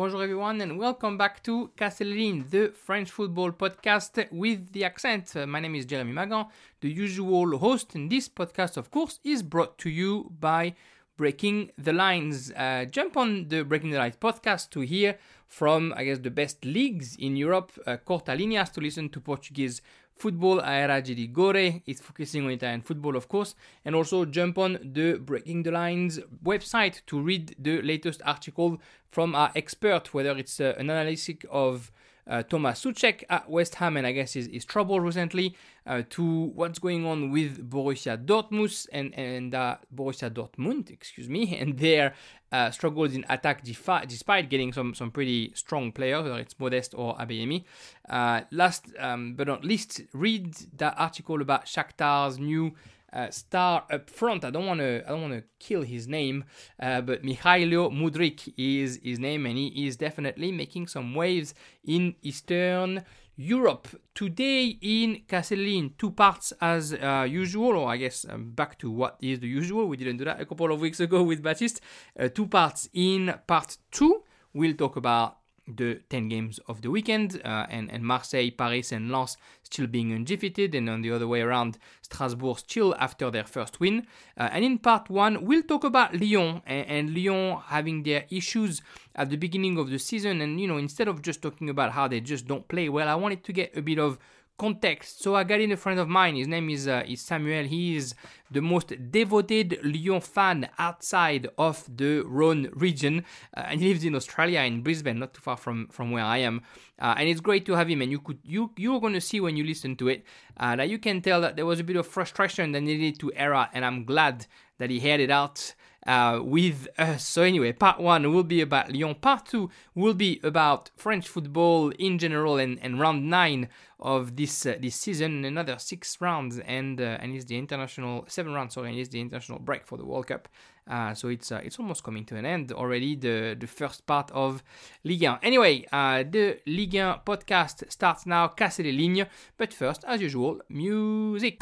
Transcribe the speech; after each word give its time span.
Bonjour 0.00 0.22
everyone 0.22 0.58
and 0.62 0.78
welcome 0.78 1.18
back 1.18 1.42
to 1.42 1.72
Castelin, 1.76 2.46
the 2.48 2.68
French 2.68 3.10
football 3.10 3.52
podcast 3.52 4.32
with 4.32 4.72
the 4.72 4.82
accent. 4.82 5.34
My 5.46 5.60
name 5.60 5.74
is 5.74 5.84
Jeremy 5.84 6.14
Magan, 6.14 6.46
the 6.80 6.90
usual 6.90 7.58
host, 7.58 7.94
and 7.94 8.08
this 8.08 8.26
podcast, 8.26 8.78
of 8.78 8.90
course, 8.90 9.20
is 9.24 9.42
brought 9.42 9.76
to 9.76 9.90
you 9.90 10.32
by 10.40 10.74
Breaking 11.18 11.70
the 11.76 11.92
Lines. 11.92 12.50
Uh, 12.52 12.86
jump 12.90 13.18
on 13.18 13.48
the 13.48 13.62
Breaking 13.62 13.90
the 13.90 13.98
Lines 13.98 14.16
podcast 14.16 14.70
to 14.70 14.80
hear 14.80 15.18
from, 15.46 15.92
I 15.94 16.04
guess, 16.04 16.20
the 16.20 16.30
best 16.30 16.64
leagues 16.64 17.14
in 17.16 17.36
Europe, 17.36 17.70
uh, 17.86 17.98
Corta 17.98 18.34
Linhas, 18.34 18.72
to 18.72 18.80
listen 18.80 19.10
to 19.10 19.20
Portuguese 19.20 19.82
football 20.20 20.60
a 20.60 20.70
Era 20.70 21.02
Gore. 21.32 21.82
It's 21.86 22.00
focusing 22.00 22.44
on 22.44 22.50
Italian 22.50 22.82
football, 22.82 23.16
of 23.16 23.28
course, 23.28 23.54
and 23.84 23.94
also 23.94 24.24
jump 24.24 24.58
on 24.58 24.78
the 24.82 25.14
Breaking 25.14 25.62
the 25.62 25.70
Lines 25.70 26.20
website 26.44 27.00
to 27.06 27.20
read 27.20 27.56
the 27.58 27.80
latest 27.82 28.20
article 28.24 28.78
from 29.10 29.34
our 29.34 29.50
expert, 29.56 30.12
whether 30.14 30.36
it's 30.36 30.60
uh, 30.60 30.74
an 30.78 30.90
analysis 30.90 31.36
of 31.50 31.90
uh, 32.26 32.42
Thomas 32.42 32.84
Soucek 32.84 33.24
at 33.28 33.48
West 33.48 33.76
Ham 33.76 33.96
and 33.96 34.06
I 34.06 34.12
guess 34.12 34.34
his, 34.34 34.46
his 34.46 34.64
trouble 34.64 35.00
recently 35.00 35.56
uh, 35.86 36.02
to 36.10 36.44
what's 36.54 36.78
going 36.78 37.06
on 37.06 37.30
with 37.30 37.68
Borussia 37.70 38.22
Dortmund 38.22 38.86
and, 38.92 39.14
and 39.14 39.54
uh, 39.54 39.76
Borussia 39.94 40.30
Dortmund, 40.30 40.90
excuse 40.90 41.28
me, 41.28 41.56
and 41.60 41.78
their 41.78 42.14
uh, 42.52 42.70
struggles 42.70 43.14
in 43.14 43.24
attack 43.28 43.62
defi- 43.64 44.06
despite 44.06 44.50
getting 44.50 44.72
some, 44.72 44.94
some 44.94 45.10
pretty 45.10 45.52
strong 45.54 45.92
players, 45.92 46.22
whether 46.24 46.38
it's 46.38 46.58
Modeste 46.58 46.94
or 46.96 47.16
Adeyemi. 47.16 47.64
Uh, 48.08 48.42
last 48.50 48.86
um, 48.98 49.34
but 49.34 49.46
not 49.46 49.64
least, 49.64 50.02
read 50.12 50.54
that 50.76 50.94
article 50.98 51.40
about 51.40 51.66
Shakhtar's 51.66 52.38
new 52.38 52.74
uh, 53.12 53.30
star 53.30 53.84
up 53.90 54.08
front. 54.10 54.44
I 54.44 54.50
don't 54.50 54.66
want 54.66 54.80
to. 54.80 55.02
I 55.06 55.10
don't 55.10 55.22
want 55.22 55.34
to 55.34 55.44
kill 55.58 55.82
his 55.82 56.06
name, 56.06 56.44
uh, 56.78 57.00
but 57.00 57.22
Mykhailo 57.22 57.90
Mudryk 57.90 58.52
is 58.56 59.00
his 59.02 59.18
name, 59.18 59.46
and 59.46 59.56
he 59.56 59.86
is 59.86 59.96
definitely 59.96 60.52
making 60.52 60.88
some 60.88 61.14
waves 61.14 61.54
in 61.84 62.14
Eastern 62.22 63.04
Europe. 63.36 63.88
Today 64.14 64.76
in 64.82 65.22
Castelin, 65.26 65.94
two 65.96 66.10
parts 66.10 66.52
as 66.60 66.92
uh, 66.92 67.26
usual, 67.28 67.76
or 67.76 67.88
I 67.88 67.96
guess 67.96 68.26
um, 68.28 68.50
back 68.50 68.78
to 68.80 68.90
what 68.90 69.16
is 69.20 69.40
the 69.40 69.48
usual. 69.48 69.86
We 69.86 69.96
didn't 69.96 70.18
do 70.18 70.24
that 70.26 70.40
a 70.40 70.44
couple 70.44 70.70
of 70.70 70.80
weeks 70.80 71.00
ago 71.00 71.22
with 71.22 71.42
Baptiste. 71.42 71.80
Uh, 72.18 72.28
two 72.28 72.46
parts. 72.46 72.88
In 72.92 73.34
part 73.46 73.78
two, 73.90 74.22
we'll 74.52 74.74
talk 74.74 74.96
about 74.96 75.39
the 75.76 76.00
10 76.10 76.28
games 76.28 76.60
of 76.68 76.82
the 76.82 76.90
weekend, 76.90 77.40
uh, 77.44 77.66
and, 77.68 77.90
and 77.90 78.04
Marseille, 78.04 78.50
Paris, 78.50 78.92
and 78.92 79.10
Lens 79.10 79.36
still 79.62 79.86
being 79.86 80.12
undefeated, 80.12 80.74
and 80.74 80.88
on 80.88 81.02
the 81.02 81.10
other 81.10 81.28
way 81.28 81.40
around, 81.40 81.78
Strasbourg 82.02 82.58
still 82.58 82.94
after 82.98 83.30
their 83.30 83.44
first 83.44 83.80
win. 83.80 84.06
Uh, 84.36 84.48
and 84.52 84.64
in 84.64 84.78
part 84.78 85.08
one, 85.08 85.44
we'll 85.44 85.62
talk 85.62 85.84
about 85.84 86.14
Lyon 86.14 86.62
and, 86.66 86.86
and, 86.86 87.14
Lyon 87.14 87.60
having 87.66 88.02
their 88.02 88.24
issues 88.30 88.82
at 89.14 89.30
the 89.30 89.36
beginning 89.36 89.78
of 89.78 89.90
the 89.90 89.98
season. 89.98 90.40
And, 90.40 90.60
you 90.60 90.66
know, 90.66 90.76
instead 90.76 91.08
of 91.08 91.22
just 91.22 91.42
talking 91.42 91.70
about 91.70 91.92
how 91.92 92.08
they 92.08 92.20
just 92.20 92.46
don't 92.46 92.66
play 92.66 92.88
well, 92.88 93.08
I 93.08 93.14
wanted 93.14 93.44
to 93.44 93.52
get 93.52 93.76
a 93.76 93.82
bit 93.82 93.98
of 93.98 94.18
context. 94.60 95.22
So 95.22 95.34
I 95.34 95.42
got 95.44 95.60
in 95.62 95.72
a 95.72 95.76
friend 95.76 95.98
of 95.98 96.06
mine. 96.06 96.36
His 96.36 96.46
name 96.46 96.68
is 96.68 96.86
uh, 96.86 97.02
is 97.08 97.22
Samuel. 97.22 97.64
He 97.64 97.96
is 97.96 98.14
the 98.50 98.60
most 98.60 98.88
devoted 99.10 99.78
Lyon 99.82 100.20
fan 100.20 100.68
outside 100.78 101.48
of 101.56 101.76
the 102.00 102.12
Rhone 102.26 102.68
region, 102.74 103.24
uh, 103.56 103.68
and 103.68 103.80
he 103.80 103.88
lives 103.88 104.04
in 104.04 104.14
Australia 104.14 104.60
in 104.60 104.82
Brisbane, 104.82 105.18
not 105.18 105.32
too 105.32 105.40
far 105.40 105.56
from 105.56 105.88
from 105.88 106.10
where 106.10 106.24
I 106.36 106.38
am. 106.50 106.60
Uh, 106.98 107.14
and 107.16 107.26
it's 107.30 107.40
great 107.40 107.64
to 107.66 107.72
have 107.72 107.88
him. 107.88 108.02
And 108.02 108.10
you 108.12 108.20
could 108.20 108.40
you 108.44 108.70
you're 108.76 109.00
going 109.00 109.18
to 109.20 109.26
see 109.30 109.40
when 109.40 109.56
you 109.56 109.64
listen 109.64 109.96
to 109.96 110.08
it 110.08 110.24
uh, 110.58 110.76
that 110.76 110.88
you 110.90 110.98
can 110.98 111.22
tell 111.22 111.40
that 111.40 111.56
there 111.56 111.68
was 111.72 111.80
a 111.80 111.84
bit 111.90 111.96
of 111.96 112.06
frustration 112.06 112.72
that 112.72 112.82
needed 112.82 113.18
to 113.20 113.32
air 113.34 113.54
out, 113.54 113.70
and 113.72 113.82
I'm 113.82 114.04
glad 114.04 114.46
that 114.76 114.90
he 114.90 115.00
had 115.00 115.20
it 115.20 115.30
out 115.30 115.74
uh, 116.10 116.40
with 116.42 116.88
us. 116.98 117.24
So, 117.24 117.42
anyway, 117.42 117.72
part 117.72 118.00
one 118.00 118.32
will 118.32 118.42
be 118.42 118.60
about 118.60 118.92
Lyon, 118.92 119.14
part 119.14 119.46
two 119.46 119.70
will 119.94 120.14
be 120.14 120.40
about 120.42 120.90
French 120.96 121.28
football 121.28 121.90
in 121.90 122.18
general 122.18 122.56
and, 122.58 122.80
and 122.82 122.98
round 122.98 123.30
nine 123.30 123.68
of 124.00 124.34
this 124.34 124.66
uh, 124.66 124.74
this 124.80 124.96
season. 124.96 125.44
Another 125.44 125.78
six 125.78 126.20
rounds, 126.20 126.58
and 126.58 127.00
uh, 127.00 127.18
and 127.20 127.36
it's 127.36 127.44
the 127.44 127.56
international 127.56 128.24
seven 128.26 128.52
rounds. 128.52 128.74
Sorry, 128.74 128.90
and 128.90 128.98
it's 128.98 129.10
the 129.10 129.20
international 129.20 129.60
break 129.60 129.86
for 129.86 129.96
the 129.96 130.04
World 130.04 130.26
Cup. 130.26 130.48
Uh, 130.90 131.14
so 131.14 131.28
it's 131.28 131.52
uh, 131.52 131.60
it's 131.62 131.78
almost 131.78 132.02
coming 132.02 132.24
to 132.24 132.36
an 132.36 132.44
end 132.44 132.72
already. 132.72 133.14
The 133.14 133.56
the 133.58 133.68
first 133.68 134.04
part 134.06 134.32
of 134.32 134.64
Ligue 135.04 135.22
1. 135.22 135.38
Anyway, 135.44 135.86
uh, 135.92 136.24
the 136.28 136.58
Ligue 136.66 136.94
1 136.94 137.20
podcast 137.24 137.88
starts 137.92 138.26
now. 138.26 138.48
Casser 138.48 138.82
les 138.82 138.92
lignes, 138.92 139.26
but 139.56 139.72
first, 139.72 140.04
as 140.08 140.20
usual, 140.20 140.60
music. 140.68 141.60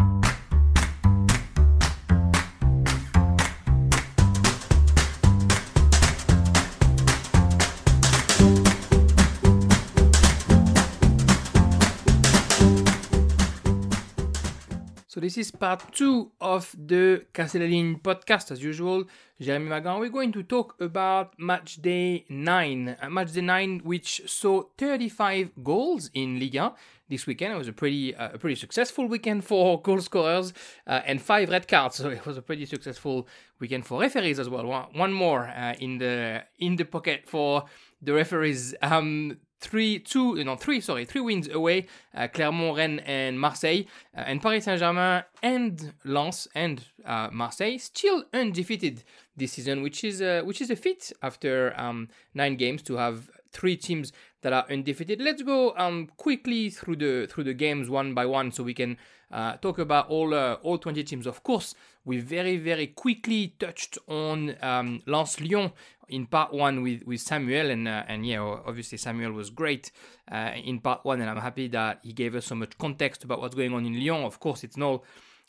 This 15.28 15.37
is 15.37 15.50
part 15.50 15.83
two 15.93 16.31
of 16.41 16.75
the 16.78 17.27
Castellin 17.34 18.00
podcast. 18.03 18.50
As 18.50 18.62
usual, 18.62 19.05
Jeremy 19.39 19.69
Magan. 19.69 20.00
We're 20.00 20.09
going 20.09 20.33
to 20.33 20.43
talk 20.43 20.75
about 20.81 21.39
match 21.39 21.83
day 21.83 22.25
nine. 22.31 22.97
Uh, 22.99 23.11
match 23.11 23.34
day 23.34 23.43
nine, 23.43 23.83
which 23.84 24.22
saw 24.25 24.62
35 24.78 25.50
goals 25.62 26.09
in 26.15 26.41
Liga 26.41 26.72
this 27.11 27.27
weekend. 27.27 27.53
It 27.53 27.59
was 27.59 27.69
a 27.69 27.75
pretty 27.75 28.15
uh, 28.15 28.31
a 28.33 28.39
pretty 28.39 28.55
successful 28.55 29.06
weekend 29.06 29.44
for 29.44 29.83
goal 29.87 30.00
scorers 30.00 30.55
uh, 30.87 31.03
and 31.05 31.21
five 31.21 31.50
red 31.50 31.69
cards. 31.69 31.97
So 31.97 32.09
it 32.09 32.25
was 32.25 32.39
a 32.39 32.43
pretty 32.43 32.65
successful 32.65 33.28
weekend 33.60 33.84
for 33.84 34.00
referees 34.00 34.39
as 34.39 34.49
well. 34.49 34.65
One, 34.65 34.87
one 34.95 35.12
more 35.12 35.47
uh, 35.49 35.75
in 35.78 35.99
the 35.99 36.45
in 36.59 36.77
the 36.77 36.84
pocket 36.84 37.25
for 37.27 37.66
the 38.00 38.15
referees. 38.15 38.75
Um, 38.81 39.37
three, 39.60 39.98
two, 39.98 40.42
no, 40.44 40.56
three, 40.56 40.80
sorry, 40.80 41.04
three 41.04 41.20
wins 41.20 41.48
away, 41.48 41.86
uh, 42.14 42.28
Clermont, 42.28 42.76
Rennes, 42.76 43.00
and 43.04 43.41
Marseille, 43.41 43.82
uh, 44.16 44.20
and 44.20 44.41
Paris 44.41 44.64
Saint-Germain 44.64 45.24
and 45.42 45.92
Lens 46.04 46.48
and 46.54 46.84
uh, 47.04 47.28
Marseille 47.32 47.78
still 47.78 48.24
undefeated 48.32 49.04
this 49.36 49.52
season, 49.52 49.82
which 49.82 50.04
is 50.04 50.20
uh, 50.22 50.42
which 50.44 50.60
is 50.60 50.70
a 50.70 50.76
feat 50.76 51.12
after 51.22 51.74
um, 51.80 52.08
nine 52.34 52.56
games 52.56 52.82
to 52.82 52.97
have 52.97 53.30
three 53.53 53.76
teams 53.76 54.12
that 54.42 54.53
are 54.53 54.66
undefeated. 54.70 55.20
Let's 55.20 55.42
go 55.42 55.75
um, 55.76 56.09
quickly 56.16 56.70
through 56.70 56.97
the 56.97 57.26
through 57.31 57.44
the 57.44 57.54
games 57.54 57.91
one 57.91 58.14
by 58.14 58.26
one, 58.26 58.53
so 58.53 58.62
we 58.62 58.75
can 58.75 58.97
uh, 59.31 59.56
talk 59.56 59.78
about 59.78 60.09
all 60.09 60.34
uh, 60.34 60.54
all 60.62 60.78
20 60.78 61.03
teams. 61.04 61.26
Of 61.26 61.42
course, 61.42 61.75
we 62.04 62.19
very 62.19 62.56
very 62.56 62.88
quickly 62.88 63.54
touched 63.59 63.98
on 64.06 64.56
um, 64.62 65.03
Lens 65.06 65.41
Lyon 65.41 65.72
in 66.09 66.26
part 66.26 66.53
one 66.53 66.82
with, 66.82 67.03
with 67.04 67.20
Samuel, 67.20 67.70
and 67.70 67.86
uh, 67.86 68.04
and 68.09 68.26
yeah, 68.26 68.41
obviously 68.41 68.98
Samuel 68.98 69.32
was 69.32 69.50
great 69.50 69.92
uh, 70.30 70.53
in 70.56 70.80
part 70.80 71.04
one, 71.04 71.20
and 71.20 71.28
I'm 71.30 71.38
happy 71.38 71.69
that 71.69 72.00
he 72.03 72.12
gave 72.12 72.34
us 72.34 72.47
so 72.47 72.54
much 72.54 72.76
context 72.78 73.25
about 73.25 73.41
what's 73.41 73.54
going 73.54 73.75
on 73.75 73.84
in 73.84 73.94
Lyon. 73.94 74.25
Of 74.25 74.41
course, 74.41 74.65
it's 74.65 74.76
no 74.76 75.03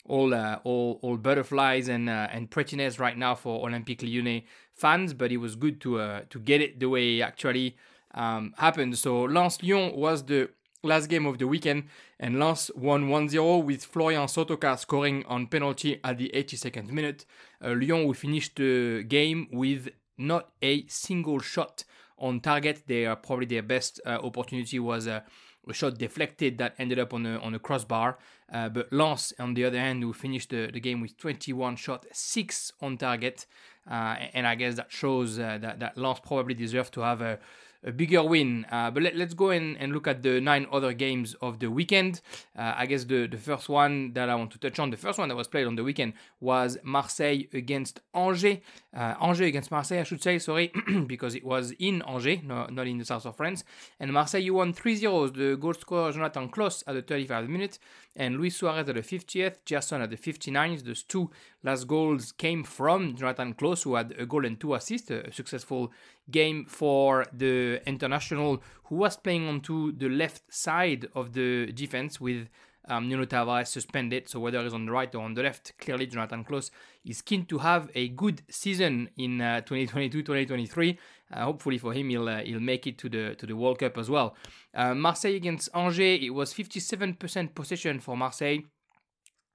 all 0.06 0.34
uh, 0.34 0.58
all 0.64 0.98
all 1.02 1.16
butterflies 1.16 1.88
and 1.88 2.08
uh, 2.08 2.28
and 2.30 2.50
prettiness 2.50 2.98
right 2.98 3.16
now 3.16 3.34
for 3.34 3.66
Olympique 3.66 4.02
Lyonnais 4.02 4.44
fans, 4.74 5.14
but 5.14 5.32
it 5.32 5.38
was 5.38 5.56
good 5.56 5.80
to 5.82 6.00
uh, 6.00 6.22
to 6.30 6.38
get 6.38 6.60
it 6.60 6.80
the 6.80 6.88
way 6.88 7.22
actually 7.22 7.76
um, 8.14 8.54
happened. 8.58 8.98
So 8.98 9.22
Lens 9.22 9.62
Lyon 9.62 9.94
was 9.94 10.24
the 10.24 10.50
last 10.82 11.08
game 11.08 11.26
of 11.26 11.38
the 11.38 11.46
weekend, 11.46 11.84
and 12.18 12.38
Lens 12.38 12.70
won 12.74 13.08
1-0 13.08 13.64
with 13.64 13.84
Florian 13.84 14.26
Sotoca 14.26 14.78
scoring 14.78 15.24
on 15.26 15.46
penalty 15.46 16.00
at 16.02 16.18
the 16.18 16.30
82nd 16.34 16.90
minute. 16.90 17.26
Uh, 17.62 17.70
Lyon 17.70 18.06
will 18.06 18.14
finish 18.14 18.52
the 18.54 19.02
game 19.04 19.48
with 19.52 19.88
not 20.16 20.50
a 20.62 20.86
single 20.86 21.38
shot 21.40 21.84
on 22.18 22.40
target. 22.40 22.82
They 22.86 23.06
are 23.06 23.16
probably 23.16 23.46
their 23.46 23.62
best 23.62 24.00
uh, 24.04 24.18
opportunity 24.22 24.78
was 24.78 25.06
a, 25.06 25.24
a, 25.68 25.72
shot 25.72 25.98
deflected 25.98 26.58
that 26.58 26.74
ended 26.78 26.98
up 26.98 27.14
on 27.14 27.24
a 27.26 27.38
on 27.38 27.54
a 27.54 27.58
crossbar. 27.58 28.18
Uh, 28.52 28.68
but 28.68 28.92
Lens, 28.92 29.32
on 29.38 29.54
the 29.54 29.64
other 29.64 29.78
hand, 29.78 30.02
who 30.02 30.12
finished 30.12 30.50
the, 30.50 30.70
the 30.72 30.80
game 30.80 31.00
with 31.00 31.16
21 31.16 31.76
shot, 31.76 32.04
six 32.12 32.72
on 32.80 32.98
target, 32.98 33.46
uh, 33.90 34.16
and 34.34 34.46
I 34.46 34.54
guess 34.56 34.74
that 34.74 34.92
shows 34.92 35.38
uh, 35.38 35.58
that 35.60 35.80
that 35.80 35.96
Lens 35.96 36.20
probably 36.20 36.54
deserve 36.54 36.90
to 36.92 37.00
have 37.00 37.22
a 37.22 37.38
a 37.84 37.92
bigger 37.92 38.22
win. 38.22 38.66
Uh, 38.70 38.90
but 38.90 39.02
let, 39.02 39.14
us 39.14 39.34
go 39.34 39.50
in 39.50 39.76
and 39.78 39.92
look 39.92 40.06
at 40.06 40.22
the 40.22 40.40
nine 40.40 40.66
other 40.72 40.92
games 40.92 41.34
of 41.40 41.58
the 41.58 41.70
weekend. 41.70 42.20
Uh, 42.56 42.74
I 42.76 42.86
guess 42.86 43.04
the, 43.04 43.26
the 43.26 43.36
first 43.36 43.68
one 43.68 44.12
that 44.14 44.28
I 44.28 44.34
want 44.34 44.50
to 44.52 44.58
touch 44.58 44.78
on, 44.78 44.90
the 44.90 44.96
first 44.96 45.18
one 45.18 45.28
that 45.28 45.36
was 45.36 45.48
played 45.48 45.66
on 45.66 45.76
the 45.76 45.84
weekend 45.84 46.14
was 46.40 46.78
Marseille 46.82 47.42
against 47.52 48.00
Angers. 48.14 48.58
Uh, 48.94 49.14
Angers 49.20 49.48
against 49.48 49.70
Marseille, 49.70 50.00
I 50.00 50.04
should 50.04 50.22
say, 50.22 50.38
sorry, 50.38 50.72
because 51.06 51.34
it 51.34 51.44
was 51.44 51.72
in 51.78 52.02
Angers, 52.02 52.38
no, 52.44 52.66
not 52.66 52.86
in 52.86 52.98
the 52.98 53.04
south 53.04 53.26
of 53.26 53.36
France. 53.36 53.64
And 53.98 54.12
Marseille, 54.12 54.42
you 54.42 54.54
won 54.54 54.72
3 54.72 54.96
0. 54.96 55.28
The 55.28 55.56
goal 55.56 55.74
scorer 55.74 56.12
Jonathan 56.12 56.48
Clauss 56.48 56.84
at 56.86 56.94
the 56.94 57.02
35th 57.02 57.48
minute 57.48 57.78
and 58.16 58.36
Luis 58.36 58.56
Suarez 58.56 58.88
at 58.88 58.94
the 58.94 59.02
50th, 59.02 59.56
Gerson 59.64 60.02
at 60.02 60.10
the 60.10 60.16
59th. 60.16 60.84
Those 60.84 61.02
two 61.04 61.30
last 61.62 61.86
goals 61.86 62.32
came 62.32 62.64
from 62.64 63.16
Jonathan 63.16 63.54
Clauss, 63.54 63.84
who 63.84 63.94
had 63.94 64.12
a 64.18 64.26
goal 64.26 64.44
and 64.44 64.58
two 64.58 64.74
assists, 64.74 65.10
a 65.10 65.32
successful 65.32 65.92
game 66.30 66.64
for 66.66 67.26
the 67.32 67.80
international 67.86 68.62
who 68.84 68.96
was 68.96 69.16
playing 69.16 69.46
onto 69.48 69.92
the 69.92 70.08
left 70.08 70.42
side 70.52 71.06
of 71.14 71.32
the 71.32 71.70
defense 71.72 72.20
with 72.20 72.48
um, 72.88 73.08
Nuno 73.08 73.24
Tavares 73.24 73.68
suspended, 73.68 74.28
so 74.28 74.40
whether 74.40 74.62
he's 74.62 74.74
on 74.74 74.86
the 74.86 74.92
right 74.92 75.14
or 75.14 75.22
on 75.22 75.34
the 75.34 75.42
left, 75.42 75.72
clearly 75.78 76.06
Jonathan 76.06 76.44
Clauss 76.44 76.70
is 77.04 77.22
keen 77.22 77.44
to 77.46 77.58
have 77.58 77.90
a 77.94 78.08
good 78.08 78.42
season 78.50 79.10
in 79.16 79.38
2022-2023. 79.38 80.96
Uh, 81.30 81.34
uh, 81.34 81.44
hopefully 81.44 81.78
for 81.78 81.92
him, 81.92 82.08
he'll 82.08 82.28
uh, 82.28 82.42
he'll 82.42 82.58
make 82.58 82.86
it 82.86 82.98
to 82.98 83.08
the 83.08 83.34
to 83.36 83.46
the 83.46 83.54
World 83.54 83.78
Cup 83.78 83.96
as 83.96 84.10
well. 84.10 84.34
Uh, 84.74 84.94
Marseille 84.94 85.36
against 85.36 85.68
Angers, 85.74 86.22
it 86.22 86.30
was 86.30 86.52
57% 86.52 87.54
possession 87.54 88.00
for 88.00 88.16
Marseille. 88.16 88.60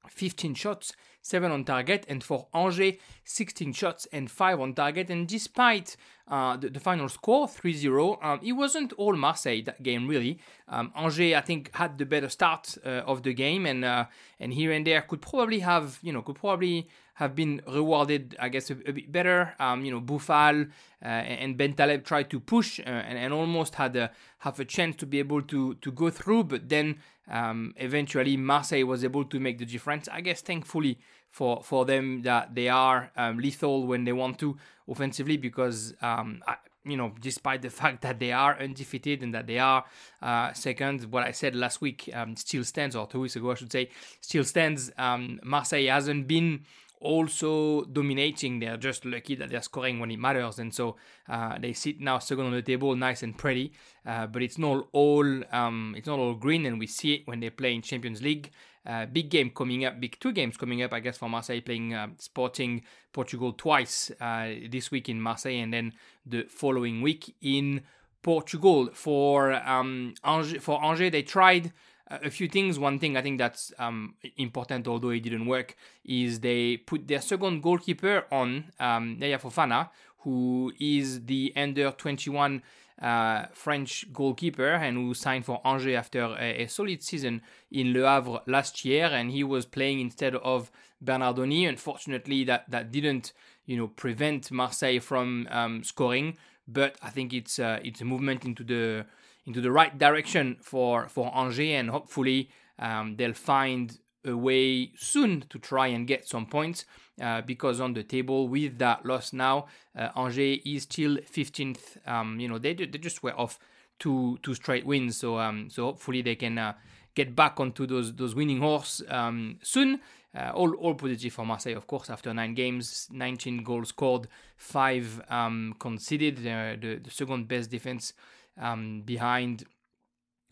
15 0.08 0.54
shots, 0.54 0.94
7 1.26 1.52
on 1.52 1.64
target, 1.64 2.06
and 2.08 2.24
for 2.24 2.46
Angers, 2.54 2.98
16 3.24 3.74
shots 3.74 4.08
and 4.14 4.30
5 4.30 4.62
on 4.62 4.74
target. 4.76 5.10
And 5.10 5.28
despite 5.28 5.98
uh, 6.28 6.56
the, 6.56 6.70
the, 6.70 6.80
final 6.80 7.10
score, 7.10 7.48
3 7.48 7.74
0, 7.74 8.20
um, 8.22 8.40
it 8.44 8.52
wasn't 8.52 8.94
all 8.94 9.16
Marseille 9.16 9.64
that 9.66 9.82
game, 9.82 10.08
really. 10.08 10.38
Um, 10.68 10.92
Angers, 10.96 11.34
I 11.34 11.42
think, 11.42 11.76
had 11.76 11.98
the 11.98 12.06
better 12.06 12.30
start 12.30 12.78
uh, 12.86 13.02
of 13.08 13.24
the 13.24 13.34
game, 13.34 13.66
and 13.66 13.84
uh, 13.84 14.06
and 14.40 14.54
here 14.54 14.72
and 14.72 14.86
there 14.86 15.02
could 15.02 15.22
probably 15.24 15.60
have, 15.60 15.98
you 16.04 16.14
know, 16.14 16.22
could 16.22 16.36
probably 16.36 16.88
have 17.16 17.34
been 17.36 17.62
rewarded, 17.68 18.36
I 18.40 18.50
guess, 18.50 18.70
a, 18.70 18.74
a 18.86 18.92
bit 18.92 19.12
better. 19.12 19.54
Um, 19.60 19.86
you 19.86 19.92
know, 19.92 20.02
Boufal 20.02 20.70
uh, 21.02 21.06
and 21.06 21.58
Bentaleb 21.58 22.04
tried 22.04 22.30
to 22.30 22.40
push 22.40 22.80
uh, 22.80 22.84
and, 22.84 23.18
and 23.18 23.34
almost 23.34 23.76
had 23.76 23.96
a, 23.96 24.12
have 24.40 24.60
a 24.60 24.66
chance 24.66 24.96
to 24.98 25.06
be 25.06 25.20
able 25.20 25.42
to 25.44 25.76
to 25.76 25.92
go 25.92 26.10
through, 26.10 26.44
but 26.46 26.70
then 26.70 26.98
um, 27.30 27.74
eventually 27.78 28.38
Marseille 28.38 28.86
was 28.86 29.04
able 29.04 29.24
to 29.26 29.40
make 29.40 29.58
the 29.58 29.66
difference. 29.66 30.08
I 30.12 30.22
guess, 30.22 30.42
thankfully 30.42 31.00
for 31.32 31.64
for 31.64 31.86
them, 31.86 32.22
that 32.24 32.54
they 32.54 32.68
are 32.68 33.12
um, 33.16 33.38
lethal 33.38 33.88
when 33.88 34.04
they 34.04 34.14
want 34.14 34.38
to 34.40 34.58
offensively, 34.90 35.38
because 35.38 35.94
um, 36.02 36.44
I, 36.46 36.58
you 36.84 36.98
know, 36.98 37.14
despite 37.20 37.62
the 37.62 37.70
fact 37.82 38.02
that 38.02 38.20
they 38.20 38.32
are 38.34 38.60
undefeated 38.60 39.24
and 39.24 39.34
that 39.34 39.48
they 39.48 39.60
are 39.60 39.86
uh, 40.22 40.54
second, 40.54 41.06
what 41.06 41.24
I 41.24 41.32
said 41.32 41.56
last 41.56 41.82
week 41.82 42.10
um, 42.14 42.36
still 42.36 42.64
stands, 42.64 42.96
or 42.96 43.08
two 43.08 43.22
weeks 43.22 43.36
ago, 43.36 43.52
I 43.52 43.56
should 43.56 43.72
say, 43.72 43.90
still 44.22 44.44
stands. 44.44 44.92
Um, 44.98 45.40
Marseille 45.44 45.88
hasn't 45.88 46.28
been 46.28 46.66
also 47.06 47.84
dominating. 47.86 48.60
They're 48.60 48.78
just 48.78 49.06
lucky 49.06 49.36
that 49.36 49.50
they're 49.50 49.62
scoring 49.62 50.00
when 50.00 50.12
it 50.12 50.20
matters, 50.20 50.60
and 50.60 50.74
so 50.74 50.96
uh, 51.30 51.58
they 51.60 51.74
sit 51.74 52.02
now 52.02 52.20
second 52.20 52.46
on 52.46 52.52
the 52.52 52.62
table, 52.62 52.96
nice 52.96 53.24
and 53.24 53.38
pretty. 53.38 53.74
Uh, 54.06 54.28
but 54.28 54.42
it's 54.42 54.58
not 54.58 54.88
all 54.92 55.26
um, 55.54 55.94
it's 55.98 56.08
not 56.08 56.20
all 56.20 56.34
green, 56.34 56.66
and 56.66 56.80
we 56.80 56.88
see 56.88 57.14
it 57.14 57.28
when 57.28 57.40
they 57.40 57.50
play 57.50 57.74
in 57.74 57.82
Champions 57.82 58.22
League. 58.22 58.52
Uh, 58.86 59.06
big 59.06 59.30
game 59.30 59.50
coming 59.50 59.86
up, 59.86 60.00
big 60.00 60.20
two 60.20 60.32
games 60.32 60.58
coming 60.58 60.84
up, 60.84 60.94
I 60.94 61.00
guess, 61.00 61.18
for 61.18 61.30
Marseille 61.30 61.62
playing 61.62 61.94
uh, 61.94 62.08
Sporting 62.18 62.84
Portugal 63.14 63.54
twice 63.54 64.12
uh, 64.22 64.50
this 64.70 64.92
week 64.92 65.10
in 65.10 65.22
Marseille, 65.22 65.62
and 65.62 65.74
then 65.74 65.94
the 66.26 66.44
following 66.50 67.02
week 67.02 67.36
in 67.42 67.82
Portugal. 68.22 68.90
For 68.94 69.54
um, 69.54 70.14
for 70.60 70.84
Angers, 70.84 71.12
they 71.12 71.24
tried 71.24 71.72
a 72.10 72.30
few 72.30 72.48
things. 72.48 72.78
One 72.78 73.00
thing 73.00 73.18
I 73.18 73.22
think 73.22 73.38
that's 73.38 73.74
um, 73.80 74.16
important, 74.38 74.88
although 74.88 75.10
it 75.10 75.22
didn't 75.22 75.46
work, 75.46 75.76
is 76.04 76.40
they 76.40 76.78
put 76.78 77.08
their 77.08 77.22
second 77.22 77.62
goalkeeper 77.62 78.26
on 78.32 78.72
um, 78.80 79.18
Yahia 79.20 79.42
Fofana, 79.42 79.90
who 80.20 80.72
is 80.80 81.26
the 81.26 81.54
under 81.56 81.92
21 81.92 82.62
uh, 83.02 83.46
French 83.54 84.12
goalkeeper 84.14 84.72
and 84.72 84.98
who 84.98 85.14
signed 85.14 85.46
for 85.46 85.60
Angers 85.66 85.96
after 85.96 86.24
a, 86.40 86.64
a, 86.64 86.68
solid 86.68 87.04
season 87.04 87.42
in 87.70 87.94
Le 87.94 88.08
Havre 88.10 88.40
last 88.48 88.86
year, 88.86 89.06
and 89.06 89.32
he 89.32 89.44
was 89.44 89.66
playing 89.66 90.00
instead 90.00 90.36
of 90.36 90.72
Bernardoni. 91.04 91.68
Unfortunately, 91.68 92.44
that 92.46 92.70
that 92.70 92.92
didn't 92.92 93.34
you 93.66 93.76
know 93.76 93.88
prevent 93.88 94.50
Marseille 94.50 95.00
from 95.00 95.48
um, 95.52 95.84
scoring, 95.84 96.38
but 96.68 96.96
I 97.02 97.10
think 97.10 97.34
it's 97.34 97.60
uh, 97.60 97.80
it's 97.84 98.02
a 98.02 98.06
movement 98.06 98.46
into 98.46 98.64
the 98.64 99.06
into 99.46 99.62
the 99.62 99.72
right 99.72 99.98
direction 99.98 100.58
for 100.62 101.08
for 101.08 101.32
Angers, 101.36 101.80
and 101.80 101.90
hopefully 101.90 102.50
um, 102.80 103.16
they'll 103.16 103.34
find 103.34 104.00
a 104.26 104.36
way 104.36 104.92
soon 104.98 105.46
to 105.50 105.60
try 105.60 105.88
and 105.88 106.08
get 106.08 106.28
some 106.28 106.48
points 106.48 106.86
uh, 107.22 107.42
because 107.42 107.80
on 107.80 107.94
the 107.94 108.04
table 108.04 108.48
with 108.48 108.80
that 108.80 109.06
loss 109.06 109.34
now, 109.34 109.68
uh, 109.96 110.10
Angers 110.16 110.60
is 110.66 110.84
still 110.84 111.18
15th. 111.18 111.98
Um, 112.08 112.40
you 112.40 112.48
know 112.48 112.58
they 112.58 112.74
they 112.74 112.86
just 112.86 113.24
were 113.24 113.40
off 113.40 113.60
two 114.00 114.40
two 114.42 114.54
straight 114.54 114.86
wins, 114.86 115.18
so 115.18 115.40
um, 115.40 115.70
so 115.70 115.86
hopefully 115.86 116.22
they 116.22 116.36
can 116.36 116.58
uh, 116.58 116.74
get 117.14 117.36
back 117.36 117.60
onto 117.60 117.86
those 117.86 118.14
those 118.14 118.36
winning 118.36 118.60
horse 118.60 119.02
um, 119.10 119.58
soon. 119.62 120.02
Uh, 120.36 120.52
all, 120.54 120.74
all 120.76 120.94
positive 120.94 121.32
for 121.32 121.46
Marseille, 121.46 121.78
of 121.78 121.88
course, 121.88 122.10
after 122.10 122.34
nine 122.34 122.54
games, 122.54 123.08
19 123.10 123.64
goals 123.64 123.88
scored, 123.88 124.28
five 124.58 125.22
um, 125.30 125.74
conceded, 125.80 126.40
uh, 126.40 126.76
the, 126.78 127.00
the 127.02 127.10
second 127.10 127.48
best 127.48 127.72
defense 127.72 128.12
um, 128.60 129.02
behind, 129.06 129.64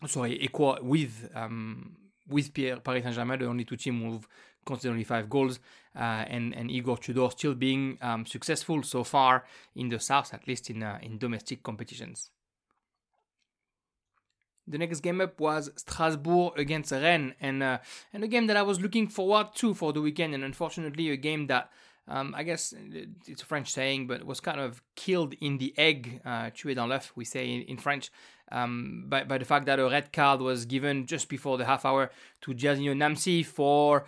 sorry, 0.06 0.42
equal 0.42 0.78
with 0.82 1.30
um, 1.34 1.96
with 2.28 2.52
Pierre, 2.54 2.80
Paris 2.80 3.04
Saint 3.04 3.14
Germain, 3.14 3.38
the 3.38 3.46
only 3.46 3.64
two 3.64 3.76
teams 3.76 4.02
who've 4.02 4.28
conceded 4.64 4.92
only 4.92 5.04
five 5.04 5.28
goals, 5.28 5.58
uh, 5.96 6.24
and 6.26 6.54
and 6.54 6.70
Igor 6.70 6.98
Tudor 6.98 7.30
still 7.30 7.54
being 7.54 7.98
um, 8.00 8.26
successful 8.26 8.82
so 8.82 9.04
far 9.04 9.44
in 9.74 9.88
the 9.88 10.00
south, 10.00 10.34
at 10.34 10.46
least 10.48 10.70
in 10.70 10.82
uh, 10.82 10.98
in 11.02 11.18
domestic 11.18 11.62
competitions. 11.62 12.30
The 14.66 14.78
next 14.78 15.00
game 15.00 15.20
up 15.20 15.38
was 15.38 15.70
Strasbourg 15.76 16.58
against 16.58 16.92
Rennes, 16.92 17.34
and 17.40 17.62
uh, 17.62 17.78
and 18.12 18.24
a 18.24 18.28
game 18.28 18.46
that 18.46 18.56
I 18.56 18.62
was 18.62 18.80
looking 18.80 19.08
forward 19.08 19.54
to 19.56 19.74
for 19.74 19.92
the 19.92 20.00
weekend, 20.00 20.34
and 20.34 20.42
unfortunately 20.42 21.10
a 21.10 21.16
game 21.16 21.46
that 21.48 21.70
um, 22.06 22.34
I 22.36 22.42
guess 22.42 22.74
it's 23.26 23.42
a 23.42 23.46
French 23.46 23.72
saying, 23.72 24.06
but 24.06 24.24
was 24.24 24.40
kind 24.40 24.60
of 24.60 24.82
killed 24.94 25.34
in 25.40 25.58
the 25.58 25.72
egg, 25.78 26.20
uh, 26.24 26.50
tué 26.50 26.74
dans 26.74 26.88
l'œuf, 26.88 27.12
we 27.16 27.24
say 27.24 27.50
in, 27.50 27.62
in 27.62 27.78
French, 27.78 28.10
um, 28.52 29.06
by, 29.08 29.24
by 29.24 29.38
the 29.38 29.44
fact 29.44 29.66
that 29.66 29.78
a 29.78 29.88
red 29.88 30.12
card 30.12 30.40
was 30.40 30.66
given 30.66 31.06
just 31.06 31.28
before 31.28 31.56
the 31.56 31.64
half 31.64 31.84
hour 31.84 32.10
to 32.42 32.52
Gerzino 32.52 32.94
Nyamsi 32.94 33.44
for 33.44 34.04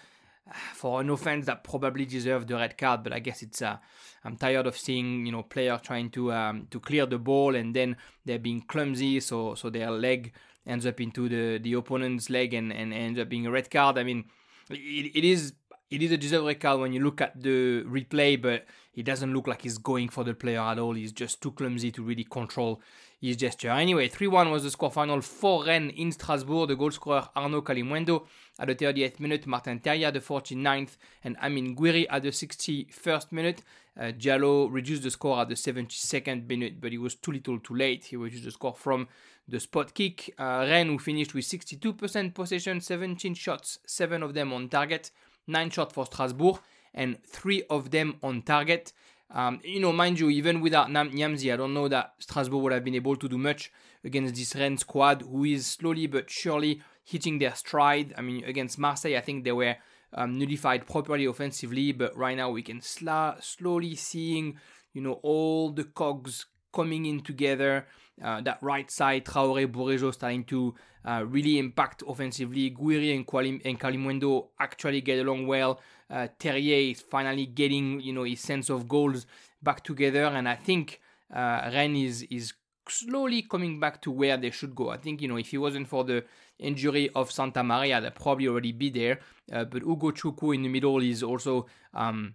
for 0.75 1.01
an 1.01 1.11
offense 1.11 1.47
that 1.47 1.65
probably 1.65 2.05
deserved 2.05 2.49
the 2.49 2.55
red 2.55 2.79
card. 2.79 3.03
But 3.03 3.13
I 3.13 3.19
guess 3.19 3.43
it's 3.43 3.63
uh, 3.63 3.79
I'm 4.25 4.37
tired 4.37 4.67
of 4.67 4.77
seeing 4.77 5.27
you 5.27 5.33
know 5.33 5.43
players 5.43 5.81
trying 5.83 6.11
to 6.11 6.33
um, 6.33 6.69
to 6.71 6.81
clear 6.81 7.07
the 7.07 7.19
ball 7.19 7.57
and 7.57 7.75
then 7.75 7.97
they're 8.25 8.39
being 8.39 8.61
clumsy, 8.63 9.21
so 9.21 9.55
so 9.55 9.71
their 9.71 9.91
leg 9.91 10.33
ends 10.67 10.87
up 10.87 11.01
into 11.01 11.29
the 11.29 11.59
the 11.59 11.73
opponent's 11.73 12.31
leg 12.31 12.55
and 12.55 12.73
and 12.73 12.93
ends 12.93 13.19
up 13.19 13.29
being 13.29 13.47
a 13.47 13.51
red 13.51 13.71
card. 13.71 13.99
I 13.99 14.05
mean, 14.05 14.25
it, 14.71 15.17
it 15.17 15.25
is 15.25 15.55
it 15.91 16.03
is 16.03 16.11
a 16.11 16.17
deserved 16.17 16.61
card 16.61 16.81
when 16.81 16.93
you 16.93 17.03
look 17.03 17.21
at 17.21 17.41
the 17.41 17.85
replay, 17.85 18.41
but 18.41 18.67
it 18.94 19.05
doesn't 19.05 19.33
look 19.33 19.47
like 19.47 19.62
he's 19.62 19.79
going 19.79 20.09
for 20.09 20.25
the 20.25 20.35
player 20.35 20.61
at 20.61 20.79
all. 20.79 20.94
He's 20.94 21.12
just 21.12 21.41
too 21.41 21.53
clumsy 21.53 21.93
to 21.93 22.03
really 22.03 22.25
control 22.25 22.81
his 23.21 23.37
gesture. 23.37 23.71
Anyway, 23.71 24.09
3 24.09 24.27
1 24.27 24.50
was 24.50 24.65
the 24.65 24.71
score 24.71 24.91
final 24.91 25.21
for 25.21 25.65
Rennes 25.65 25.93
in 25.97 26.11
Strasbourg. 26.12 26.69
The 26.69 26.77
goal 26.77 26.91
scorer 26.91 27.29
Arnaud 27.37 27.62
Kalimuendo 27.62 28.27
at 28.59 28.69
the 28.69 28.75
38th 28.75 29.21
minute, 29.21 29.47
Martin 29.47 29.79
Terrier 29.79 30.09
at 30.09 30.15
the 30.15 30.21
49th, 30.21 30.97
and 31.23 31.37
Amine 31.41 31.77
Gouiri 31.77 32.06
at 32.11 32.23
the 32.23 32.31
61st 32.31 33.33
minute. 33.33 33.62
Uh, 33.99 34.12
Diallo 34.12 34.71
reduced 34.71 35.05
the 35.05 35.11
score 35.11 35.41
at 35.41 35.49
the 35.49 35.55
72nd 35.55 36.49
minute, 36.49 36.81
but 36.81 36.93
it 36.93 36.99
was 36.99 37.15
too 37.15 37.33
little 37.33 37.59
too 37.61 37.75
late. 37.77 38.05
He 38.05 38.17
reduced 38.17 38.44
the 38.44 38.50
score 38.50 38.75
from 38.75 39.09
the 39.49 39.61
spot 39.61 39.94
kick. 39.94 40.35
Uh, 40.38 40.66
Rennes, 40.69 40.90
who 40.90 40.99
finished 40.99 41.33
with 41.33 41.45
62% 41.45 42.35
possession, 42.35 42.81
17 42.81 43.35
shots, 43.35 43.78
7 43.87 44.23
of 44.23 44.35
them 44.35 44.52
on 44.52 44.69
target 44.69 45.11
nine 45.47 45.71
shots 45.71 45.95
for 45.95 46.07
Strasbourg, 46.07 46.59
and 46.95 47.23
three 47.25 47.62
of 47.71 47.91
them 47.91 48.17
on 48.23 48.43
target. 48.43 48.93
Um, 49.31 49.61
you 49.65 49.81
know, 49.81 49.93
mind 49.93 50.21
you, 50.21 50.31
even 50.31 50.61
without 50.61 50.91
Nam- 50.91 51.11
I 51.12 51.57
don't 51.57 51.75
know 51.75 51.88
that 51.88 52.15
Strasbourg 52.19 52.62
would 52.62 52.73
have 52.73 52.85
been 52.85 52.95
able 52.95 53.17
to 53.17 53.29
do 53.29 53.38
much 53.38 53.73
against 54.05 54.35
this 54.37 54.55
Rennes 54.55 54.81
squad, 54.81 55.23
who 55.23 55.45
is 55.45 55.67
slowly 55.67 56.07
but 56.07 56.31
surely 56.31 56.81
hitting 57.03 57.38
their 57.38 57.55
stride. 57.55 58.15
I 58.17 58.23
mean, 58.23 58.45
against 58.45 58.79
Marseille, 58.79 59.17
I 59.17 59.21
think 59.21 59.45
they 59.45 59.53
were 59.53 59.76
um, 60.12 60.38
nullified 60.38 60.87
properly 60.87 61.25
offensively, 61.25 61.93
but 61.93 62.17
right 62.17 62.37
now 62.37 62.50
we 62.50 62.62
can 62.62 62.81
sla- 62.81 63.43
slowly 63.43 63.97
seeing, 63.97 64.59
you 64.93 65.03
know, 65.03 65.21
all 65.23 65.71
the 65.71 65.85
cogs 65.85 66.47
coming 66.73 67.07
in 67.07 67.21
together. 67.21 67.87
Uh, 68.23 68.40
that 68.40 68.58
right 68.62 68.90
side, 68.90 69.25
Traoré, 69.25 69.66
Bourigeaud 69.66 70.14
starting 70.14 70.44
to 70.44 70.75
uh, 71.04 71.25
really 71.26 71.58
impact 71.58 72.02
offensively. 72.06 72.70
Gouiri 72.70 73.14
and, 73.14 73.26
Qualim- 73.26 73.61
and 73.64 73.78
Kalimuendo 73.78 74.49
actually 74.58 75.02
get 75.02 75.18
along 75.18 75.46
well. 75.46 75.80
Uh, 76.08 76.28
Terrier 76.38 76.90
is 76.92 77.00
finally 77.00 77.46
getting, 77.46 78.00
you 78.00 78.12
know, 78.12 78.25
his 78.25 78.40
sense 78.40 78.70
of 78.70 78.88
goals 78.88 79.26
back 79.62 79.85
together, 79.85 80.25
and 80.25 80.49
I 80.49 80.54
think 80.54 81.00
uh, 81.35 81.70
is 81.75 82.23
is 82.23 82.54
slowly 82.88 83.42
coming 83.42 83.80
back 83.80 84.00
to 84.02 84.11
where 84.11 84.37
they 84.37 84.50
should 84.50 84.75
go. 84.75 84.90
I 84.90 84.96
think, 84.96 85.20
you 85.20 85.28
know, 85.28 85.37
if 85.37 85.52
it 85.52 85.58
wasn't 85.58 85.88
for 85.88 86.04
the 86.04 86.25
injury 86.58 87.11
of 87.14 87.30
Santamaria, 87.30 88.00
they'd 88.00 88.14
probably 88.14 88.49
already 88.49 88.73
be 88.73 88.90
there. 88.90 89.20
Uh, 89.52 89.64
but 89.64 89.82
Ugochukwu 89.82 90.54
in 90.54 90.62
the 90.62 90.68
middle 90.68 91.02
is 91.02 91.23
also 91.23 91.66
um, 91.92 92.35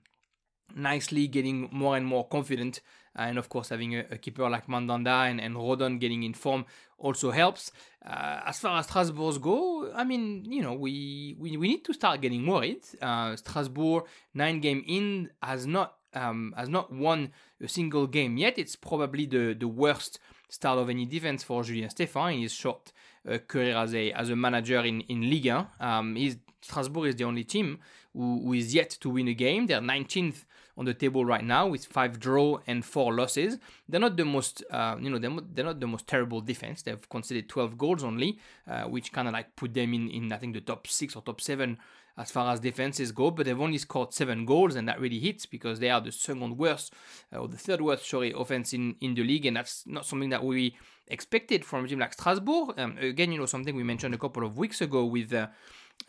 nicely 0.76 1.28
getting 1.28 1.70
more 1.72 1.96
and 1.98 2.06
more 2.06 2.28
confident. 2.28 2.82
And 3.16 3.38
of 3.38 3.50
course, 3.50 3.70
having 3.70 3.96
a, 3.96 4.06
a, 4.12 4.18
keeper 4.18 4.50
like 4.50 4.68
Mandanda 4.68 5.30
and, 5.30 5.42
and 5.42 5.56
Rodon 5.56 6.00
getting 6.00 6.24
in 6.24 6.34
form 6.34 6.66
also 6.98 7.32
helps. 7.32 7.72
Uh, 8.06 8.42
as 8.46 8.60
far 8.60 8.80
as 8.80 8.86
Strasbourg 8.86 9.42
go, 9.42 9.92
I 9.94 10.04
mean, 10.04 10.46
you 10.46 10.62
know, 10.62 10.74
we, 10.74 11.36
we, 11.38 11.58
we 11.58 11.68
need 11.68 11.84
to 11.86 11.94
start 11.94 12.22
getting 12.22 12.46
worried. 12.46 12.84
Uh, 13.02 13.36
Strasbourg, 13.36 14.06
nine 14.34 14.62
game 14.62 14.84
in, 14.88 15.30
has 15.44 15.68
not 15.68 15.96
um, 16.14 16.54
has 16.58 16.70
not 16.70 16.92
won 16.92 17.32
a 17.62 17.68
single 17.68 18.08
game 18.08 18.38
yet. 18.38 18.58
It's 18.58 18.76
probably 18.76 19.26
the, 19.26 19.54
the 19.54 19.68
worst 19.68 20.20
start 20.50 20.80
of 20.80 20.90
any 20.90 21.06
defense 21.06 21.44
for 21.44 21.64
Julien 21.64 21.90
Stéphan 21.90 22.36
in 22.36 22.42
his 22.42 22.54
short 22.54 22.92
uh, 23.30 23.38
career 23.40 23.76
as 23.78 23.94
a 23.94 24.12
as 24.12 24.30
a 24.30 24.36
manager 24.36 24.80
in 24.80 25.02
in 25.02 25.30
Ligue 25.30 25.48
1. 25.48 25.68
Um, 25.80 26.16
he's, 26.16 26.38
Strasbourg 26.62 27.08
is 27.08 27.16
the 27.16 27.24
only 27.24 27.44
team 27.44 27.80
who, 28.14 28.42
who 28.44 28.54
is 28.54 28.74
yet 28.74 28.90
to 29.02 29.10
win 29.10 29.28
a 29.28 29.34
game. 29.34 29.68
They're 29.68 29.82
19th 29.82 30.46
on 30.78 30.86
the 30.86 30.94
table 30.94 31.26
right 31.26 31.44
now 31.44 31.68
with 31.68 31.86
five 31.86 32.20
draw 32.20 32.60
and 32.68 32.84
four 32.84 33.14
losses. 33.14 33.58
They're 33.88 34.00
not 34.00 34.18
the 34.18 34.26
most, 34.26 34.64
uh, 34.72 34.96
you 35.00 35.10
know, 35.10 35.20
they're, 35.20 35.32
they're 35.54 35.66
not 35.66 35.80
the 35.80 35.88
most 35.88 36.08
terrible 36.08 36.42
defense. 36.42 36.82
They've 36.82 37.10
conceded 37.10 37.50
12 37.50 37.78
goals 37.78 38.04
only, 38.04 38.40
uh, 38.68 38.84
which 38.84 39.12
kind 39.12 39.28
of 39.28 39.34
like 39.34 39.56
put 39.56 39.74
them 39.74 39.94
in, 39.94 40.10
in 40.10 40.32
I 40.32 40.38
think 40.38 40.54
the 40.54 40.62
top 40.62 40.88
six 40.88 41.16
or 41.16 41.22
top 41.22 41.42
seven 41.42 41.78
as 42.18 42.32
far 42.32 42.52
as 42.52 42.60
defenses 42.60 43.12
go, 43.12 43.32
but 43.32 43.46
they've 43.46 43.60
only 43.60 43.78
scored 43.78 44.14
seven 44.14 44.46
goals, 44.46 44.76
and 44.76 44.88
that 44.88 45.00
really 45.00 45.20
hits 45.20 45.46
because 45.46 45.80
they 45.80 45.90
are 45.90 46.02
the 46.02 46.12
second 46.12 46.58
worst 46.58 46.94
uh, 47.34 47.38
or 47.38 47.48
the 47.48 47.58
third 47.58 47.82
worst, 47.82 48.08
sorry, 48.08 48.34
offense 48.36 48.74
in, 48.74 48.96
in 49.02 49.14
the 49.16 49.24
league, 49.24 49.46
and 49.46 49.56
that's 49.56 49.84
not 49.88 50.06
something 50.06 50.30
that 50.30 50.44
we 50.44 50.76
expected 51.08 51.64
from 51.64 51.86
a 51.86 51.88
team 51.88 52.00
like 52.00 52.14
Strasbourg. 52.14 52.78
Um, 52.78 52.98
again, 53.00 53.32
you 53.32 53.40
know, 53.40 53.46
something 53.46 53.76
we 53.76 53.84
mentioned 53.84 54.14
a 54.14 54.18
couple 54.18 54.46
of 54.46 54.58
weeks 54.58 54.82
ago 54.82 55.06
with. 55.06 55.34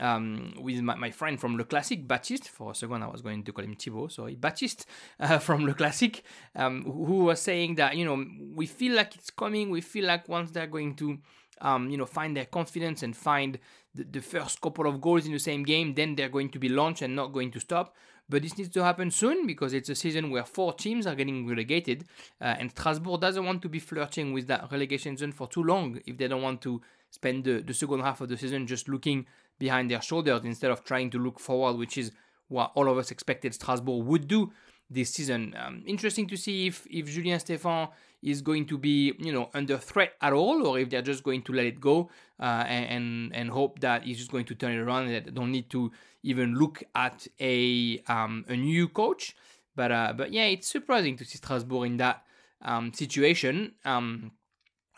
Um, 0.01 0.55
with 0.59 0.81
my, 0.81 0.95
my, 0.95 1.11
friend 1.11 1.39
from 1.39 1.57
Le 1.57 1.65
Classique, 1.65 2.09
Baptiste. 2.09 2.49
For 2.49 2.73
a 2.73 2.75
second, 2.75 3.03
I 3.03 3.09
was 3.09 3.21
going 3.21 3.45
to 3.45 3.53
call 3.53 3.65
him 3.65 3.77
Thibaut, 3.77 4.11
sorry, 4.11 4.35
Baptiste 4.37 4.87
uh, 5.21 5.39
from 5.47 5.67
Le 5.67 5.75
Classique, 5.75 6.23
um, 6.57 6.83
who 6.83 7.25
was 7.25 7.41
saying 7.41 7.75
that, 7.77 7.97
you 7.97 8.05
know, 8.05 8.25
we 8.55 8.67
feel 8.67 8.97
like 8.97 9.15
it's 9.15 9.31
coming. 9.31 9.71
We 9.71 9.83
feel 9.83 10.07
like 10.07 10.29
once 10.29 10.51
they're 10.51 10.67
going 10.67 10.97
to, 10.97 11.19
um, 11.61 11.91
you 11.91 11.99
know, 11.99 12.07
find 12.07 12.37
their 12.37 12.47
confidence 12.47 13.03
and 13.03 13.15
find 13.15 13.59
the, 13.95 14.05
the, 14.05 14.21
first 14.21 14.61
couple 14.61 14.87
of 14.87 15.01
goals 15.01 15.27
in 15.27 15.33
the 15.33 15.39
same 15.39 15.63
game, 15.63 15.95
then 15.95 16.17
they're 16.17 16.31
going 16.31 16.49
to 16.51 16.59
be 16.59 16.71
launched 16.71 17.03
and 17.03 17.15
not 17.15 17.33
going 17.33 17.51
to 17.51 17.61
stop. 17.61 17.95
But 18.29 18.43
this 18.43 18.57
needs 18.57 18.71
to 18.71 18.85
happen 18.85 19.11
soon 19.11 19.47
because 19.47 19.75
it's 19.75 19.89
a 19.91 19.95
season 19.95 20.31
where 20.31 20.45
four 20.45 20.73
teams 20.73 21.07
are 21.07 21.15
getting 21.15 21.47
relegated, 21.47 22.05
uh, 22.41 22.57
and 22.59 22.71
Strasbourg 22.71 23.21
doesn't 23.21 23.45
want 23.45 23.61
to 23.63 23.69
be 23.69 23.79
flirting 23.79 24.33
with 24.33 24.47
that 24.47 24.71
relegation 24.73 25.17
zone 25.17 25.33
for 25.33 25.47
too 25.49 25.63
long 25.63 26.01
if 26.07 26.17
they 26.17 26.29
don't 26.29 26.41
want 26.41 26.63
to 26.63 26.81
spend 27.11 27.45
the, 27.45 27.61
the 27.61 27.75
second 27.75 28.01
half 28.01 28.23
of 28.23 28.29
the 28.31 28.39
season 28.39 28.67
just 28.67 28.89
looking 28.89 29.27
behind 29.63 29.89
their 29.89 30.03
shoulders 30.03 30.43
instead 30.45 30.73
of 30.73 30.83
trying 30.83 31.09
to 31.09 31.19
look 31.19 31.39
forward, 31.39 31.75
which 31.79 31.97
is 31.97 32.11
what 32.49 32.73
all 32.75 32.89
of 32.91 32.99
us 32.99 33.13
expected 33.13 33.55
Strasbourg 33.55 34.05
would 34.05 34.27
do 34.27 34.51
this 34.91 35.15
season. 35.15 35.55
Um, 35.57 35.85
interesting 35.87 36.27
to 36.33 36.37
see 36.37 36.67
if 36.67 36.85
if 36.91 37.07
Julien 37.07 37.39
Stéphan 37.39 37.89
is 38.33 38.43
going 38.43 38.67
to 38.67 38.77
be 38.77 39.15
you 39.27 39.33
know 39.33 39.51
under 39.55 39.79
threat 39.79 40.15
at 40.21 40.33
all, 40.33 40.67
or 40.67 40.81
if 40.81 40.91
they're 40.91 41.09
just 41.13 41.23
going 41.23 41.43
to 41.43 41.53
let 41.53 41.67
it 41.67 41.81
go 41.81 42.11
uh, 42.41 42.65
and 42.67 43.31
and 43.39 43.51
hope 43.51 43.79
that 43.87 44.03
he's 44.03 44.19
just 44.19 44.33
going 44.33 44.47
to 44.47 44.57
turn 44.57 44.73
it 44.73 44.83
around 44.87 45.03
and 45.07 45.15
that 45.15 45.33
don't 45.33 45.53
need 45.53 45.71
to 45.71 45.93
even 46.25 46.57
look 46.63 46.83
at 46.97 47.29
a 47.41 48.03
um, 48.09 48.45
a 48.49 48.57
new 48.57 48.89
coach. 48.89 49.37
But 49.77 49.93
uh, 49.93 50.13
but 50.17 50.33
yeah, 50.33 50.47
it's 50.55 50.67
surprising 50.67 51.17
to 51.19 51.25
see 51.25 51.39
Strasbourg 51.39 51.87
in 51.87 51.97
that 51.99 52.25
um, 52.63 52.93
situation. 52.93 53.75
Um, 53.85 54.33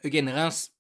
again, 0.02 0.26
Reims 0.26 0.70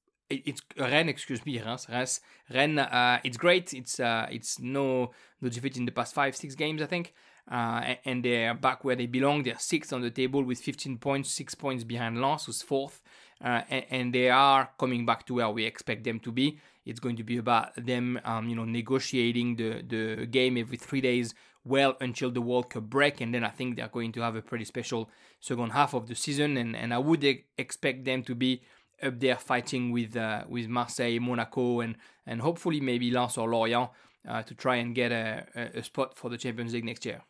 it's 0.44 0.62
Rennes, 0.78 1.08
excuse 1.08 1.44
me, 1.44 1.60
Reims, 1.60 1.86
Reims, 1.88 2.20
Rennes. 2.52 2.78
Uh, 2.78 3.18
it's 3.24 3.36
great. 3.36 3.72
It's 3.74 4.00
uh, 4.00 4.26
it's 4.30 4.58
no 4.58 5.10
no 5.40 5.48
defeat 5.48 5.76
in 5.76 5.84
the 5.84 5.92
past 5.92 6.14
five 6.14 6.36
six 6.36 6.54
games, 6.54 6.82
I 6.82 6.86
think. 6.86 7.14
Uh, 7.50 7.96
and 8.06 8.24
they're 8.24 8.54
back 8.54 8.84
where 8.84 8.96
they 8.96 9.06
belong. 9.06 9.42
They're 9.42 9.58
sixth 9.58 9.92
on 9.92 10.00
the 10.00 10.10
table 10.10 10.42
with 10.42 10.60
15 10.60 10.96
points, 10.96 11.30
six 11.30 11.54
points 11.54 11.84
behind 11.84 12.20
Lens, 12.20 12.46
who's 12.46 12.62
fourth. 12.62 13.02
Uh, 13.44 13.60
and, 13.68 13.84
and, 13.90 14.14
they 14.14 14.30
are 14.30 14.70
coming 14.78 15.04
back 15.04 15.26
to 15.26 15.34
where 15.34 15.50
we 15.50 15.66
expect 15.66 16.04
them 16.04 16.18
to 16.20 16.32
be. 16.32 16.58
It's 16.86 17.00
going 17.00 17.16
to 17.16 17.24
be 17.24 17.36
about 17.36 17.74
them, 17.76 18.18
um, 18.24 18.48
you 18.48 18.56
know, 18.56 18.64
negotiating 18.64 19.56
the, 19.56 19.82
the 19.86 20.26
game 20.26 20.56
every 20.56 20.78
three 20.78 21.02
days 21.02 21.34
well 21.64 21.96
until 22.00 22.30
the 22.30 22.40
World 22.40 22.70
Cup 22.70 22.84
break. 22.84 23.20
And 23.20 23.34
then 23.34 23.44
I 23.44 23.50
think 23.50 23.76
they're 23.76 23.88
going 23.88 24.12
to 24.12 24.22
have 24.22 24.36
a 24.36 24.42
pretty 24.42 24.64
special 24.64 25.10
second 25.40 25.70
half 25.70 25.92
of 25.92 26.06
the 26.06 26.14
season. 26.14 26.56
And, 26.56 26.74
and 26.74 26.94
I 26.94 26.98
would 26.98 27.24
expect 27.58 28.04
them 28.04 28.22
to 28.22 28.34
be 28.34 28.62
up 29.02 29.20
there 29.20 29.36
fighting 29.36 29.90
with 29.92 30.16
uh, 30.16 30.44
with 30.48 30.68
Marseille, 30.68 31.18
Monaco, 31.20 31.80
and 31.80 31.96
and 32.26 32.40
hopefully 32.40 32.80
maybe 32.80 33.10
Lens 33.10 33.38
or 33.38 33.48
Lorient 33.48 33.90
uh, 34.28 34.42
to 34.42 34.54
try 34.54 34.76
and 34.76 34.94
get 34.94 35.12
a, 35.12 35.46
a 35.74 35.82
spot 35.82 36.16
for 36.16 36.30
the 36.30 36.38
Champions 36.38 36.72
League 36.72 36.84
next 36.84 37.04
year. 37.04 37.22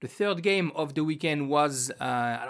The 0.00 0.08
third 0.08 0.42
game 0.42 0.72
of 0.74 0.94
the 0.94 1.04
weekend 1.04 1.50
was, 1.50 1.90
uh, 2.00 2.04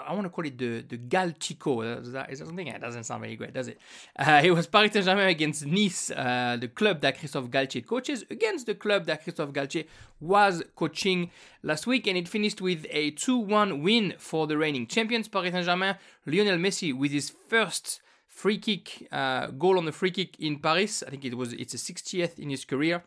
I 0.07 0.13
want 0.13 0.23
to 0.23 0.29
call 0.29 0.45
it 0.45 0.57
the, 0.57 0.81
the 0.87 0.97
Galchico. 0.97 2.01
Is 2.01 2.13
that, 2.13 2.31
is 2.31 2.39
that 2.39 2.45
something? 2.45 2.67
It 2.67 2.79
doesn't 2.79 3.03
sound 3.03 3.21
very 3.21 3.35
great, 3.35 3.53
does 3.53 3.67
it? 3.67 3.77
Uh, 4.17 4.41
it 4.43 4.51
was 4.51 4.67
Paris 4.67 4.93
Saint 4.93 5.03
Germain 5.03 5.27
against 5.27 5.65
Nice, 5.65 6.11
uh, 6.11 6.57
the 6.59 6.69
club 6.69 7.01
that 7.01 7.19
Christophe 7.19 7.49
Galtier 7.49 7.85
coaches, 7.85 8.23
against 8.29 8.67
the 8.67 8.75
club 8.75 9.05
that 9.05 9.23
Christophe 9.23 9.51
Galtier 9.51 9.85
was 10.21 10.63
coaching 10.77 11.29
last 11.61 11.85
week. 11.85 12.07
And 12.07 12.17
it 12.17 12.29
finished 12.29 12.61
with 12.61 12.85
a 12.89 13.11
2 13.11 13.37
1 13.37 13.81
win 13.81 14.13
for 14.17 14.47
the 14.47 14.57
reigning 14.57 14.87
champions, 14.87 15.27
Paris 15.27 15.51
Saint 15.51 15.65
Germain. 15.65 15.95
Lionel 16.25 16.57
Messi 16.57 16.97
with 16.97 17.11
his 17.11 17.29
first 17.29 17.99
free 18.27 18.59
kick 18.59 19.07
uh, 19.11 19.47
goal 19.47 19.77
on 19.77 19.83
the 19.83 19.91
free 19.91 20.11
kick 20.11 20.39
in 20.39 20.57
Paris. 20.59 21.03
I 21.05 21.09
think 21.09 21.25
it 21.25 21.35
was 21.35 21.51
it's 21.51 21.73
a 21.73 21.77
60th 21.77 22.39
in 22.39 22.49
his 22.49 22.63
career. 22.63 23.03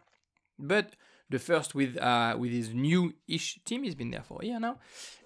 But 0.59 0.93
the 1.31 1.38
first 1.38 1.75
with 1.75 1.97
uh, 1.97 2.37
with 2.38 2.52
his 2.52 2.73
new-ish 2.75 3.61
team. 3.64 3.83
He's 3.85 3.95
been 3.95 4.11
there 4.11 4.23
for 4.23 4.43
a 4.43 4.47
year 4.47 4.61
now. 4.61 4.78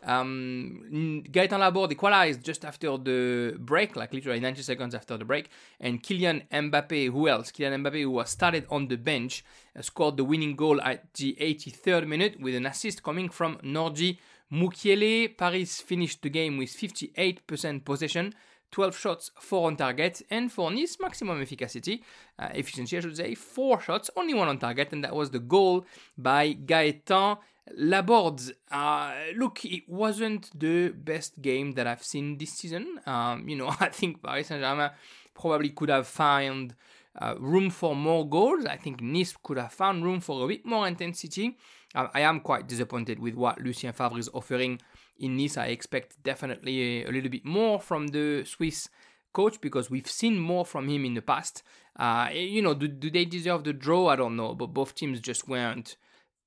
Um, 0.02 1.24
Gaetan 1.30 1.58
Laborde 1.58 1.92
equalized 1.92 2.44
just 2.44 2.64
after 2.64 2.96
the 2.96 3.56
break, 3.58 3.96
like 3.96 4.12
literally 4.12 4.40
90 4.40 4.62
seconds 4.62 4.94
after 4.94 5.16
the 5.16 5.24
break. 5.24 5.50
And 5.80 6.02
Kylian 6.02 6.48
Mbappe, 6.50 7.10
who 7.10 7.28
else? 7.28 7.50
Kylian 7.50 7.82
Mbappe, 7.82 8.02
who 8.02 8.10
was 8.10 8.30
started 8.30 8.66
on 8.70 8.88
the 8.88 8.96
bench, 8.96 9.44
uh, 9.76 9.82
scored 9.82 10.16
the 10.16 10.24
winning 10.24 10.54
goal 10.54 10.80
at 10.82 11.12
the 11.14 11.36
83rd 11.40 12.06
minute 12.06 12.40
with 12.40 12.54
an 12.54 12.66
assist 12.66 13.02
coming 13.02 13.28
from 13.28 13.56
Nordi 13.58 14.18
Mukiele. 14.52 15.36
Paris 15.36 15.80
finished 15.80 16.22
the 16.22 16.30
game 16.30 16.58
with 16.58 16.70
58% 16.70 17.84
possession. 17.84 18.34
12 18.70 18.96
shots, 18.96 19.30
4 19.40 19.66
on 19.66 19.76
target, 19.76 20.22
and 20.30 20.52
for 20.52 20.70
Nice, 20.70 20.98
maximum 21.00 21.40
efficacy, 21.40 22.02
uh, 22.38 22.48
efficiency, 22.54 22.96
I 22.96 23.00
should 23.00 23.16
say, 23.16 23.34
4 23.34 23.80
shots, 23.80 24.10
only 24.16 24.34
1 24.34 24.48
on 24.48 24.58
target, 24.58 24.92
and 24.92 25.02
that 25.04 25.14
was 25.14 25.30
the 25.30 25.38
goal 25.38 25.86
by 26.16 26.54
Gaetan 26.54 27.38
Laborde. 27.76 28.54
Uh, 28.70 29.12
look, 29.36 29.64
it 29.64 29.88
wasn't 29.88 30.50
the 30.58 30.90
best 30.90 31.40
game 31.40 31.72
that 31.72 31.86
I've 31.86 32.02
seen 32.02 32.38
this 32.38 32.52
season. 32.52 33.00
Um, 33.06 33.48
you 33.48 33.56
know, 33.56 33.68
I 33.80 33.88
think 33.88 34.22
Paris 34.22 34.48
Saint 34.48 34.60
Germain 34.60 34.90
probably 35.34 35.70
could 35.70 35.88
have 35.88 36.06
found 36.06 36.74
uh, 37.20 37.34
room 37.38 37.70
for 37.70 37.96
more 37.96 38.28
goals. 38.28 38.66
I 38.66 38.76
think 38.76 39.00
Nice 39.00 39.34
could 39.42 39.58
have 39.58 39.72
found 39.72 40.04
room 40.04 40.20
for 40.20 40.44
a 40.44 40.48
bit 40.48 40.64
more 40.64 40.86
intensity. 40.86 41.56
Uh, 41.94 42.08
I 42.12 42.20
am 42.20 42.40
quite 42.40 42.68
disappointed 42.68 43.18
with 43.18 43.34
what 43.34 43.60
Lucien 43.60 43.92
Favre 43.92 44.18
is 44.18 44.28
offering 44.32 44.80
in 45.18 45.36
Nice, 45.36 45.56
I 45.56 45.66
expect 45.66 46.22
definitely 46.22 47.02
a, 47.02 47.08
a, 47.08 47.12
little 47.12 47.30
bit 47.30 47.44
more 47.44 47.80
from 47.80 48.08
the 48.08 48.44
Swiss 48.44 48.88
coach 49.32 49.60
because 49.60 49.90
we've 49.90 50.10
seen 50.10 50.38
more 50.38 50.64
from 50.64 50.88
him 50.88 51.04
in 51.04 51.14
the 51.14 51.22
past. 51.22 51.62
Uh, 51.96 52.28
you 52.32 52.62
know, 52.62 52.74
do, 52.74 52.88
do 52.88 53.10
they 53.10 53.24
deserve 53.24 53.64
the 53.64 53.72
draw? 53.72 54.08
I 54.08 54.16
don't 54.16 54.36
know, 54.36 54.54
but 54.54 54.68
both 54.68 54.94
teams 54.94 55.20
just 55.20 55.48
weren't 55.48 55.96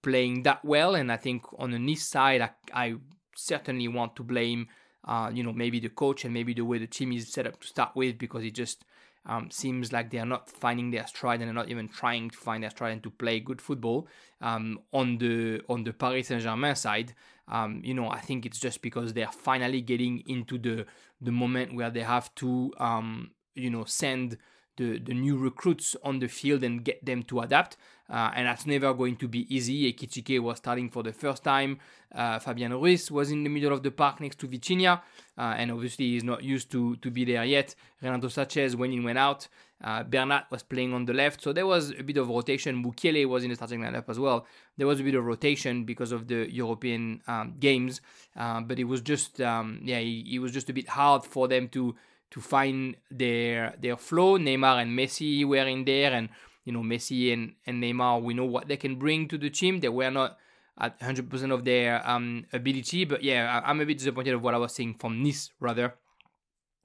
playing 0.02 0.44
that 0.44 0.64
well. 0.64 0.96
And 0.96 1.12
I 1.12 1.18
think 1.18 1.44
on 1.58 1.72
the 1.72 1.80
Nice 1.80 2.08
side, 2.08 2.42
I, 2.42 2.52
I 2.74 2.96
certainly 3.36 3.88
want 3.88 4.16
to 4.16 4.24
blame, 4.24 4.68
uh, 5.06 5.32
you 5.34 5.44
know, 5.44 5.54
maybe 5.54 5.80
the 5.80 5.90
coach 5.90 6.26
and 6.26 6.34
maybe 6.34 6.54
the 6.54 6.66
way 6.66 6.78
the 6.78 6.88
team 6.88 7.12
is 7.12 7.32
set 7.32 7.48
up 7.48 7.60
to 7.62 7.68
start 7.68 7.92
with 7.96 8.18
because 8.18 8.44
it 8.44 8.52
just 8.52 8.86
um, 9.26 9.52
seems 9.52 9.92
like 9.92 10.10
they 10.10 10.18
are 10.18 10.26
not 10.26 10.50
finding 10.50 10.92
their 10.92 11.06
stride 11.06 11.42
and 11.42 11.48
they're 11.48 11.54
not 11.54 11.70
even 11.70 11.88
trying 11.88 12.30
to 12.30 12.38
find 12.38 12.64
their 12.64 12.72
stride 12.72 12.94
and 12.94 13.04
to 13.04 13.10
play 13.10 13.40
good 13.40 13.62
football. 13.62 14.08
Um, 14.42 14.80
on 14.92 15.18
the 15.20 15.62
on 15.70 15.84
the 15.84 15.94
Paris 15.94 16.28
Saint 16.28 16.42
Germain 16.42 16.76
side, 16.76 17.14
um, 17.52 17.82
you 17.84 17.94
know, 17.94 18.10
I 18.10 18.20
think 18.20 18.46
it's 18.46 18.60
just 18.60 18.82
because 18.82 19.14
they 19.14 19.24
are 19.24 19.32
finally 19.32 19.82
getting 19.82 20.24
into 20.28 20.58
the 20.58 20.86
the 21.20 21.32
moment 21.32 21.76
where 21.76 21.92
they 21.92 22.02
have 22.02 22.34
to, 22.36 22.74
um, 22.80 23.32
you 23.54 23.70
know, 23.70 23.84
send 23.84 24.38
the, 24.78 24.98
the 24.98 25.14
new 25.14 25.38
recruits 25.38 25.96
on 26.04 26.20
the 26.20 26.28
field 26.28 26.64
and 26.64 26.84
get 26.84 27.06
them 27.06 27.24
to 27.24 27.42
adapt. 27.42 27.78
Uh, 28.10 28.32
and 28.36 28.48
that's 28.48 28.66
never 28.66 28.94
going 28.94 29.16
to 29.16 29.28
be 29.28 29.54
easy. 29.54 29.94
Ekitike 29.94 30.40
was 30.40 30.58
starting 30.58 30.90
for 30.90 31.04
the 31.04 31.14
first 31.14 31.44
time. 31.44 31.80
Uh, 32.14 32.40
Fabian 32.40 32.72
Ruiz 32.74 33.12
was 33.12 33.32
in 33.32 33.44
the 33.44 33.50
middle 33.50 33.72
of 33.72 33.84
the 33.84 33.92
park 33.92 34.20
next 34.20 34.40
to 34.40 34.48
Vitinha. 34.48 35.02
Uh, 35.38 35.54
and 35.58 35.72
obviously 35.72 36.10
he's 36.10 36.24
not 36.24 36.44
used 36.44 36.72
to, 36.72 36.96
to 36.98 37.12
be 37.12 37.24
there 37.24 37.46
yet. 37.46 37.76
Renato 38.02 38.28
Sanchez 38.28 38.76
went 38.76 38.94
in, 38.94 39.04
went 39.04 39.18
out. 39.18 39.48
Uh, 39.84 40.04
Bernat 40.04 40.50
was 40.52 40.64
playing 40.64 40.94
on 40.94 41.06
the 41.06 41.14
left. 41.14 41.42
So 41.42 41.54
there 41.54 41.66
was 41.66 41.92
a 41.92 42.04
bit 42.04 42.18
of 42.18 42.30
rotation. 42.30 42.84
Mukiele 42.84 43.28
was 43.28 43.44
in 43.44 43.50
the 43.50 43.56
starting 43.56 43.82
lineup 43.82 44.10
as 44.10 44.20
well. 44.20 44.46
There 44.78 44.88
was 44.88 45.00
a 45.00 45.04
bit 45.04 45.16
of 45.16 45.26
rotation 45.26 45.86
because 45.86 46.12
of 46.12 46.28
the 46.28 46.52
European 46.52 47.22
um, 47.28 47.56
games. 47.60 48.02
Uh, 48.36 48.62
but 48.62 48.80
it 48.80 48.84
was 48.84 49.02
just, 49.02 49.42
um, 49.42 49.82
yeah, 49.84 49.98
it, 49.98 50.26
it 50.36 50.40
was 50.40 50.52
just 50.52 50.70
a 50.70 50.74
bit 50.74 50.88
hard 50.90 51.24
for 51.24 51.48
them 51.48 51.68
to 51.70 51.96
to 52.32 52.40
find 52.40 52.96
their 53.12 53.76
their 53.80 53.98
flow. 53.98 54.38
Neymar 54.38 54.82
and 54.82 54.98
Messi 54.98 55.46
were 55.46 55.68
in 55.68 55.86
there, 55.86 56.14
and 56.14 56.30
you 56.66 56.74
know 56.74 56.82
Messi 56.82 57.32
and, 57.34 57.54
and 57.68 57.84
Neymar, 57.84 58.22
we 58.24 58.34
know 58.34 58.46
what 58.46 58.68
they 58.68 58.78
can 58.78 58.96
bring 58.96 59.28
to 59.28 59.38
the 59.38 59.50
team. 59.50 59.80
They 59.80 59.90
were 59.90 60.10
not 60.10 60.38
at 60.80 61.00
100% 61.00 61.54
of 61.54 61.66
their 61.66 62.08
um, 62.10 62.46
ability, 62.54 63.06
but 63.06 63.22
yeah, 63.22 63.62
I'm 63.64 63.82
a 63.82 63.86
bit 63.86 64.00
disappointed 64.00 64.34
of 64.34 64.42
what 64.42 64.54
I 64.54 64.58
was 64.58 64.74
seeing 64.74 64.96
from 64.96 65.22
Nice 65.22 65.52
rather, 65.60 65.96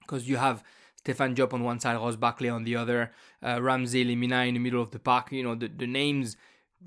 because 0.01 0.29
you 0.29 0.37
have 0.37 0.63
Stefan 1.07 1.37
Job 1.37 1.55
on 1.55 1.63
one 1.63 1.79
side, 1.79 1.95
Ross 1.95 2.17
Barkley 2.17 2.49
on 2.49 2.65
the 2.65 2.75
other, 2.75 3.13
uh, 3.41 3.63
Ramsey 3.63 4.05
Lemina 4.05 4.49
in 4.49 4.55
the 4.55 4.61
middle 4.61 4.83
of 4.83 4.91
the 4.91 4.99
park. 4.99 5.31
You 5.31 5.45
know 5.45 5.55
the, 5.55 5.69
the 5.69 5.87
names 5.87 6.37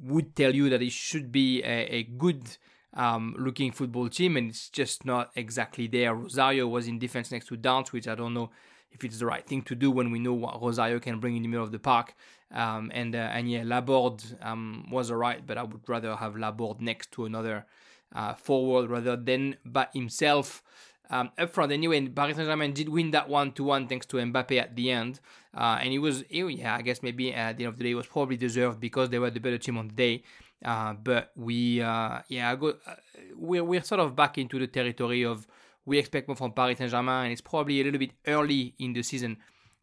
would 0.04 0.36
tell 0.36 0.54
you 0.54 0.70
that 0.70 0.82
it 0.82 0.92
should 0.92 1.32
be 1.32 1.64
a, 1.64 1.88
a 2.00 2.04
good 2.04 2.58
um, 2.94 3.34
looking 3.40 3.72
football 3.72 4.10
team, 4.10 4.36
and 4.36 4.50
it's 4.50 4.70
just 4.70 5.06
not 5.06 5.32
exactly 5.38 5.88
there. 5.88 6.14
Rosario 6.14 6.68
was 6.68 6.86
in 6.86 7.00
defense 7.00 7.32
next 7.32 7.48
to 7.48 7.56
Downs, 7.56 7.94
which 7.94 8.10
I 8.10 8.16
don't 8.16 8.34
know 8.34 8.50
if 8.92 9.06
it's 9.06 9.20
the 9.20 9.26
right 9.26 9.46
thing 9.46 9.62
to 9.62 9.74
do 9.76 9.90
when 9.90 10.12
we 10.12 10.20
know 10.20 10.34
what 10.34 10.62
Rosario 10.62 11.00
can 11.00 11.22
bring 11.22 11.38
in 11.38 11.44
the 11.44 11.48
middle 11.48 11.64
of 11.64 11.72
the 11.72 11.80
park. 11.80 12.14
Um, 12.52 12.92
and 12.94 13.16
uh, 13.16 13.20
and 13.20 13.50
yeah, 13.50 13.64
Laborde 13.64 14.24
um, 14.42 14.86
was 14.92 15.12
alright, 15.12 15.48
but 15.48 15.58
I 15.58 15.64
would 15.64 15.88
rather 15.88 16.14
have 16.18 16.36
Laborde 16.36 16.82
next 16.82 17.14
to 17.14 17.24
another 17.24 17.66
uh, 18.14 18.34
forward 18.34 18.90
rather 18.90 19.16
than 19.16 19.56
by 19.64 19.88
himself 19.94 20.62
um, 21.10 21.32
up 21.38 21.50
front. 21.52 21.72
Anyway, 21.72 21.98
And 21.98 22.16
Paris 22.16 22.38
Saint 22.38 22.48
Germain 22.48 22.74
did 22.74 22.90
win 22.90 23.12
that 23.12 23.30
one 23.30 23.52
to 23.54 23.64
one 23.64 23.88
thanks 23.88 24.06
to 24.08 24.18
Mbappe 24.18 24.60
at 24.60 24.76
the 24.76 24.92
end, 24.92 25.20
uh, 25.56 25.80
and 25.82 25.94
it 25.94 26.00
was 26.00 26.24
yeah, 26.30 26.76
I 26.76 26.82
guess 26.82 27.02
maybe 27.02 27.34
at 27.34 27.58
the 27.58 27.66
end 27.66 27.74
of 27.74 27.78
the 27.78 27.84
day 27.84 27.92
it 27.92 27.96
was 27.96 28.08
probably 28.08 28.38
deserved 28.38 28.80
because 28.80 29.10
they 29.10 29.20
were 29.20 29.30
the 29.32 29.40
better 29.40 29.58
team 29.58 29.78
on 29.78 29.88
the 29.88 29.94
day. 29.94 30.24
Uh, 30.64 30.94
but 30.94 31.32
we 31.36 31.82
uh, 31.82 32.20
yeah, 32.28 32.56
go, 32.56 32.70
uh, 32.86 32.96
we're 33.36 33.64
we're 33.64 33.84
sort 33.84 34.02
of 34.02 34.16
back 34.16 34.38
into 34.38 34.60
the 34.60 34.68
territory 34.68 35.24
of 35.24 35.48
we 35.86 35.98
expect 35.98 36.28
more 36.28 36.36
from 36.36 36.52
Paris 36.52 36.78
Saint 36.78 36.92
Germain, 36.92 37.24
and 37.26 37.32
it's 37.32 37.42
probably 37.42 37.82
a 37.82 37.84
little 37.84 38.00
bit 38.00 38.12
early 38.28 38.76
in 38.80 38.94
the 38.94 39.02
season 39.02 39.38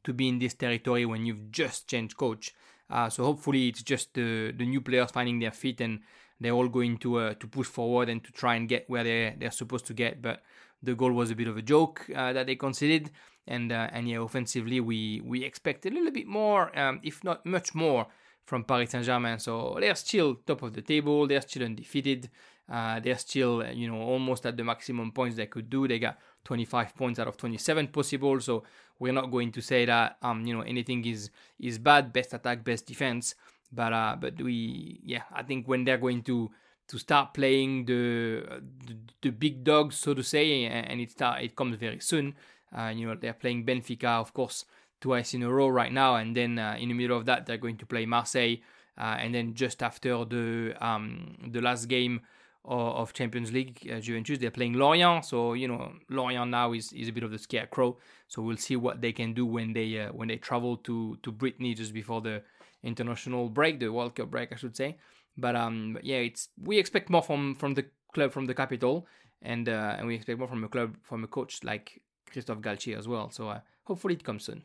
to 0.04 0.12
be 0.12 0.28
in 0.28 0.38
this 0.38 0.54
territory 0.54 1.04
when 1.04 1.26
you've 1.26 1.50
just 1.50 1.88
changed 1.88 2.16
coach. 2.16 2.54
Uh, 2.88 3.10
so 3.10 3.24
hopefully 3.24 3.68
it's 3.68 3.82
just 3.82 4.14
the 4.14 4.52
the 4.56 4.64
new 4.64 4.80
players 4.80 5.10
finding 5.10 5.40
their 5.40 5.50
feet 5.50 5.80
and 5.80 6.00
they're 6.40 6.52
all 6.52 6.68
going 6.68 6.98
to 6.98 7.18
uh, 7.18 7.34
to 7.34 7.46
push 7.48 7.66
forward 7.66 8.08
and 8.08 8.22
to 8.22 8.30
try 8.32 8.54
and 8.54 8.68
get 8.68 8.88
where 8.88 9.02
they 9.02 9.34
they're 9.38 9.50
supposed 9.50 9.86
to 9.86 9.94
get. 9.94 10.22
But 10.22 10.42
the 10.82 10.94
goal 10.94 11.12
was 11.12 11.30
a 11.30 11.34
bit 11.34 11.48
of 11.48 11.56
a 11.56 11.62
joke 11.62 12.06
uh, 12.14 12.32
that 12.32 12.46
they 12.46 12.56
conceded, 12.56 13.10
and 13.46 13.72
uh, 13.72 13.88
and 13.92 14.08
yeah, 14.08 14.20
offensively 14.20 14.80
we 14.80 15.20
we 15.24 15.44
expect 15.44 15.86
a 15.86 15.90
little 15.90 16.10
bit 16.10 16.26
more, 16.26 16.76
um, 16.78 17.00
if 17.02 17.22
not 17.24 17.44
much 17.46 17.74
more, 17.74 18.06
from 18.44 18.64
Paris 18.64 18.90
Saint 18.90 19.04
Germain. 19.04 19.38
So 19.38 19.76
they're 19.80 19.94
still 19.94 20.36
top 20.46 20.62
of 20.62 20.72
the 20.72 20.82
table. 20.82 21.26
They're 21.26 21.40
still 21.40 21.64
undefeated. 21.64 22.30
Uh, 22.68 22.98
they're 23.00 23.18
still, 23.18 23.62
uh, 23.62 23.70
you 23.70 23.88
know, 23.88 24.00
almost 24.00 24.44
at 24.46 24.56
the 24.56 24.64
maximum 24.64 25.12
points 25.12 25.36
they 25.36 25.46
could 25.46 25.70
do. 25.70 25.86
They 25.86 25.98
got 26.00 26.18
25 26.44 26.96
points 26.96 27.20
out 27.20 27.28
of 27.28 27.36
27 27.36 27.88
possible. 27.88 28.40
So 28.40 28.64
we're 28.98 29.12
not 29.12 29.30
going 29.30 29.52
to 29.52 29.60
say 29.60 29.84
that, 29.84 30.16
um, 30.22 30.44
you 30.44 30.54
know, 30.54 30.62
anything 30.62 31.04
is 31.04 31.30
is 31.60 31.78
bad. 31.78 32.12
Best 32.12 32.34
attack, 32.34 32.64
best 32.64 32.86
defense. 32.86 33.34
But 33.72 33.92
uh, 33.92 34.16
but 34.20 34.40
we, 34.40 35.00
yeah, 35.04 35.22
I 35.32 35.42
think 35.42 35.68
when 35.68 35.84
they're 35.84 35.98
going 35.98 36.22
to 36.22 36.50
to 36.88 36.98
start 36.98 37.34
playing 37.34 37.86
the 37.86 38.62
the, 38.86 38.96
the 39.22 39.30
big 39.30 39.64
dogs, 39.64 39.96
so 39.96 40.14
to 40.14 40.22
say, 40.22 40.64
and 40.64 41.00
it 41.00 41.10
start 41.10 41.42
it 41.42 41.56
comes 41.56 41.76
very 41.76 42.00
soon. 42.00 42.34
Uh, 42.76 42.92
you 42.94 43.06
know, 43.06 43.14
they're 43.14 43.32
playing 43.32 43.64
Benfica, 43.64 44.20
of 44.20 44.34
course, 44.34 44.64
twice 45.00 45.34
in 45.34 45.42
a 45.42 45.50
row 45.50 45.68
right 45.68 45.92
now, 45.92 46.16
and 46.16 46.36
then 46.36 46.58
uh, 46.58 46.76
in 46.78 46.88
the 46.88 46.94
middle 46.94 47.16
of 47.16 47.24
that, 47.26 47.46
they're 47.46 47.56
going 47.56 47.76
to 47.76 47.86
play 47.86 48.06
Marseille, 48.06 48.56
uh, 48.98 49.16
and 49.18 49.34
then 49.34 49.54
just 49.54 49.82
after 49.82 50.24
the 50.24 50.74
um, 50.80 51.36
the 51.50 51.60
last 51.60 51.86
game 51.86 52.20
of 52.66 53.12
Champions 53.12 53.52
League, 53.52 53.88
uh, 53.92 54.00
Juventus. 54.00 54.38
They're 54.38 54.50
playing 54.50 54.74
Lorient, 54.74 55.24
so 55.24 55.54
you 55.54 55.68
know 55.68 55.92
Lorient 56.08 56.50
now 56.50 56.72
is, 56.72 56.92
is 56.92 57.08
a 57.08 57.12
bit 57.12 57.22
of 57.22 57.30
the 57.30 57.38
scarecrow. 57.38 57.96
So 58.28 58.42
we'll 58.42 58.56
see 58.56 58.76
what 58.76 59.00
they 59.00 59.12
can 59.12 59.34
do 59.34 59.46
when 59.46 59.72
they 59.72 60.00
uh, 60.00 60.12
when 60.12 60.28
they 60.28 60.36
travel 60.36 60.76
to 60.78 61.16
to 61.22 61.32
Brittany 61.32 61.74
just 61.74 61.94
before 61.94 62.20
the 62.20 62.42
international 62.82 63.48
break, 63.48 63.80
the 63.80 63.88
World 63.88 64.14
Cup 64.16 64.30
break, 64.30 64.52
I 64.52 64.56
should 64.56 64.76
say. 64.76 64.96
But 65.36 65.56
um, 65.56 65.98
yeah, 66.02 66.18
it's 66.18 66.48
we 66.60 66.78
expect 66.78 67.10
more 67.10 67.22
from 67.22 67.54
from 67.54 67.74
the 67.74 67.86
club 68.12 68.32
from 68.32 68.46
the 68.46 68.54
capital, 68.54 69.06
and 69.42 69.68
uh, 69.68 69.96
and 69.98 70.06
we 70.06 70.14
expect 70.14 70.38
more 70.38 70.48
from 70.48 70.64
a 70.64 70.68
club 70.68 70.96
from 71.02 71.24
a 71.24 71.26
coach 71.26 71.62
like 71.64 72.02
Christophe 72.30 72.60
Galtier 72.60 72.98
as 72.98 73.06
well. 73.08 73.30
So 73.30 73.48
uh, 73.48 73.60
hopefully 73.84 74.14
it 74.14 74.24
comes 74.24 74.44
soon. 74.44 74.64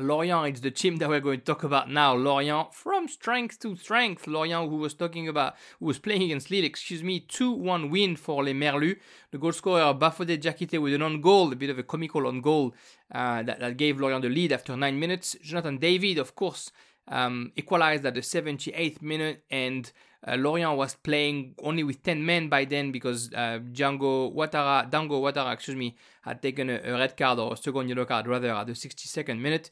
Lorient 0.00 0.54
is 0.54 0.60
the 0.60 0.70
team 0.70 0.98
that 0.98 1.08
we're 1.08 1.18
going 1.18 1.40
to 1.40 1.44
talk 1.44 1.64
about 1.64 1.90
now. 1.90 2.14
Lorient 2.14 2.72
from 2.72 3.08
strength 3.08 3.58
to 3.58 3.74
strength. 3.74 4.28
Lorient, 4.28 4.70
who 4.70 4.76
was 4.76 4.94
talking 4.94 5.26
about, 5.26 5.56
who 5.80 5.86
was 5.86 5.98
playing 5.98 6.22
against 6.22 6.52
Lille, 6.52 6.64
excuse 6.64 7.02
me, 7.02 7.18
2 7.18 7.50
1 7.50 7.90
win 7.90 8.14
for 8.14 8.44
Les 8.44 8.54
Merlus. 8.54 8.96
The 9.32 9.38
goal 9.38 9.50
scorer, 9.50 9.92
Bafodé 9.94 10.38
Diakité, 10.38 10.80
with 10.80 10.94
an 10.94 11.02
on 11.02 11.20
goal, 11.20 11.52
a 11.52 11.56
bit 11.56 11.70
of 11.70 11.80
a 11.80 11.82
comical 11.82 12.28
on 12.28 12.40
goal 12.40 12.74
uh, 13.12 13.42
that, 13.42 13.58
that 13.58 13.76
gave 13.76 13.98
Lorient 13.98 14.22
the 14.22 14.28
lead 14.28 14.52
after 14.52 14.76
9 14.76 15.00
minutes. 15.00 15.36
Jonathan 15.42 15.78
David, 15.78 16.18
of 16.18 16.36
course, 16.36 16.70
um, 17.08 17.52
equalized 17.56 18.04
at 18.06 18.14
the 18.14 18.20
78th 18.20 19.02
minute, 19.02 19.44
and 19.50 19.90
uh, 20.26 20.36
Lorient 20.36 20.76
was 20.76 20.94
playing 20.94 21.54
only 21.62 21.84
with 21.84 22.02
10 22.02 22.24
men 22.24 22.48
by 22.48 22.64
then 22.64 22.90
because 22.90 23.32
uh, 23.34 23.60
Django 23.72 24.34
Ouattara, 24.34 24.90
Dango 24.90 25.22
Ouattara, 25.22 25.52
excuse 25.52 25.76
me, 25.76 25.96
had 26.22 26.42
taken 26.42 26.70
a, 26.70 26.80
a, 26.84 26.92
red 26.92 27.16
card 27.16 27.38
or 27.38 27.52
a 27.52 27.56
second 27.56 27.88
yellow 27.88 28.04
card 28.04 28.26
rather 28.26 28.50
at 28.50 28.66
the 28.66 28.72
62nd 28.72 29.38
minute. 29.38 29.70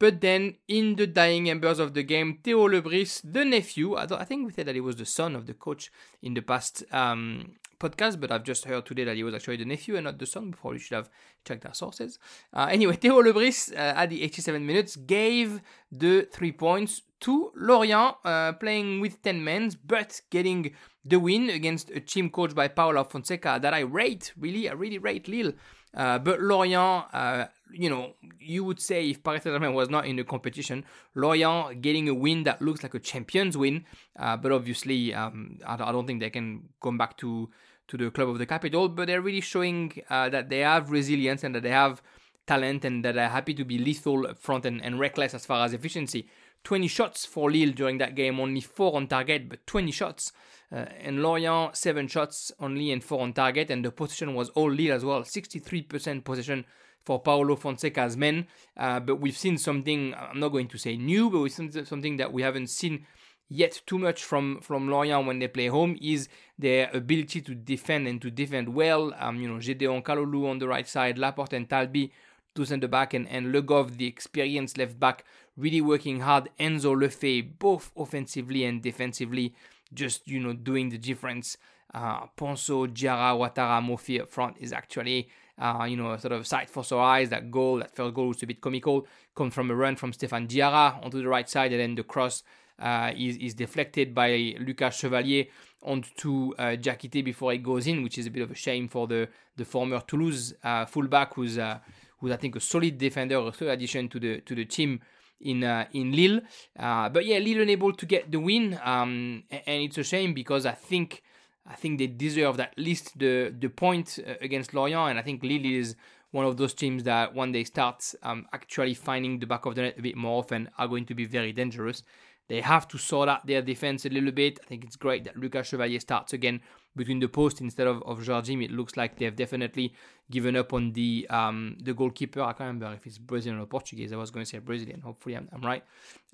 But 0.00 0.20
then, 0.20 0.56
in 0.66 0.96
the 0.96 1.06
dying 1.06 1.48
embers 1.48 1.78
of 1.78 1.94
the 1.94 2.02
game, 2.02 2.40
Theo 2.42 2.64
Le 2.64 2.82
Bris, 2.82 3.20
the 3.20 3.44
nephew, 3.44 3.94
I, 3.94 4.02
I, 4.02 4.24
think 4.24 4.44
we 4.44 4.52
said 4.52 4.66
that 4.66 4.74
he 4.74 4.80
was 4.80 4.96
the 4.96 5.06
son 5.06 5.36
of 5.36 5.46
the 5.46 5.54
coach 5.54 5.92
in 6.20 6.34
the 6.34 6.42
past 6.42 6.82
um, 6.90 7.52
podcast, 7.78 8.20
but 8.20 8.32
I've 8.32 8.42
just 8.42 8.64
heard 8.64 8.86
today 8.86 9.04
that 9.04 9.14
he 9.14 9.22
was 9.22 9.34
actually 9.34 9.58
the 9.58 9.64
nephew 9.64 9.94
and 9.94 10.04
not 10.04 10.18
the 10.18 10.26
son. 10.26 10.50
Before 10.50 10.72
you 10.72 10.80
should 10.80 10.96
have 10.96 11.10
checked 11.44 11.66
our 11.66 11.74
sources. 11.74 12.18
Uh, 12.52 12.68
anyway, 12.70 12.96
Theo 13.00 13.18
Le 13.18 13.32
Bris, 13.32 13.72
uh, 13.72 13.94
at 13.96 14.10
the 14.10 14.22
87 14.22 14.64
minutes, 14.64 14.96
gave 14.96 15.60
the 15.90 16.28
three 16.32 16.52
points 16.52 17.02
to 17.20 17.52
Lorient, 17.56 18.16
uh, 18.24 18.52
playing 18.52 19.00
with 19.00 19.22
10 19.22 19.42
men, 19.42 19.72
but 19.86 20.20
getting 20.30 20.74
the 21.04 21.18
win 21.18 21.50
against 21.50 21.90
a 21.90 22.00
team 22.00 22.30
coached 22.30 22.54
by 22.54 22.68
Paulo 22.68 23.04
Fonseca 23.04 23.58
that 23.62 23.74
I 23.74 23.80
rate, 23.80 24.32
really, 24.38 24.68
I 24.68 24.72
really 24.72 24.98
rate 24.98 25.28
Lille. 25.28 25.52
Uh, 25.96 26.18
but 26.18 26.40
Lorient, 26.40 27.04
uh, 27.12 27.46
you 27.72 27.88
know, 27.88 28.14
you 28.40 28.64
would 28.64 28.80
say 28.80 29.10
if 29.10 29.22
Paris 29.22 29.44
Saint-Germain 29.44 29.74
was 29.74 29.88
not 29.88 30.06
in 30.06 30.16
the 30.16 30.24
competition, 30.24 30.84
Lorient 31.14 31.80
getting 31.82 32.08
a 32.08 32.14
win 32.14 32.42
that 32.44 32.60
looks 32.60 32.82
like 32.82 32.94
a 32.94 32.98
champion's 32.98 33.56
win, 33.56 33.84
uh, 34.18 34.36
but 34.36 34.50
obviously 34.50 35.14
um, 35.14 35.58
I, 35.66 35.74
I, 35.74 35.92
don't 35.92 36.06
think 36.06 36.20
they 36.20 36.30
can 36.30 36.68
come 36.82 36.98
back 36.98 37.16
to 37.18 37.48
to 37.88 37.96
the 37.96 38.10
club 38.10 38.28
of 38.28 38.38
the 38.38 38.46
capital. 38.46 38.88
But 38.88 39.06
they're 39.06 39.20
really 39.20 39.40
showing 39.40 40.02
uh, 40.10 40.28
that 40.30 40.48
they 40.48 40.60
have 40.60 40.90
resilience 40.90 41.44
and 41.44 41.54
that 41.54 41.62
they 41.62 41.70
have 41.70 42.02
talent 42.46 42.84
and 42.84 43.04
that 43.04 43.14
they're 43.14 43.28
happy 43.28 43.54
to 43.54 43.64
be 43.64 43.78
lethal 43.78 44.26
up 44.26 44.38
front 44.38 44.66
and, 44.66 44.82
and 44.82 44.98
reckless 44.98 45.34
as 45.34 45.46
far 45.46 45.64
as 45.64 45.72
efficiency. 45.72 46.28
20 46.64 46.88
shots 46.88 47.26
for 47.26 47.50
Lille 47.50 47.72
during 47.72 47.98
that 47.98 48.14
game, 48.14 48.40
only 48.40 48.60
four 48.60 48.96
on 48.96 49.06
target, 49.06 49.48
but 49.48 49.66
20 49.66 49.90
shots. 49.92 50.32
Uh, 50.72 50.86
and 51.00 51.22
Lorient, 51.22 51.76
seven 51.76 52.08
shots 52.08 52.50
only 52.58 52.90
and 52.90 53.04
four 53.04 53.20
on 53.20 53.32
target, 53.32 53.70
and 53.70 53.84
the 53.84 53.90
position 53.90 54.34
was 54.34 54.48
all 54.50 54.70
Lille 54.70 54.92
as 54.92 55.04
well, 55.04 55.22
63% 55.22 56.24
possession 56.24 56.64
for 57.04 57.20
Paulo 57.20 57.54
Fonseca's 57.54 58.16
men. 58.16 58.46
Uh, 58.76 58.98
but 58.98 59.16
we've 59.16 59.36
seen 59.36 59.58
something, 59.58 60.14
I'm 60.14 60.40
not 60.40 60.48
going 60.48 60.68
to 60.68 60.78
say 60.78 60.96
new, 60.96 61.30
but 61.30 61.40
we've 61.40 61.52
seen 61.52 61.70
something 61.84 62.16
that 62.16 62.32
we 62.32 62.42
haven't 62.42 62.70
seen 62.70 63.06
yet 63.48 63.82
too 63.86 63.98
much 63.98 64.24
from, 64.24 64.60
from 64.60 64.88
Lorient 64.88 65.26
when 65.26 65.38
they 65.38 65.48
play 65.48 65.68
home 65.68 65.98
is 66.00 66.28
their 66.58 66.90
ability 66.92 67.40
to 67.42 67.54
defend 67.54 68.06
and 68.08 68.20
to 68.22 68.30
defend 68.30 68.74
well. 68.74 69.14
Um, 69.18 69.40
you 69.40 69.48
know, 69.48 69.58
Gedeon 69.58 70.02
Kalulu 70.02 70.48
on 70.48 70.58
the 70.58 70.68
right 70.68 70.88
side, 70.88 71.18
Laporte 71.18 71.52
and 71.52 71.68
Talbi 71.68 72.10
to 72.54 72.64
centre 72.64 72.88
back, 72.88 73.14
and, 73.14 73.28
and 73.28 73.52
Le 73.52 73.62
Goff, 73.62 73.96
the 73.96 74.06
experienced 74.06 74.78
left 74.78 74.98
back, 74.98 75.24
really 75.56 75.80
working 75.80 76.20
hard. 76.20 76.48
Enzo 76.58 76.98
Le 76.98 77.08
Fée, 77.08 77.46
both 77.58 77.90
offensively 77.96 78.64
and 78.64 78.82
defensively, 78.82 79.54
just, 79.92 80.26
you 80.28 80.40
know, 80.40 80.52
doing 80.52 80.88
the 80.88 80.98
difference. 80.98 81.56
Uh, 81.92 82.26
Diarra, 82.36 83.36
Ouattara, 83.36 83.84
Mofi 83.84 84.20
up 84.20 84.28
front 84.28 84.56
is 84.58 84.72
actually, 84.72 85.28
uh, 85.58 85.86
you 85.88 85.96
know, 85.96 86.16
sort 86.16 86.32
of 86.32 86.46
sight 86.46 86.70
for 86.70 86.84
sore 86.84 87.02
eyes. 87.02 87.30
That 87.30 87.50
goal, 87.50 87.78
that 87.78 87.94
first 87.94 88.14
goal 88.14 88.28
was 88.28 88.42
a 88.42 88.46
bit 88.46 88.60
comical, 88.60 89.06
comes 89.34 89.54
from 89.54 89.70
a 89.70 89.74
run 89.74 89.96
from 89.96 90.12
Stéphane 90.12 90.48
Diarra 90.48 91.04
onto 91.04 91.20
the 91.20 91.28
right 91.28 91.48
side, 91.48 91.72
and 91.72 91.80
then 91.80 91.94
the 91.94 92.02
cross 92.02 92.42
uh, 92.78 93.12
is, 93.16 93.36
is 93.36 93.54
deflected 93.54 94.14
by 94.14 94.54
Lucas 94.60 94.96
Chevalier 94.96 95.46
onto 95.82 96.52
uh, 96.54 96.76
Diakité 96.76 97.24
before 97.24 97.52
it 97.52 97.62
goes 97.62 97.86
in, 97.86 98.02
which 98.02 98.18
is 98.18 98.26
a 98.26 98.30
bit 98.30 98.42
of 98.42 98.50
a 98.50 98.54
shame 98.54 98.88
for 98.88 99.06
the, 99.06 99.28
the 99.56 99.64
former 99.64 100.00
Toulouse 100.06 100.54
uh, 100.64 100.86
fullback 100.86 101.34
who's, 101.34 101.58
uh, 101.58 101.78
who's, 102.18 102.32
I 102.32 102.36
think, 102.36 102.56
a 102.56 102.60
solid 102.60 102.98
defender, 102.98 103.36
a 103.36 103.52
third 103.52 103.68
addition 103.68 104.08
to 104.08 104.18
the, 104.18 104.40
to 104.40 104.54
the 104.54 104.64
team 104.64 105.00
in 105.40 105.62
uh, 105.62 105.86
in 105.92 106.12
Lille. 106.12 106.40
Uh, 106.78 107.08
but 107.08 107.24
yeah, 107.24 107.38
Lille 107.38 107.62
unable 107.62 107.92
to 107.92 108.06
get 108.06 108.30
the 108.30 108.40
win, 108.40 108.78
um, 108.82 109.44
and 109.50 109.82
it's 109.82 109.98
a 109.98 110.04
shame 110.04 110.34
because 110.34 110.66
I 110.66 110.72
think 110.72 111.22
I 111.66 111.74
think 111.74 111.98
they 111.98 112.08
deserve 112.08 112.58
at 112.60 112.76
least 112.76 113.18
the 113.18 113.54
the 113.56 113.68
point 113.68 114.18
uh, 114.26 114.34
against 114.40 114.74
Lorient, 114.74 115.10
and 115.10 115.18
I 115.18 115.22
think 115.22 115.42
Lille 115.42 115.66
is 115.66 115.96
one 116.30 116.44
of 116.44 116.56
those 116.56 116.74
teams 116.74 117.04
that 117.04 117.32
when 117.32 117.52
they 117.52 117.62
start 117.62 118.12
um, 118.24 118.46
actually 118.52 118.94
finding 118.94 119.38
the 119.38 119.46
back 119.46 119.66
of 119.66 119.76
the 119.76 119.82
net 119.82 119.98
a 119.98 120.02
bit 120.02 120.16
more 120.16 120.40
often 120.40 120.68
are 120.78 120.88
going 120.88 121.06
to 121.06 121.14
be 121.14 121.24
very 121.24 121.52
dangerous. 121.52 122.02
They 122.48 122.60
have 122.60 122.86
to 122.88 122.98
sort 122.98 123.28
out 123.28 123.46
their 123.46 123.62
defense 123.62 124.04
a 124.04 124.10
little 124.10 124.32
bit. 124.32 124.60
I 124.62 124.66
think 124.66 124.84
it's 124.84 124.96
great 124.96 125.24
that 125.24 125.36
Lucas 125.36 125.68
Chevalier 125.68 126.00
starts 126.00 126.32
again 126.32 126.60
between 126.96 127.18
the 127.18 127.28
post 127.28 127.60
instead 127.60 127.86
of, 127.86 128.02
of 128.02 128.20
Jardim. 128.20 128.62
It 128.62 128.70
looks 128.70 128.96
like 128.96 129.18
they've 129.18 129.34
definitely 129.34 129.94
given 130.30 130.56
up 130.56 130.72
on 130.72 130.92
the 130.92 131.26
um, 131.30 131.76
the 131.82 131.94
goalkeeper. 131.94 132.42
I 132.42 132.52
can't 132.52 132.68
remember 132.68 132.92
if 132.94 133.06
it's 133.06 133.18
Brazilian 133.18 133.60
or 133.60 133.66
Portuguese. 133.66 134.12
I 134.12 134.16
was 134.16 134.30
going 134.30 134.44
to 134.44 134.50
say 134.50 134.58
Brazilian. 134.58 135.00
Hopefully, 135.00 135.36
I'm, 135.36 135.48
I'm 135.52 135.62
right. 135.62 135.82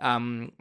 Um, 0.01 0.53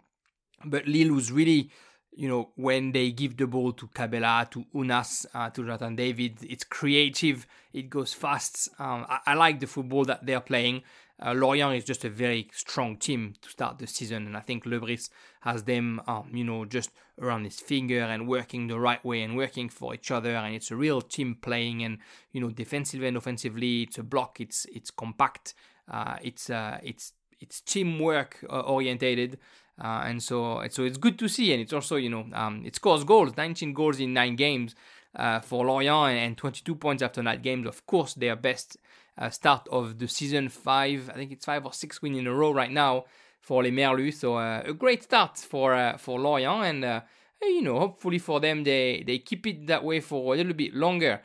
but 0.65 0.88
Lille 0.88 1.13
was 1.13 1.31
really, 1.31 1.71
you 2.12 2.27
know, 2.27 2.49
when 2.55 2.91
they 2.91 3.12
give 3.12 3.38
the 3.38 3.47
ball 3.47 3.71
to 3.73 3.88
Cabella, 3.88 4.47
to 4.51 4.65
Ounas, 4.75 5.25
uh, 5.33 5.49
to 5.49 5.63
Jonathan 5.63 5.95
David, 5.95 6.38
it's 6.41 6.63
creative. 6.63 7.47
It 7.73 7.89
goes 7.89 8.13
fast. 8.13 8.69
Um, 8.77 9.05
I, 9.09 9.19
I, 9.27 9.33
like 9.35 9.59
the 9.59 9.67
football 9.67 10.05
that 10.05 10.25
they're 10.25 10.41
playing. 10.41 10.83
Uh, 11.21 11.34
Lorient 11.34 11.75
is 11.75 11.84
just 11.84 12.05
a 12.05 12.10
very 12.10 12.47
strong 12.53 12.95
team 12.97 13.34
to 13.41 13.49
start 13.49 13.77
the 13.77 13.88
season, 13.88 14.25
and 14.25 14.38
I 14.38 14.39
think 14.39 14.65
Le 14.65 14.79
Bris 14.79 15.10
has 15.41 15.63
them, 15.63 16.01
um, 16.08 16.29
you 16.34 16.43
know, 16.43 16.65
just 16.65 16.91
around 17.21 17.43
his 17.43 17.60
finger 17.60 18.01
and 18.01 18.27
working 18.27 18.67
the 18.67 18.79
right 18.79 19.03
way 19.03 19.21
and 19.21 19.36
working 19.36 19.67
for 19.67 19.93
each 19.93 20.12
other. 20.12 20.36
And 20.36 20.55
it's 20.55 20.71
a 20.71 20.75
real 20.75 21.01
team 21.01 21.38
playing, 21.41 21.84
and 21.84 21.97
you 22.32 22.39
know, 22.39 22.49
defensively 22.49 23.08
and 23.08 23.17
offensively, 23.17 23.84
it's 23.84 23.97
a 23.97 24.03
block. 24.03 24.39
It's 24.39 24.65
it's 24.73 24.91
compact. 24.91 25.55
Uh, 25.91 26.15
it's 26.21 26.49
uh, 26.49 26.79
it's 26.84 27.13
it's 27.39 27.62
teamwork 27.62 28.43
uh, 28.49 28.62
orientated. 28.62 29.39
Uh, 29.82 30.03
and 30.05 30.21
so, 30.21 30.60
it's 30.60 30.75
so 30.75 30.84
it's 30.84 30.97
good 30.97 31.17
to 31.17 31.29
see, 31.29 31.53
and 31.53 31.62
it's 31.62 31.71
also, 31.71 31.95
you 31.95 32.10
know, 32.10 32.25
um, 32.34 32.63
it 32.65 32.75
scores 32.75 33.05
goals, 33.05 33.38
19 33.38 33.71
goals 33.71 33.97
in 34.01 34.13
nine 34.13 34.36
games 34.36 34.75
uh, 35.15 35.39
for 35.39 35.65
Lorient, 35.65 36.17
and 36.17 36.37
22 36.37 36.75
points 36.75 37.03
after 37.03 37.21
nine 37.23 37.41
games. 37.41 37.67
Of 37.67 37.85
course, 37.85 38.13
their 38.13 38.35
best 38.35 38.77
uh, 39.17 39.29
start 39.29 39.67
of 39.71 39.99
the 39.99 40.07
season, 40.07 40.49
five, 40.49 41.09
I 41.09 41.13
think 41.13 41.31
it's 41.31 41.45
five 41.45 41.65
or 41.65 41.73
six 41.73 42.01
wins 42.01 42.17
in 42.17 42.27
a 42.27 42.33
row 42.33 42.51
right 42.51 42.71
now 42.71 43.05
for 43.41 43.63
Les 43.63 43.71
Merlus. 43.71 44.15
So 44.15 44.37
uh, 44.37 44.63
a 44.65 44.73
great 44.73 45.03
start 45.03 45.37
for 45.37 45.75
uh, 45.75 45.97
for 45.97 46.19
Lorient, 46.19 46.65
and 46.65 46.85
uh, 46.85 47.01
you 47.41 47.61
know, 47.61 47.79
hopefully 47.79 48.19
for 48.19 48.39
them, 48.39 48.63
they 48.63 49.03
they 49.05 49.19
keep 49.19 49.45
it 49.47 49.67
that 49.67 49.83
way 49.83 49.99
for 49.99 50.33
a 50.33 50.37
little 50.37 50.53
bit 50.53 50.73
longer. 50.73 51.21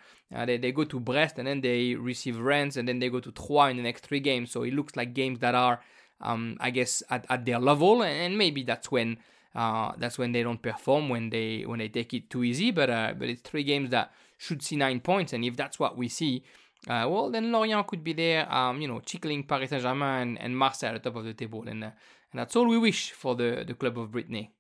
they, 0.47 0.57
they 0.57 0.73
go 0.73 0.85
to 0.85 0.99
Brest 0.99 1.39
and 1.39 1.47
then 1.47 1.61
they 1.61 1.95
receive 1.95 2.39
Rennes 2.41 2.77
and 2.77 2.89
then 2.89 2.99
they 2.99 3.09
go 3.09 3.21
to 3.21 3.31
Troyes 3.31 3.71
in 3.71 3.77
the 3.77 3.83
next 3.85 4.07
three 4.07 4.21
games. 4.21 4.51
So 4.51 4.65
it 4.65 4.75
looks 4.75 4.97
like 4.97 5.15
games 5.15 5.39
that 5.41 5.55
are 5.55 5.81
um, 6.21 6.57
I 6.61 6.71
guess 6.71 7.03
at, 7.11 7.27
at 7.29 7.45
their 7.45 7.59
level, 7.59 8.03
and 8.03 8.37
maybe 8.37 8.63
that's 8.63 8.91
when 8.91 9.19
uh, 9.55 9.93
that's 9.99 10.19
when 10.19 10.33
they 10.33 10.43
don't 10.43 10.61
perform 10.61 11.09
when 11.09 11.31
they 11.31 11.63
when 11.63 11.79
they 11.79 11.89
take 11.89 12.13
it 12.15 12.31
too 12.31 12.45
easy. 12.45 12.71
But 12.71 12.91
uh, 12.91 13.15
but 13.19 13.29
it's 13.29 13.43
three 13.43 13.65
games 13.65 13.91
that 13.91 14.13
should 14.39 14.63
see 14.63 14.77
nine 14.77 15.01
points, 15.01 15.33
and 15.33 15.45
if 15.45 15.57
that's 15.57 15.79
what 15.79 15.97
we 15.97 16.09
see, 16.09 16.45
uh, 16.89 17.07
well 17.09 17.31
then 17.31 17.53
Lorient 17.53 17.87
could 17.87 18.03
be 18.03 18.13
there, 18.13 18.53
um, 18.53 18.81
you 18.81 18.89
know, 18.89 19.01
tickling 19.01 19.45
Paris 19.45 19.71
Saint 19.71 19.83
Germain 19.83 20.21
and, 20.21 20.41
and 20.41 20.57
Marseille 20.57 20.95
at 20.95 21.03
the 21.03 21.11
top 21.11 21.19
of 21.19 21.25
the 21.25 21.35
table, 21.35 21.67
and 21.69 21.85
uh, 21.85 21.91
and 22.33 22.41
that's 22.41 22.57
all 22.57 22.67
we 22.67 22.79
wish 22.79 23.13
for 23.13 23.35
the 23.35 23.65
the 23.67 23.75
club 23.75 23.99
of 23.99 24.11
Brittany. 24.11 24.51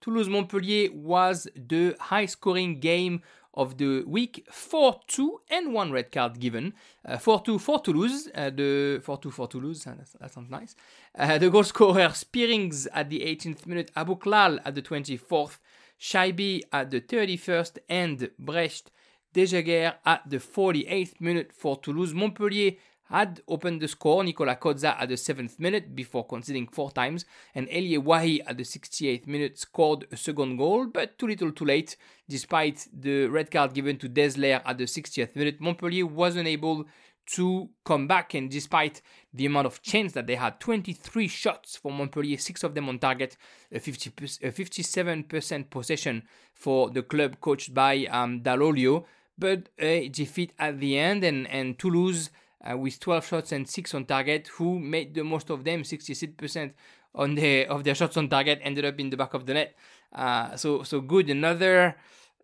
Toulouse 0.00 0.28
Montpellier 0.28 0.90
was 0.92 1.48
the 1.56 1.96
high 1.98 2.26
scoring 2.26 2.78
game 2.78 3.22
of 3.56 3.78
the 3.78 4.02
week 4.06 4.46
4-2 4.52 5.28
and 5.50 5.72
one 5.72 5.90
red 5.90 6.12
card 6.12 6.38
given. 6.38 6.74
4-2 7.08 7.54
uh, 7.54 7.58
for 7.58 7.80
Toulouse, 7.80 8.28
uh, 8.34 8.50
the 8.50 9.00
4-2 9.04 9.32
for 9.32 9.48
Toulouse, 9.48 9.84
that 9.84 10.32
sounds 10.32 10.50
nice. 10.50 10.76
Uh, 11.16 11.38
the 11.38 11.50
goal 11.50 11.62
scorer 11.62 12.10
Spierings 12.10 12.86
at 12.92 13.08
the 13.08 13.20
18th 13.20 13.66
minute, 13.66 13.90
Aboukhlal 13.96 14.60
at 14.64 14.74
the 14.74 14.82
24th, 14.82 15.58
Chaïbi 16.00 16.62
at 16.72 16.90
the 16.90 17.00
31st, 17.00 17.78
and 17.88 18.30
Brecht 18.38 18.90
Dejaegere 19.34 19.94
at 20.04 20.28
the 20.28 20.38
48th 20.38 21.20
minute 21.20 21.52
for 21.52 21.76
Toulouse. 21.76 22.14
Montpellier 22.14 22.72
had 23.08 23.40
opened 23.48 23.80
the 23.80 23.88
score. 23.88 24.24
Nicola 24.24 24.56
Cozza 24.56 25.00
at 25.00 25.08
the 25.08 25.14
7th 25.14 25.58
minute 25.58 25.94
before 25.94 26.26
conceding 26.26 26.66
four 26.66 26.90
times, 26.90 27.24
and 27.54 27.68
Elye 27.68 27.98
Wahi 27.98 28.42
at 28.46 28.56
the 28.56 28.64
68th 28.64 29.26
minute 29.26 29.58
scored 29.58 30.06
a 30.10 30.16
second 30.16 30.56
goal, 30.56 30.86
but 30.86 31.18
too 31.18 31.26
little 31.26 31.52
too 31.52 31.64
late. 31.64 31.96
Despite 32.28 32.88
the 32.92 33.26
red 33.26 33.50
card 33.50 33.74
given 33.74 33.98
to 33.98 34.08
Desler 34.08 34.60
at 34.64 34.78
the 34.78 34.84
60th 34.84 35.36
minute, 35.36 35.60
Montpellier 35.60 36.06
wasn't 36.06 36.48
able 36.48 36.86
to 37.26 37.68
come 37.84 38.06
back, 38.06 38.34
and 38.34 38.50
despite 38.50 39.02
the 39.34 39.46
amount 39.46 39.66
of 39.66 39.82
chance 39.82 40.12
that 40.12 40.26
they 40.26 40.36
had 40.36 40.60
23 40.60 41.28
shots 41.28 41.76
for 41.76 41.92
Montpellier, 41.92 42.38
six 42.38 42.62
of 42.62 42.74
them 42.74 42.88
on 42.88 42.98
target, 42.98 43.36
a, 43.72 43.80
50, 43.80 44.10
a 44.46 44.52
57% 44.52 45.70
possession 45.70 46.22
for 46.54 46.90
the 46.90 47.02
club 47.02 47.36
coached 47.40 47.74
by 47.74 48.06
um, 48.10 48.40
Dall'Oglio, 48.40 49.04
but 49.38 49.68
a 49.78 50.08
defeat 50.08 50.52
at 50.58 50.80
the 50.80 50.98
end, 50.98 51.24
and, 51.24 51.48
and 51.48 51.78
Toulouse 51.78 52.30
uh, 52.64 52.76
with 52.76 52.98
12 53.00 53.26
shots 53.26 53.52
and 53.52 53.68
6 53.68 53.94
on 53.94 54.04
target, 54.04 54.48
who 54.54 54.78
made 54.78 55.14
the 55.14 55.24
most 55.24 55.50
of 55.50 55.64
them, 55.64 55.82
66% 55.82 56.72
on 57.14 57.34
the, 57.34 57.66
of 57.66 57.84
their 57.84 57.94
shots 57.94 58.16
on 58.16 58.28
target 58.28 58.60
ended 58.62 58.84
up 58.84 58.98
in 59.00 59.10
the 59.10 59.16
back 59.16 59.34
of 59.34 59.46
the 59.46 59.54
net. 59.54 59.74
Uh, 60.12 60.56
so 60.56 60.82
so 60.82 61.00
good. 61.00 61.28
Another 61.28 61.96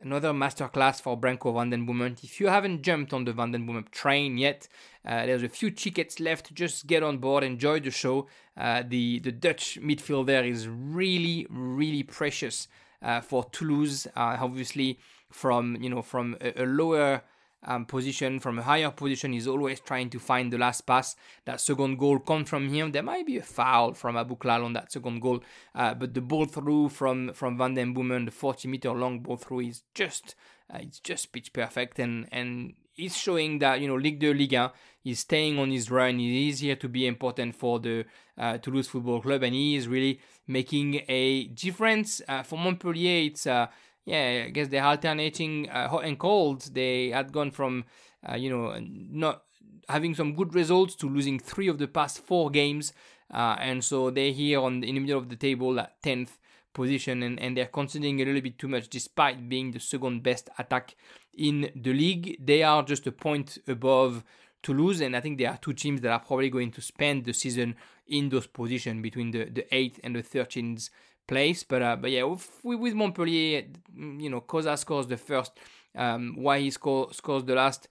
another 0.03 0.33
masterclass 0.33 1.01
for 1.01 1.19
Branko 1.19 1.55
van 1.55 1.71
den 1.71 1.87
Boomen. 1.87 2.17
If 2.23 2.41
you 2.41 2.49
haven't 2.49 2.83
jumped 2.83 3.13
on 3.13 3.25
the 3.25 3.33
van 3.33 3.53
den 3.53 3.67
Boomen 3.67 3.87
train 3.91 4.37
yet, 4.37 4.69
uh, 5.07 5.27
there's 5.27 5.43
a 5.43 5.49
few 5.49 5.71
tickets 5.71 6.21
left. 6.21 6.53
Just 6.55 6.87
get 6.87 7.03
on 7.03 7.19
board, 7.19 7.45
enjoy 7.45 7.81
the 7.81 7.91
show. 7.91 8.27
Uh, 8.57 8.83
the 8.87 9.21
the 9.21 9.33
Dutch 9.33 9.79
midfielder 9.81 10.47
is 10.49 10.69
really 10.69 11.47
really 11.51 12.03
precious 12.03 12.69
uh, 13.03 13.21
for 13.21 13.45
Toulouse. 13.53 14.07
Uh, 14.17 14.37
obviously, 14.41 14.99
from 15.31 15.77
you 15.81 15.89
know 15.89 16.03
from 16.03 16.37
a, 16.41 16.63
a 16.63 16.67
lower 16.67 17.23
um, 17.65 17.85
position, 17.85 18.41
from 18.41 18.59
a 18.59 18.63
higher 18.63 18.91
position, 18.91 19.33
he's 19.33 19.47
always 19.47 19.81
trying 19.81 20.11
to 20.11 20.19
find 20.19 20.53
the 20.53 20.59
last 20.59 20.83
pass. 20.83 21.15
That 21.45 21.61
second 21.61 21.99
goal 21.99 22.19
comes 22.19 22.49
from 22.49 22.69
him. 22.69 22.93
There 22.93 23.03
might 23.03 23.27
be 23.27 23.39
a 23.39 23.43
foul 23.43 23.95
from 23.95 24.17
Aboukhlal 24.17 24.65
on 24.65 24.73
that 24.73 24.93
second 24.93 25.21
goal, 25.21 25.43
uh, 25.75 25.95
but 25.95 26.15
the 26.15 26.21
ball 26.21 26.47
through 26.47 26.89
from 26.89 27.33
from 27.35 27.57
Van 27.57 27.75
den 27.75 27.95
Boomen, 27.95 28.25
the 28.25 28.31
40 28.31 28.69
meter 28.69 28.93
long 28.93 29.21
ball 29.21 29.37
through, 29.37 29.61
is 29.61 29.83
just 29.95 30.35
uh, 30.73 30.79
it's 30.81 31.01
just 31.01 31.33
pitch 31.33 31.53
perfect, 31.53 31.99
and 31.99 32.29
and 32.33 32.75
he's 32.93 33.17
showing 33.17 33.59
that 33.61 33.81
you 33.81 33.89
know 33.89 33.97
Ligue 33.97 34.21
2 34.21 34.35
Liga 34.35 34.73
is 35.05 35.21
staying 35.21 35.59
on 35.59 35.71
his 35.71 35.91
run. 35.91 36.19
He 36.19 36.49
is 36.49 36.61
here 36.61 36.77
to 36.77 36.89
be 36.89 37.07
important 37.07 37.55
for 37.57 37.81
the 37.81 38.05
uh, 38.39 38.59
Toulouse 38.59 38.89
Football 38.89 39.21
Club, 39.21 39.43
and 39.43 39.55
he 39.55 39.77
is 39.77 39.89
really 39.89 40.21
making 40.47 41.03
a 41.09 41.47
difference 41.47 42.21
uh, 42.29 42.43
for 42.43 42.59
Montpellier. 42.59 43.27
It's 43.27 43.47
uh, 43.47 43.67
yeah, 44.05 44.45
I 44.47 44.51
guess 44.51 44.69
they're 44.69 44.85
alternating 44.85 45.69
uh, 45.71 45.89
hot 45.89 46.05
and 46.05 46.19
cold. 46.19 46.75
They 46.75 47.11
had 47.11 47.33
gone 47.33 47.51
from, 47.51 47.85
uh, 48.29 48.37
you 48.37 48.51
know, 48.51 48.77
not 48.81 49.43
having 49.89 50.15
some 50.15 50.35
good 50.35 50.55
results 50.55 50.95
to 50.97 51.09
losing 51.09 51.39
three 51.39 51.69
of 51.69 51.79
the 51.79 51.89
past 51.89 52.21
four 52.21 52.51
games, 52.51 52.93
uh, 53.33 53.57
and 53.59 53.85
so 53.85 54.11
they're 54.11 54.33
here 54.33 54.61
on 54.61 54.83
in 54.85 54.95
the 54.95 55.01
middle 55.01 55.19
of 55.19 55.29
the 55.29 55.37
table 55.37 55.79
at 55.79 56.01
tenth 56.03 56.39
position, 56.73 57.23
and, 57.23 57.39
and 57.39 57.57
they're 57.57 57.67
conceding 57.67 58.21
a 58.21 58.25
little 58.25 58.41
bit 58.41 58.59
too 58.59 58.69
much 58.69 58.89
despite 58.89 59.49
being 59.49 59.71
the 59.73 59.81
second 59.81 60.23
best 60.23 60.49
attack 60.59 60.97
in 61.37 61.71
the 61.75 61.93
league. 61.93 62.37
They 62.45 62.63
are 62.63 62.83
just 62.83 63.07
a 63.07 63.13
point 63.13 63.59
above 63.69 64.25
Toulouse, 64.63 65.01
and 65.01 65.17
I 65.17 65.21
think 65.21 65.39
there 65.39 65.51
are 65.51 65.59
two 65.59 65.73
teams 65.73 66.01
that 66.01 66.13
are 66.13 66.21
probably 66.21 66.51
going 66.51 66.71
to 66.73 66.81
spend 66.81 67.25
the 67.25 67.33
season 67.33 67.77
in 68.07 68.29
those 68.29 68.47
positions 68.47 69.03
between 69.03 69.31
the 69.31 69.45
the 69.45 69.67
eighth 69.75 70.01
and 70.03 70.15
the 70.15 70.23
thirteenth 70.23 70.89
place. 71.27 71.63
But 71.63 71.83
uh, 71.83 71.97
but 71.97 72.11
yeah, 72.11 72.25
with, 72.25 72.49
with 72.63 72.95
Montpellier, 72.95 73.65
you 73.95 74.31
know, 74.31 74.41
Cozza 74.41 74.79
scores 74.79 75.07
the 75.07 75.17
first, 75.17 75.53
um, 75.97 76.37
he 76.59 76.71
score, 76.71 77.13
scores 77.13 77.45
the 77.45 77.55
last. 77.55 77.89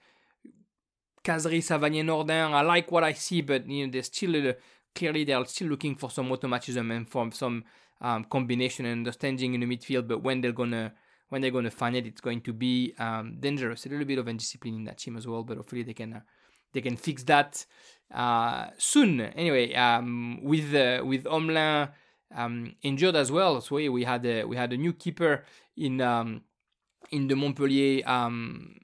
Khazri, 1.23 1.59
Savanier, 1.59 2.03
Nordin. 2.03 2.51
I 2.51 2.61
like 2.61 2.91
what 2.91 3.03
I 3.03 3.13
see, 3.13 3.41
but 3.41 3.69
you 3.69 3.85
know, 3.85 3.91
they're 3.91 4.01
still 4.01 4.49
uh, 4.49 4.53
clearly 4.95 5.23
they're 5.23 5.45
still 5.45 5.67
looking 5.67 5.95
for 5.95 6.09
some 6.09 6.31
automatism 6.31 6.89
and 6.91 7.07
for 7.07 7.31
some 7.31 7.63
um, 8.01 8.23
combination 8.25 8.85
and 8.85 8.99
understanding 8.99 9.53
in 9.53 9.61
the 9.61 9.67
midfield. 9.67 10.07
But 10.07 10.23
when 10.23 10.41
they're 10.41 10.51
gonna 10.51 10.93
when 11.29 11.41
they're 11.41 11.51
gonna 11.51 11.71
find 11.71 11.95
it, 11.95 12.07
it's 12.07 12.21
going 12.21 12.41
to 12.41 12.53
be 12.53 12.93
um, 12.97 13.37
dangerous. 13.39 13.85
A 13.85 13.89
little 13.89 14.05
bit 14.05 14.17
of 14.17 14.27
indiscipline 14.27 14.75
in 14.75 14.83
that 14.85 14.97
team 14.97 15.15
as 15.15 15.27
well, 15.27 15.43
but 15.43 15.57
hopefully 15.57 15.83
they 15.83 15.93
can 15.93 16.13
uh, 16.13 16.21
they 16.73 16.81
can 16.81 16.97
fix 16.97 17.23
that 17.23 17.65
uh, 18.13 18.67
soon. 18.77 19.21
Anyway, 19.21 19.73
um, 19.75 20.39
with 20.43 20.73
uh, 20.73 21.03
with 21.05 21.25
Omlin 21.25 21.89
um, 22.35 22.75
injured 22.81 23.15
as 23.15 23.31
well. 23.31 23.61
So 23.61 23.75
we 23.75 24.03
had 24.03 24.25
a, 24.25 24.43
we 24.43 24.55
had 24.55 24.73
a 24.73 24.77
new 24.77 24.93
keeper 24.93 25.43
in 25.77 26.01
um, 26.01 26.41
in 27.11 27.27
the 27.27 27.35
Montpellier 27.35 28.07
um, 28.07 28.75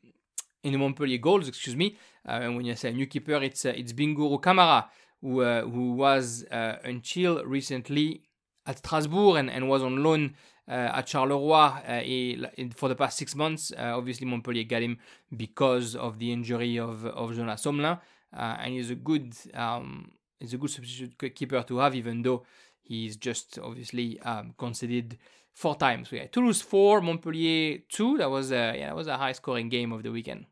in 0.63 0.73
the 0.73 0.77
Montpellier 0.77 1.17
goals. 1.17 1.47
Excuse 1.47 1.75
me. 1.75 1.97
Uh, 2.27 2.39
and 2.43 2.55
when 2.55 2.65
you 2.65 2.75
say 2.75 2.91
new 2.91 3.07
keeper, 3.07 3.35
it's 3.35 3.65
uh, 3.65 3.73
it's 3.75 3.93
Bingourou 3.93 4.41
Kamara 4.41 4.85
who 5.21 5.41
uh, 5.41 5.61
who 5.63 5.93
was 5.93 6.45
uh, 6.51 6.77
until 6.83 7.43
recently 7.45 8.21
at 8.65 8.79
Strasbourg 8.79 9.37
and, 9.37 9.49
and 9.49 9.69
was 9.69 9.81
on 9.81 10.03
loan 10.03 10.35
uh, 10.67 10.91
at 10.99 11.07
Charleroi 11.07 12.45
uh, 12.45 12.69
for 12.75 12.89
the 12.89 12.95
past 12.95 13.17
six 13.17 13.33
months. 13.33 13.71
obviously, 13.77 14.27
Montpellier 14.27 14.65
got 14.65 14.81
him 14.81 14.97
because 15.35 15.95
of 15.95 16.19
the 16.19 16.31
injury 16.31 16.77
of 16.77 17.05
of 17.05 17.35
Jonas 17.35 17.65
Omlin, 17.65 17.99
and 18.33 18.73
he's 18.73 18.89
a 18.89 18.95
good 18.95 19.33
um, 19.53 20.11
he's 20.39 20.53
a 20.53 20.57
good 20.57 20.69
substitute 20.69 21.35
keeper 21.35 21.63
to 21.63 21.77
have, 21.77 21.95
even 21.95 22.21
though 22.21 22.43
He's 22.87 23.17
just 23.17 23.59
obviously 23.59 24.19
um, 24.21 24.53
conceded 24.57 25.17
four 25.53 25.75
times. 25.75 26.09
We 26.11 26.19
had 26.19 26.31
Toulouse 26.31 26.61
four, 26.61 27.01
Montpellier 27.01 27.79
two. 27.89 28.17
That 28.17 28.29
was 28.29 28.51
a 28.51 28.75
yeah, 28.77 28.87
that 28.87 28.95
was 28.95 29.07
a 29.07 29.17
high 29.17 29.33
scoring 29.33 29.69
game 29.69 29.91
of 29.91 30.03
the 30.03 30.11
weekend. 30.11 30.45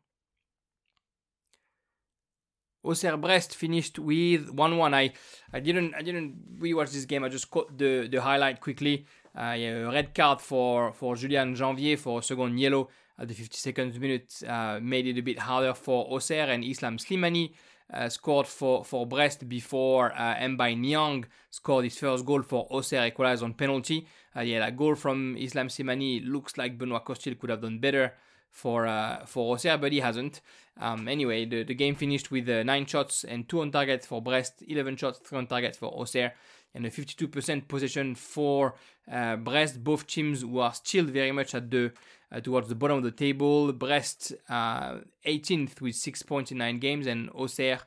Auxerre 2.84 3.16
Brest 3.16 3.56
finished 3.56 3.98
with 3.98 4.54
1-1. 4.54 4.94
I, 4.94 5.12
I 5.52 5.60
didn't 5.60 5.94
I 5.94 6.02
didn't 6.02 6.60
rewatch 6.60 6.92
this 6.92 7.04
game. 7.04 7.24
I 7.24 7.28
just 7.28 7.50
caught 7.50 7.76
the, 7.76 8.08
the 8.08 8.20
highlight 8.20 8.60
quickly. 8.60 9.06
Uh, 9.36 9.54
yeah, 9.58 9.88
a 9.88 9.90
red 9.90 10.14
card 10.14 10.40
for 10.40 10.92
for 10.92 11.16
Julian 11.16 11.54
Janvier 11.54 11.96
for 11.96 12.20
a 12.20 12.22
second 12.22 12.58
yellow 12.58 12.88
at 13.18 13.28
the 13.28 13.34
52nd 13.34 13.98
minute 13.98 14.42
uh, 14.46 14.78
made 14.80 15.06
it 15.06 15.18
a 15.18 15.22
bit 15.22 15.38
harder 15.38 15.74
for 15.74 16.06
Auxerre 16.14 16.50
and 16.50 16.64
Islam 16.64 16.98
Slimani 16.98 17.52
uh, 17.92 18.08
scored 18.08 18.46
for, 18.46 18.84
for 18.84 19.06
Brest 19.06 19.48
before 19.48 20.12
uh, 20.12 20.34
M'Baye 20.36 20.78
Niang 20.78 21.24
scored 21.50 21.84
his 21.84 21.98
first 21.98 22.24
goal 22.24 22.42
for 22.42 22.66
Auxerre 22.70 23.06
equalized 23.06 23.42
on 23.42 23.54
penalty. 23.54 24.06
Uh, 24.36 24.40
yeah, 24.40 24.58
that 24.60 24.76
goal 24.76 24.94
from 24.94 25.36
Islam 25.36 25.68
Slimani 25.68 26.22
looks 26.26 26.56
like 26.56 26.78
Benoit 26.78 27.04
Costil 27.04 27.38
could 27.38 27.50
have 27.50 27.62
done 27.62 27.78
better 27.78 28.14
for 28.50 28.86
uh, 28.86 29.24
for 29.26 29.54
Auxerre, 29.54 29.78
but 29.78 29.92
he 29.92 30.00
hasn't. 30.00 30.40
Um, 30.78 31.08
anyway, 31.08 31.44
the, 31.46 31.62
the 31.62 31.74
game 31.74 31.94
finished 31.94 32.30
with 32.30 32.48
uh, 32.48 32.62
9 32.62 32.86
shots 32.86 33.24
and 33.24 33.48
2 33.48 33.60
on 33.60 33.70
target 33.70 34.04
for 34.04 34.20
Brest, 34.20 34.62
11 34.66 34.96
shots, 34.96 35.18
3 35.20 35.38
on 35.38 35.46
target 35.46 35.76
for 35.76 35.88
Auxerre, 35.98 36.32
and 36.76 36.86
a 36.86 36.90
52% 36.90 37.66
possession 37.66 38.14
for 38.14 38.74
uh, 39.10 39.36
Brest. 39.36 39.82
Both 39.82 40.06
teams 40.06 40.42
who 40.42 40.58
are 40.58 40.74
still 40.74 41.04
very 41.04 41.32
much 41.32 41.54
at 41.54 41.70
the 41.70 41.92
uh, 42.30 42.40
towards 42.40 42.68
the 42.68 42.74
bottom 42.74 42.98
of 42.98 43.04
the 43.04 43.10
table. 43.10 43.72
Brest 43.72 44.32
18th 44.50 45.70
uh, 45.70 45.74
with 45.80 45.94
6 45.96 46.22
points 46.22 46.52
in 46.52 46.58
9 46.58 46.78
games, 46.78 47.06
and 47.06 47.30
Auxerre 47.30 47.80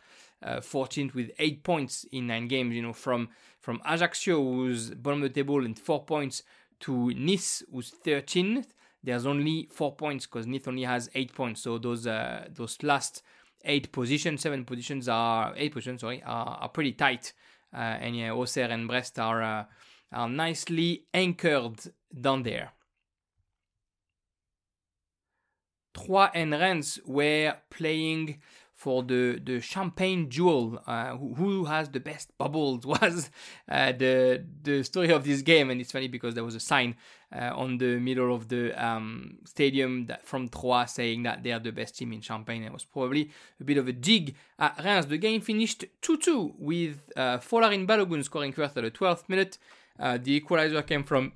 14th 0.44 1.10
uh, 1.10 1.12
with 1.16 1.32
8 1.38 1.64
points 1.64 2.06
in 2.12 2.28
9 2.28 2.48
games. 2.48 2.76
You 2.76 2.82
know, 2.82 2.94
from, 2.94 3.30
from 3.62 3.82
Ajaccio, 3.86 4.42
who's 4.42 4.92
bottom 4.92 5.24
of 5.24 5.30
the 5.30 5.42
table 5.42 5.64
and 5.64 5.78
4 5.78 6.04
points, 6.04 6.44
to 6.82 7.12
Nice, 7.12 7.64
who's 7.72 7.92
13th 8.06 8.68
there's 9.04 9.26
only 9.26 9.68
four 9.72 9.96
points 9.96 10.26
because 10.26 10.46
Nice 10.46 10.68
only 10.68 10.84
has 10.84 11.10
eight 11.16 11.34
points. 11.34 11.62
So 11.62 11.78
those 11.78 12.06
uh, 12.06 12.48
those 12.54 12.78
last 12.84 13.24
eight 13.64 13.92
positions, 13.92 14.42
seven 14.42 14.66
positions 14.66 15.08
are 15.08 15.54
eight 15.56 15.74
positions, 15.74 16.02
sorry, 16.02 16.22
are, 16.24 16.58
are 16.62 16.70
pretty 16.70 16.94
tight. 16.94 17.34
And 17.74 18.16
yeah, 18.16 18.32
Auxerre 18.32 18.72
and 18.72 18.88
Brest 18.88 19.20
are 19.20 19.42
uh, 19.42 19.66
are 20.12 20.30
nicely 20.30 21.06
anchored 21.14 21.80
down 22.20 22.44
there. 22.44 22.72
Troyes 25.94 26.32
and 26.34 26.54
Reims 26.54 27.00
were 27.06 27.56
playing 27.70 28.42
for 28.80 29.04
the, 29.04 29.42
the 29.44 29.60
champagne 29.60 30.30
jewel, 30.30 30.82
uh, 30.88 31.10
who, 31.18 31.34
who, 31.34 31.66
has 31.66 31.90
the 31.90 32.00
best 32.00 32.32
bubbles 32.38 32.86
was 32.96 33.30
uh, 33.70 33.92
the 33.92 34.42
the 34.64 34.84
story 34.84 35.12
of 35.12 35.26
this 35.26 35.42
game, 35.42 35.70
and 35.70 35.82
it's 35.82 35.92
funny 35.92 36.08
because 36.08 36.34
there 36.34 36.46
was 36.46 36.56
a 36.56 36.62
sign 36.62 36.96
uh, 37.36 37.52
on 37.54 37.78
the 37.78 38.00
middle 38.00 38.34
of 38.34 38.48
the 38.48 38.72
um, 38.82 39.40
stadium 39.44 40.06
that, 40.06 40.26
from 40.26 40.48
Troyes 40.48 40.92
saying 40.92 41.24
that 41.24 41.44
they 41.44 41.52
are 41.52 41.60
the 41.60 41.74
best 41.74 41.98
team 41.98 42.14
in 42.14 42.22
Champagne. 42.22 42.64
It 42.64 42.72
was 42.72 42.86
probably 42.86 43.30
a 43.60 43.66
bit 43.66 43.78
of 43.78 43.90
a 43.90 43.92
dig 43.92 44.36
at 44.58 44.82
Reims. 44.82 45.08
The 45.08 45.18
game 45.18 45.42
finished 45.42 45.84
2-2 46.02 46.54
with 46.58 47.12
uh, 47.18 47.40
Folarin 47.40 47.86
Balogun 47.86 48.24
scoring 48.24 48.54
first 48.54 48.78
at 48.78 48.84
the 48.86 48.92
12th 48.92 49.28
minute. 49.28 49.58
Uh, 50.00 50.18
the 50.18 50.36
equalizer 50.36 50.82
came 50.84 51.04
from 51.04 51.34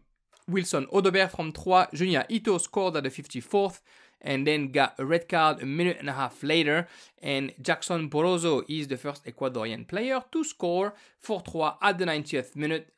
Wilson 0.48 0.88
Odobert 0.94 1.32
from 1.32 1.52
Troyes. 1.52 1.90
Junya 1.94 2.26
Ito 2.30 2.58
scored 2.58 2.96
at 2.96 3.04
the 3.04 3.10
54th 3.10 3.82
and 4.24 4.48
then 4.48 4.72
got 4.72 4.96
a 4.98 5.06
red 5.06 5.28
card 5.28 5.62
a 5.62 5.66
minute 5.66 5.98
and 6.00 6.10
a 6.10 6.14
half 6.14 6.42
later. 6.44 6.88
And 7.22 7.54
Jackson 7.62 8.10
Porozo 8.10 8.64
is 8.70 8.88
the 8.88 8.98
first 8.98 9.26
Ecuadorian 9.26 9.88
player 9.88 10.24
to 10.32 10.44
score 10.44 10.94
for 11.20 11.42
Troyes 11.42 11.76
at 11.82 11.98
the 11.98 12.06
90th 12.06 12.56
minute, 12.56 12.94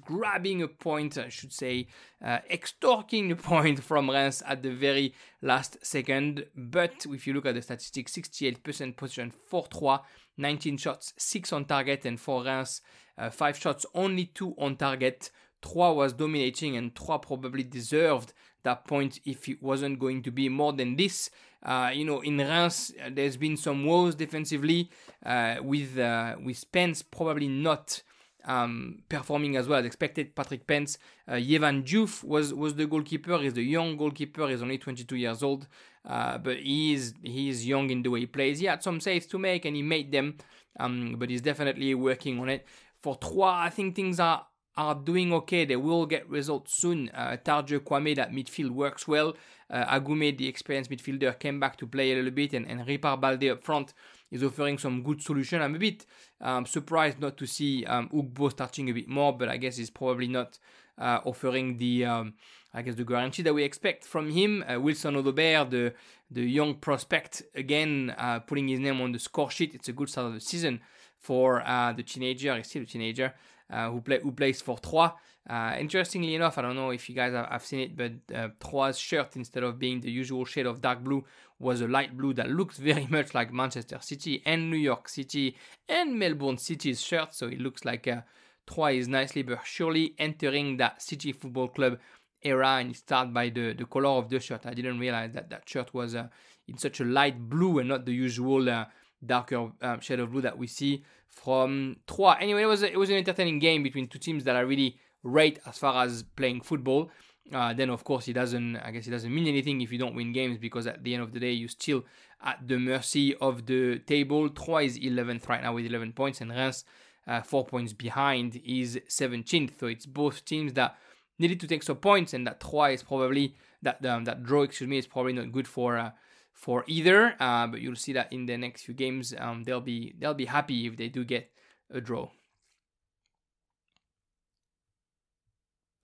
grabbing 0.00 0.62
a 0.62 0.68
point, 0.68 1.18
I 1.18 1.28
should 1.28 1.52
say, 1.52 1.88
uh, 2.24 2.38
extorting 2.50 3.30
a 3.32 3.36
point 3.36 3.82
from 3.82 4.10
Reims 4.10 4.42
at 4.46 4.62
the 4.62 4.70
very 4.70 5.14
last 5.42 5.84
second. 5.84 6.46
But 6.56 7.06
if 7.06 7.26
you 7.26 7.34
look 7.34 7.46
at 7.46 7.54
the 7.54 7.62
statistics, 7.62 8.16
68% 8.16 8.96
possession 8.96 9.32
for 9.48 9.66
Troyes, 9.66 10.00
19 10.38 10.78
shots, 10.78 11.12
6 11.18 11.52
on 11.52 11.66
target, 11.66 12.06
and 12.06 12.18
for 12.18 12.42
Reims, 12.42 12.80
uh, 13.18 13.28
5 13.28 13.58
shots, 13.58 13.86
only 13.94 14.26
2 14.26 14.54
on 14.58 14.76
target. 14.76 15.30
Troyes 15.60 15.96
was 15.96 16.12
dominating, 16.14 16.76
and 16.76 16.94
Troyes 16.94 17.20
probably 17.22 17.62
deserved 17.62 18.32
that 18.64 18.86
point 18.86 19.20
if 19.24 19.48
it 19.48 19.62
wasn't 19.62 19.98
going 19.98 20.22
to 20.22 20.30
be 20.30 20.48
more 20.48 20.72
than 20.72 20.96
this. 20.96 21.30
Uh, 21.62 21.90
you 21.94 22.04
know, 22.04 22.20
in 22.20 22.38
Reims, 22.38 22.92
uh, 23.00 23.10
there's 23.12 23.36
been 23.36 23.56
some 23.56 23.84
woes 23.84 24.14
defensively 24.14 24.90
uh, 25.24 25.56
with 25.62 25.98
uh, 25.98 26.36
with 26.42 26.56
Spence 26.56 27.02
probably 27.02 27.48
not 27.48 28.02
um, 28.44 29.02
performing 29.08 29.56
as 29.56 29.68
well 29.68 29.78
as 29.78 29.86
expected. 29.86 30.34
Patrick 30.34 30.62
Spence, 30.62 30.98
uh, 31.28 31.34
Yevan 31.34 31.84
was 32.24 32.52
was 32.52 32.74
the 32.74 32.86
goalkeeper. 32.86 33.38
He's 33.38 33.54
the 33.54 33.62
young 33.62 33.96
goalkeeper. 33.96 34.48
He's 34.48 34.62
only 34.62 34.78
22 34.78 35.16
years 35.16 35.42
old, 35.42 35.66
uh, 36.04 36.38
but 36.38 36.58
he 36.58 36.94
is 36.94 37.14
he 37.22 37.48
is 37.48 37.66
young 37.66 37.90
in 37.90 38.02
the 38.02 38.10
way 38.10 38.20
he 38.20 38.26
plays. 38.26 38.58
He 38.58 38.66
had 38.66 38.82
some 38.82 39.00
saves 39.00 39.26
to 39.26 39.38
make 39.38 39.64
and 39.64 39.76
he 39.76 39.82
made 39.82 40.10
them, 40.12 40.38
um, 40.80 41.16
but 41.18 41.30
he's 41.30 41.42
definitely 41.42 41.94
working 41.94 42.40
on 42.40 42.48
it. 42.48 42.66
For 43.00 43.16
Troyes, 43.16 43.66
I 43.66 43.70
think 43.70 43.96
things 43.96 44.20
are 44.20 44.46
are 44.76 44.94
doing 44.94 45.32
okay. 45.32 45.64
They 45.64 45.76
will 45.76 46.06
get 46.06 46.28
results 46.28 46.74
soon. 46.80 47.10
Uh, 47.10 47.36
Tardieu 47.44 47.80
Kwame, 47.80 48.16
that 48.16 48.32
midfield 48.32 48.70
works 48.70 49.06
well. 49.06 49.34
Uh, 49.70 49.84
Agoume, 49.98 50.36
the 50.36 50.48
experienced 50.48 50.90
midfielder, 50.90 51.38
came 51.38 51.60
back 51.60 51.76
to 51.78 51.86
play 51.86 52.12
a 52.12 52.16
little 52.16 52.30
bit, 52.30 52.52
and, 52.54 52.66
and 52.66 52.86
Ripar 52.86 53.20
Balde 53.20 53.50
up 53.50 53.64
front 53.64 53.94
is 54.30 54.42
offering 54.42 54.78
some 54.78 55.02
good 55.02 55.22
solution. 55.22 55.60
I'm 55.60 55.74
a 55.74 55.78
bit 55.78 56.06
um, 56.40 56.66
surprised 56.66 57.20
not 57.20 57.36
to 57.38 57.46
see 57.46 57.84
um, 57.84 58.08
Ugbo 58.08 58.50
starting 58.50 58.88
a 58.88 58.92
bit 58.92 59.08
more, 59.08 59.36
but 59.36 59.48
I 59.48 59.58
guess 59.58 59.76
he's 59.76 59.90
probably 59.90 60.28
not 60.28 60.58
uh, 60.98 61.20
offering 61.24 61.78
the 61.78 62.04
um, 62.04 62.34
I 62.74 62.80
guess 62.80 62.94
the 62.94 63.04
guarantee 63.04 63.42
that 63.42 63.52
we 63.52 63.64
expect 63.64 64.04
from 64.04 64.30
him. 64.30 64.64
Uh, 64.68 64.80
Wilson 64.80 65.14
Odobert, 65.14 65.70
the 65.70 65.94
the 66.30 66.42
young 66.42 66.76
prospect, 66.76 67.42
again 67.54 68.14
uh, 68.16 68.40
putting 68.40 68.68
his 68.68 68.80
name 68.80 69.00
on 69.00 69.12
the 69.12 69.18
score 69.18 69.50
sheet. 69.50 69.74
It's 69.74 69.88
a 69.88 69.92
good 69.92 70.08
start 70.08 70.28
of 70.28 70.34
the 70.34 70.40
season 70.40 70.80
for 71.20 71.62
uh, 71.66 71.92
the 71.92 72.02
teenager. 72.02 72.56
He's 72.56 72.68
still 72.68 72.82
a 72.82 72.86
teenager 72.86 73.34
uh, 73.70 73.90
who 73.90 74.00
play 74.00 74.20
who 74.22 74.32
plays 74.32 74.60
for 74.60 74.78
Troyes. 74.78 75.12
Uh, 75.48 75.74
interestingly 75.78 76.36
enough, 76.36 76.56
I 76.56 76.62
don't 76.62 76.76
know 76.76 76.90
if 76.90 77.08
you 77.08 77.16
guys 77.16 77.32
have, 77.32 77.48
have 77.48 77.64
seen 77.64 77.80
it, 77.80 77.96
but 77.96 78.12
uh, 78.34 78.48
Troyes' 78.60 78.96
shirt, 78.98 79.34
instead 79.34 79.64
of 79.64 79.78
being 79.78 80.00
the 80.00 80.10
usual 80.10 80.44
shade 80.44 80.66
of 80.66 80.80
dark 80.80 81.02
blue, 81.02 81.24
was 81.58 81.80
a 81.80 81.88
light 81.88 82.16
blue 82.16 82.32
that 82.34 82.48
looks 82.48 82.78
very 82.78 83.06
much 83.10 83.34
like 83.34 83.52
Manchester 83.52 83.98
City 84.00 84.42
and 84.46 84.70
New 84.70 84.76
York 84.76 85.08
City 85.08 85.56
and 85.88 86.18
Melbourne 86.18 86.58
City's 86.58 87.00
shirt. 87.00 87.34
So 87.34 87.48
it 87.48 87.60
looks 87.60 87.84
like 87.84 88.06
uh, 88.06 88.20
Troyes 88.68 89.00
is 89.00 89.08
nicely 89.08 89.42
but 89.42 89.60
surely 89.64 90.14
entering 90.18 90.76
that 90.76 91.02
City 91.02 91.32
Football 91.32 91.68
Club 91.68 91.98
era, 92.42 92.76
and 92.78 92.90
it 92.92 92.96
starts 92.96 93.30
by 93.32 93.48
the, 93.48 93.72
the 93.72 93.84
color 93.84 94.10
of 94.10 94.28
the 94.28 94.38
shirt. 94.38 94.66
I 94.66 94.74
didn't 94.74 94.98
realize 94.98 95.32
that 95.32 95.50
that 95.50 95.68
shirt 95.68 95.92
was 95.92 96.14
uh, 96.14 96.28
in 96.68 96.78
such 96.78 97.00
a 97.00 97.04
light 97.04 97.38
blue 97.48 97.80
and 97.80 97.88
not 97.88 98.06
the 98.06 98.12
usual 98.12 98.68
uh, 98.68 98.84
darker 99.24 99.70
uh, 99.80 99.98
shade 100.00 100.20
of 100.20 100.32
blue 100.32 100.40
that 100.42 100.58
we 100.58 100.66
see 100.66 101.04
from 101.28 101.96
Troyes. 102.06 102.38
Anyway, 102.40 102.62
it 102.62 102.66
was 102.66 102.82
a, 102.82 102.92
it 102.92 102.98
was 102.98 103.10
an 103.10 103.16
entertaining 103.16 103.58
game 103.58 103.82
between 103.82 104.06
two 104.06 104.18
teams 104.18 104.44
that 104.44 104.56
are 104.56 104.66
really 104.66 104.98
rate 105.22 105.58
as 105.66 105.78
far 105.78 106.04
as 106.04 106.22
playing 106.22 106.60
football. 106.60 107.10
Uh, 107.52 107.72
then 107.72 107.90
of 107.90 108.04
course 108.04 108.28
it 108.28 108.34
doesn't. 108.34 108.76
I 108.76 108.90
guess 108.92 109.06
it 109.06 109.10
doesn't 109.10 109.34
mean 109.34 109.46
anything 109.46 109.80
if 109.80 109.92
you 109.92 109.98
don't 109.98 110.14
win 110.14 110.32
games 110.32 110.58
because 110.58 110.86
at 110.86 111.02
the 111.02 111.14
end 111.14 111.22
of 111.22 111.32
the 111.32 111.40
day 111.40 111.52
you're 111.52 111.68
still 111.68 112.04
at 112.42 112.66
the 112.66 112.78
mercy 112.78 113.34
of 113.36 113.66
the 113.66 113.98
table. 114.00 114.48
Troyes 114.48 114.96
is 114.96 115.12
11th 115.12 115.48
right 115.48 115.62
now 115.62 115.74
with 115.74 115.86
11 115.86 116.12
points 116.12 116.40
and 116.40 116.50
Reims 116.50 116.84
uh, 117.26 117.40
four 117.42 117.64
points 117.64 117.92
behind 117.92 118.60
is 118.64 119.00
17th. 119.08 119.78
So 119.78 119.86
it's 119.86 120.06
both 120.06 120.44
teams 120.44 120.72
that 120.74 120.96
needed 121.38 121.60
to 121.60 121.66
take 121.66 121.82
some 121.82 121.96
points 121.96 122.34
and 122.34 122.46
that 122.46 122.60
Troyes 122.60 123.00
is 123.00 123.02
probably 123.02 123.54
that 123.82 124.04
um, 124.06 124.24
that 124.24 124.44
draw 124.44 124.62
excuse 124.62 124.88
me 124.88 124.98
is 124.98 125.06
probably 125.06 125.32
not 125.32 125.52
good 125.52 125.66
for 125.66 125.98
uh, 125.98 126.10
for 126.52 126.84
either. 126.86 127.34
Uh, 127.40 127.66
but 127.66 127.80
you'll 127.80 127.96
see 127.96 128.12
that 128.12 128.32
in 128.32 128.46
the 128.46 128.56
next 128.56 128.82
few 128.82 128.94
games 128.94 129.34
um, 129.38 129.64
they'll 129.64 129.80
be 129.80 130.14
they'll 130.18 130.34
be 130.34 130.46
happy 130.46 130.86
if 130.86 130.96
they 130.96 131.08
do 131.08 131.24
get 131.24 131.50
a 131.90 132.00
draw. 132.00 132.28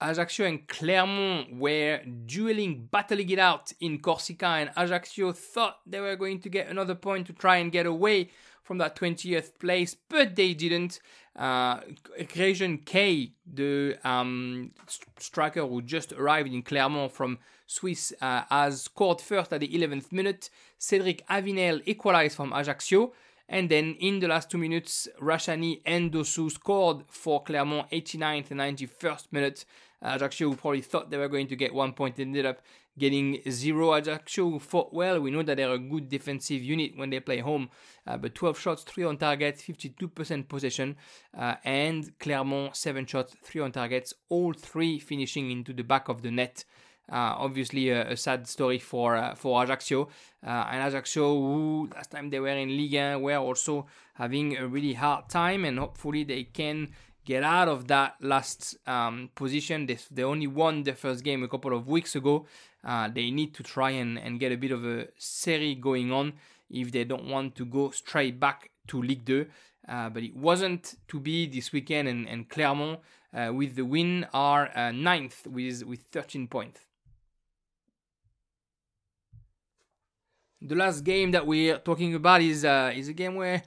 Ajaccio 0.01 0.47
and 0.47 0.69
Clermont 0.69 1.57
were 1.57 2.01
dueling, 2.27 2.89
battling 2.91 3.31
it 3.31 3.39
out 3.39 3.73
in 3.81 3.99
Corsica, 3.99 4.47
and 4.47 4.71
Ajaccio 4.77 5.33
thought 5.33 5.79
they 5.87 6.01
were 6.01 6.15
going 6.15 6.41
to 6.41 6.49
get 6.49 6.69
another 6.69 6.95
point 6.95 7.27
to 7.27 7.33
try 7.33 7.57
and 7.57 7.73
get 7.73 7.85
away 7.85 8.31
from 8.63 8.79
that 8.79 8.95
20th 8.95 9.59
place, 9.59 9.97
but 10.09 10.37
they 10.37 10.55
didn't. 10.55 11.01
Uh, 11.35 11.81
K, 12.29 13.33
the 13.47 13.97
um, 14.05 14.73
striker 15.19 15.67
who 15.67 15.83
just 15.83 16.13
arrived 16.13 16.53
in 16.53 16.63
Clermont 16.63 17.13
from 17.13 17.39
Swiss, 17.69 18.15
uh, 18.21 18.43
has 18.51 18.83
scored 18.83 19.21
first 19.21 19.53
at 19.53 19.61
the 19.61 19.69
11th 19.69 20.11
minute. 20.11 20.49
Cedric 20.79 21.25
Avinel 21.29 21.83
equalized 21.85 22.35
from 22.35 22.53
Ajaccio. 22.53 23.13
And 23.49 23.69
then 23.69 23.95
in 24.01 24.21
the 24.21 24.29
last 24.29 24.51
two 24.51 24.59
minutes, 24.59 25.07
Rashani 25.21 25.81
and 25.87 26.11
Dossou 26.11 26.51
scored 26.51 27.05
for 27.09 27.43
Clermont 27.43 27.91
89th 27.91 28.51
and 28.51 28.61
91st 28.61 29.27
minute. 29.33 29.65
Ajaccio 30.03 30.55
probably 30.55 30.81
thought 30.81 31.11
they 31.11 31.19
were 31.19 31.29
going 31.29 31.47
to 31.49 31.57
get 31.57 31.75
one 31.75 31.93
point, 31.93 32.19
ended 32.19 32.47
up 32.47 32.61
getting 32.99 33.41
zero. 33.51 33.93
Ajaccio 33.93 34.59
fought 34.59 34.93
well. 34.93 35.21
We 35.21 35.31
know 35.31 35.43
that 35.43 35.57
they're 35.57 35.73
a 35.73 35.79
good 35.79 36.09
defensive 36.09 36.63
unit 36.63 36.97
when 36.97 37.11
they 37.11 37.21
play 37.21 37.41
home, 37.41 37.69
uh, 38.07 38.17
but 38.17 38.35
12 38.35 38.59
shots, 38.59 38.83
3 38.83 39.05
on 39.05 39.17
target, 39.19 39.57
52% 39.57 40.49
possession, 40.49 40.97
uh, 41.37 41.57
and 41.65 42.19
Clermont 42.19 42.77
7 42.77 43.05
shots, 43.07 43.37
3 43.43 43.61
on 43.61 43.73
targets, 43.73 44.15
all 44.29 44.53
three 44.53 44.99
finishing 44.99 45.51
into 45.51 45.73
the 45.73 45.85
back 45.85 46.09
of 46.09 46.23
the 46.23 46.31
net. 46.31 46.65
Uh, 47.11 47.35
obviously, 47.39 47.89
a, 47.89 48.11
a, 48.11 48.17
sad 48.17 48.47
story 48.47 48.79
for 48.79 49.17
uh, 49.17 49.35
for 49.35 49.63
Ajaccio. 49.63 50.09
Uh, 50.47 50.69
and 50.71 50.83
Ajaccio, 50.83 51.35
who 51.35 51.89
last 51.95 52.11
time 52.11 52.29
they 52.29 52.39
were 52.39 52.49
in 52.49 52.69
Ligue 52.69 53.15
1, 53.15 53.23
were 53.23 53.37
also 53.37 53.87
having 54.15 54.59
a 54.59 54.67
really 54.67 54.93
hard 54.93 55.29
time, 55.31 55.65
and 55.65 55.79
hopefully 55.79 56.25
they 56.25 56.45
can 56.45 56.89
get 57.25 57.43
out 57.43 57.69
of 57.69 57.89
that 57.89 58.17
last 58.21 58.77
um, 58.87 59.31
position. 59.35 59.87
They, 59.87 59.99
they 60.11 60.23
only 60.23 60.47
won 60.47 60.83
their 60.83 60.95
first 60.95 61.25
game 61.25 61.43
a 61.43 61.49
couple 61.49 61.75
of 61.75 61.89
weeks 61.89 62.15
ago. 62.15 62.47
Uh, 62.85 63.09
they 63.09 63.31
need 63.31 63.55
to 63.55 63.63
try 63.63 63.91
and, 63.91 64.19
and 64.19 64.39
get 64.39 64.53
a 64.53 64.57
bit 64.57 64.71
of 64.71 64.85
a 64.85 65.09
series 65.17 65.79
going 65.81 66.13
on 66.13 66.35
if 66.71 66.93
they 66.93 67.05
don't 67.05 67.27
want 67.27 67.55
to 67.57 67.65
go 67.65 67.91
straight 67.91 68.39
back 68.39 68.71
to 68.87 69.03
Ligue 69.03 69.25
2. 69.25 69.47
Uh, 69.89 70.11
but 70.11 70.23
it 70.23 70.37
wasn't 70.37 70.97
to 71.09 71.19
be 71.19 71.47
this 71.47 71.73
weekend, 71.73 72.07
and, 72.07 72.29
and 72.29 72.51
Clermont, 72.51 73.01
uh, 73.33 73.51
with 73.55 73.77
the 73.77 73.85
win, 73.85 74.27
are 74.35 74.93
ninth 74.93 75.47
with, 75.47 75.83
with 75.85 76.01
13 76.13 76.49
points. 76.49 76.81
The 80.61 80.75
last 80.75 81.05
game 81.05 81.31
that 81.33 81.47
we're 81.47 81.79
talking 81.79 82.15
about 82.15 82.41
is 82.41 82.65
uh, 82.65 82.93
is 82.95 83.07
a 83.09 83.13
game 83.13 83.37
where 83.37 83.63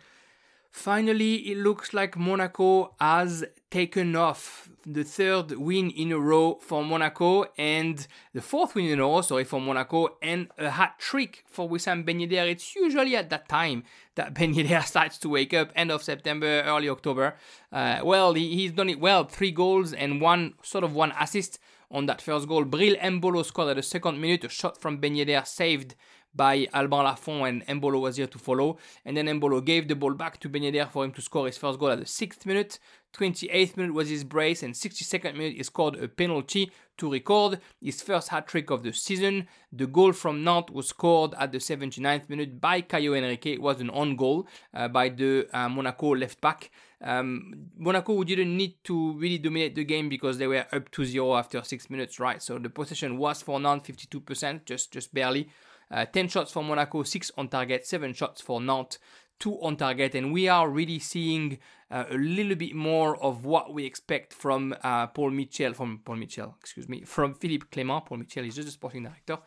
finally 0.72 1.36
it 1.52 1.58
looks 1.58 1.94
like 1.94 2.18
Monaco 2.18 2.94
has 3.00 3.46
taken 3.70 4.16
off 4.18 4.70
the 4.86 5.04
third 5.04 5.52
win 5.52 5.90
in 5.92 6.12
a 6.12 6.20
row 6.20 6.58
for 6.62 6.84
Monaco 6.84 7.46
and 7.58 8.08
the 8.34 8.42
fourth 8.42 8.76
win 8.76 8.88
in 8.88 9.00
a 9.00 9.04
row, 9.04 9.22
sorry, 9.22 9.46
for 9.46 9.62
Monaco 9.62 10.18
and 10.22 10.50
a 10.58 10.72
hat 10.72 11.00
trick 11.00 11.46
for 11.48 11.70
Wissam 11.70 12.06
Ben 12.06 12.20
Yedder. 12.20 12.50
It's 12.50 12.76
usually 12.76 13.16
at 13.16 13.30
that 13.30 13.48
time 13.48 13.84
that 14.16 14.34
Ben 14.38 14.54
Yedder 14.54 14.84
starts 14.84 15.18
to 15.20 15.30
wake 15.30 15.54
up, 15.54 15.72
end 15.76 15.92
of 15.92 16.04
September, 16.04 16.62
early 16.64 16.90
October. 16.90 17.36
Uh, 17.72 18.00
well, 18.04 18.34
he, 18.34 18.56
he's 18.56 18.74
done 18.74 18.90
it 18.90 19.00
well, 19.00 19.24
three 19.24 19.52
goals 19.52 19.94
and 19.94 20.20
one 20.20 20.56
sort 20.62 20.84
of 20.84 20.94
one 20.94 21.14
assist 21.18 21.58
on 21.90 22.06
that 22.08 22.22
first 22.22 22.48
goal. 22.48 22.66
Breel 22.66 23.00
Embolo 23.00 23.46
scored 23.46 23.70
at 23.70 23.76
the 23.76 23.84
second 23.84 24.20
minute, 24.20 24.44
a 24.44 24.50
shot 24.50 24.82
from 24.82 24.98
Ben 24.98 25.16
Yedder 25.16 25.46
saved 25.46 25.96
by 26.34 26.68
Alban 26.74 27.06
Lafont 27.06 27.48
and 27.48 27.68
Embolo 27.68 28.00
was 28.02 28.18
here 28.18 28.28
to 28.28 28.40
follow. 28.40 28.78
And 29.06 29.18
then 29.18 29.28
Embolo 29.28 29.64
gave 29.64 29.88
the 29.88 29.96
ball 29.96 30.14
back 30.14 30.40
to 30.42 30.50
Ben 30.50 30.62
for 30.90 31.04
him 31.04 31.12
to 31.14 31.22
score 31.22 31.46
his 31.46 31.58
first 31.58 31.80
goal 31.80 31.92
at 31.92 32.00
the 32.00 32.06
6th 32.06 32.46
minute. 32.46 32.80
28th 33.14 33.76
minute 33.76 33.94
was 33.94 34.10
his 34.10 34.24
brace 34.24 34.64
and 34.64 34.74
62nd 34.74 35.34
minute 35.34 35.58
he 35.58 35.64
scored 35.64 35.98
a 35.98 36.08
penalty 36.08 36.72
to 36.98 37.12
record 37.12 37.60
his 37.82 38.02
first 38.02 38.30
hat 38.30 38.48
trick 38.48 38.70
of 38.70 38.84
the 38.84 38.94
season. 38.94 39.48
The 39.74 39.88
goal 39.88 40.14
from 40.14 40.44
Nantes 40.44 40.74
was 40.74 40.88
scored 40.88 41.34
at 41.38 41.52
the 41.52 41.58
79th 41.58 42.30
minute 42.30 42.62
by 42.62 42.82
Caio 42.82 43.14
Henrique. 43.14 43.48
It 43.48 43.62
was 43.62 43.82
an 43.82 43.90
on 43.90 44.16
goal 44.16 44.48
uh, 44.74 44.88
by 44.88 45.10
the 45.10 45.48
uh, 45.52 45.68
Monaco 45.68 46.16
left 46.16 46.40
back. 46.40 46.72
Um, 47.04 47.70
Monaco 47.78 48.24
didn't 48.24 48.56
need 48.56 48.76
to 48.84 49.14
really 49.14 49.40
dominate 49.40 49.76
the 49.76 49.84
game 49.84 50.08
because 50.08 50.38
they 50.38 50.48
were 50.48 50.66
up 50.72 50.92
2-0 50.92 51.38
after 51.38 51.64
6 51.64 51.90
minutes, 51.90 52.20
right? 52.20 52.42
So 52.42 52.60
the 52.60 52.70
possession 52.70 53.18
was 53.18 53.42
for 53.42 53.60
Nantes 53.60 53.90
52%, 53.90 54.66
just 54.66 54.92
just 54.92 55.14
barly. 55.14 55.50
Uh, 55.92 56.06
10 56.06 56.30
shots 56.30 56.52
for 56.52 56.64
Monaco, 56.64 57.04
6 57.04 57.32
on 57.38 57.50
target, 57.50 57.86
7 57.86 58.14
shots 58.14 58.42
for 58.42 58.62
Nantes, 58.62 58.98
2 59.40 59.62
on 59.62 59.76
target. 59.76 60.16
And 60.16 60.32
we 60.32 60.48
are 60.48 60.70
really 60.70 61.00
seeing 61.00 61.60
uh, 61.90 62.06
a 62.10 62.16
little 62.16 62.56
bit 62.56 62.74
more 62.74 63.22
of 63.22 63.44
what 63.44 63.74
we 63.74 63.86
expect 63.86 64.34
from 64.34 64.74
uh, 64.84 65.08
Paul 65.08 65.32
Mitchell, 65.32 65.74
from 65.74 66.00
Paul 66.06 66.16
Mitchell, 66.16 66.56
excuse 66.62 66.88
me, 66.88 67.02
from 67.02 67.34
Philippe 67.34 67.66
Clement. 67.72 68.06
Paul 68.06 68.20
Mitchell 68.20 68.46
is 68.46 68.56
just 68.56 68.70
a 68.70 68.72
sporting 68.72 69.04
director. 69.04 69.40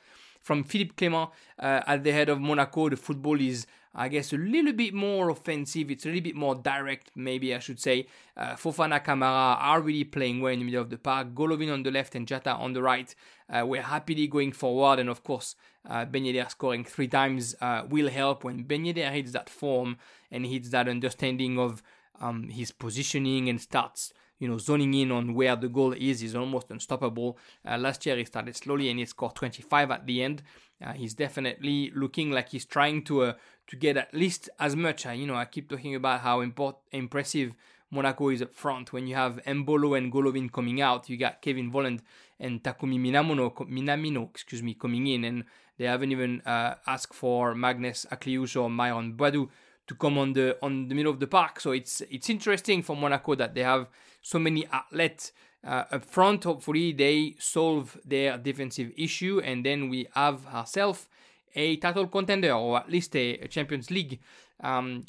From 0.44 0.62
Philippe 0.62 0.92
Clement 0.98 1.30
uh, 1.58 1.80
at 1.86 2.04
the 2.04 2.12
head 2.12 2.28
of 2.28 2.38
Monaco, 2.38 2.90
the 2.90 2.96
football 2.96 3.40
is 3.40 3.66
I 3.94 4.08
guess 4.08 4.32
a 4.32 4.36
little 4.36 4.72
bit 4.72 4.92
more 4.92 5.30
offensive. 5.30 5.90
It's 5.90 6.04
a 6.04 6.08
little 6.08 6.22
bit 6.22 6.34
more 6.34 6.54
direct, 6.54 7.12
maybe 7.14 7.54
I 7.54 7.60
should 7.60 7.80
say. 7.80 8.08
Uh, 8.36 8.54
Fofana 8.54 9.02
Camara 9.02 9.56
are 9.58 9.80
really 9.80 10.04
playing 10.04 10.40
well 10.40 10.52
in 10.52 10.58
the 10.58 10.64
middle 10.64 10.82
of 10.82 10.90
the 10.90 10.98
park. 10.98 11.28
Golovin 11.34 11.72
on 11.72 11.82
the 11.82 11.90
left 11.90 12.14
and 12.14 12.26
Diatta 12.26 12.58
on 12.58 12.74
the 12.74 12.82
right. 12.82 13.14
Uh, 13.48 13.64
we're 13.64 13.82
happily 13.82 14.26
going 14.26 14.52
forward, 14.52 14.98
and 14.98 15.08
of 15.08 15.22
course, 15.22 15.54
uh, 15.88 16.04
Ben 16.04 16.24
Yedder 16.24 16.50
scoring 16.50 16.84
three 16.84 17.08
times 17.08 17.54
uh, 17.60 17.84
will 17.88 18.10
help 18.10 18.44
when 18.44 18.64
Ben 18.64 18.84
Yedder 18.84 19.12
hits 19.12 19.32
that 19.32 19.48
form 19.48 19.96
and 20.30 20.44
hits 20.44 20.70
that 20.70 20.88
understanding 20.88 21.58
of 21.58 21.82
um, 22.20 22.48
his 22.48 22.70
positioning 22.72 23.48
and 23.48 23.60
starts 23.60 24.12
you 24.44 24.50
know, 24.50 24.58
zoning 24.58 24.92
in 24.92 25.10
on 25.10 25.32
where 25.32 25.56
the 25.56 25.70
goal 25.70 25.94
is 25.94 26.22
is 26.22 26.34
almost 26.34 26.70
unstoppable. 26.70 27.38
Uh, 27.66 27.78
last 27.78 28.04
year 28.04 28.14
he 28.18 28.26
started 28.26 28.54
slowly 28.54 28.90
and 28.90 28.98
he 28.98 29.06
scored 29.06 29.34
25 29.34 29.90
at 29.90 30.06
the 30.06 30.22
end. 30.22 30.42
Uh, 30.84 30.92
he's 30.92 31.14
definitely 31.14 31.90
looking 31.94 32.30
like 32.30 32.50
he's 32.50 32.66
trying 32.66 33.02
to 33.02 33.22
uh, 33.22 33.32
to 33.68 33.76
get 33.76 33.96
at 33.96 34.12
least 34.12 34.50
as 34.60 34.76
much. 34.76 35.06
Uh, 35.06 35.12
you 35.12 35.26
know, 35.26 35.34
I 35.34 35.46
keep 35.46 35.70
talking 35.70 35.94
about 35.94 36.20
how 36.20 36.42
import- 36.42 36.76
impressive 36.92 37.54
Monaco 37.90 38.28
is 38.28 38.42
up 38.42 38.52
front. 38.52 38.92
When 38.92 39.06
you 39.06 39.14
have 39.14 39.40
Embolo 39.46 39.96
and 39.96 40.12
Golovin 40.12 40.52
coming 40.52 40.82
out, 40.82 41.08
you 41.08 41.16
got 41.16 41.40
Kevin 41.40 41.72
Volland 41.72 42.00
and 42.38 42.62
Takumi 42.62 43.00
Minamino, 43.00 43.50
Minamino, 43.66 44.28
excuse 44.28 44.62
me, 44.62 44.74
coming 44.74 45.06
in, 45.06 45.24
and 45.24 45.44
they 45.78 45.86
haven't 45.86 46.12
even 46.12 46.42
uh, 46.42 46.74
asked 46.86 47.14
for 47.14 47.54
Maghnes 47.54 48.06
Akliouche 48.08 48.60
or 48.60 48.68
Myron 48.68 49.14
Boadu 49.14 49.48
to 49.86 49.94
come 49.94 50.18
on 50.18 50.32
the 50.32 50.56
on 50.62 50.88
the 50.88 50.94
middle 50.94 51.12
of 51.12 51.20
the 51.20 51.26
park. 51.26 51.60
So 51.60 51.72
it's 51.72 52.00
it's 52.10 52.30
interesting 52.30 52.82
for 52.82 52.96
Monaco 52.96 53.34
that 53.34 53.54
they 53.54 53.62
have 53.62 53.88
so 54.22 54.38
many 54.38 54.66
athletes 54.72 55.32
uh, 55.66 55.84
up 55.90 56.04
front. 56.04 56.44
Hopefully, 56.44 56.92
they 56.92 57.34
solve 57.38 57.98
their 58.04 58.38
defensive 58.38 58.92
issue, 58.96 59.40
and 59.44 59.64
then 59.64 59.88
we 59.88 60.06
have 60.14 60.46
ourselves 60.46 61.08
a 61.54 61.76
title 61.76 62.06
contender, 62.06 62.52
or 62.52 62.78
at 62.78 62.90
least 62.90 63.14
a, 63.16 63.38
a 63.38 63.48
Champions 63.48 63.90
League 63.90 64.20
um, 64.60 65.04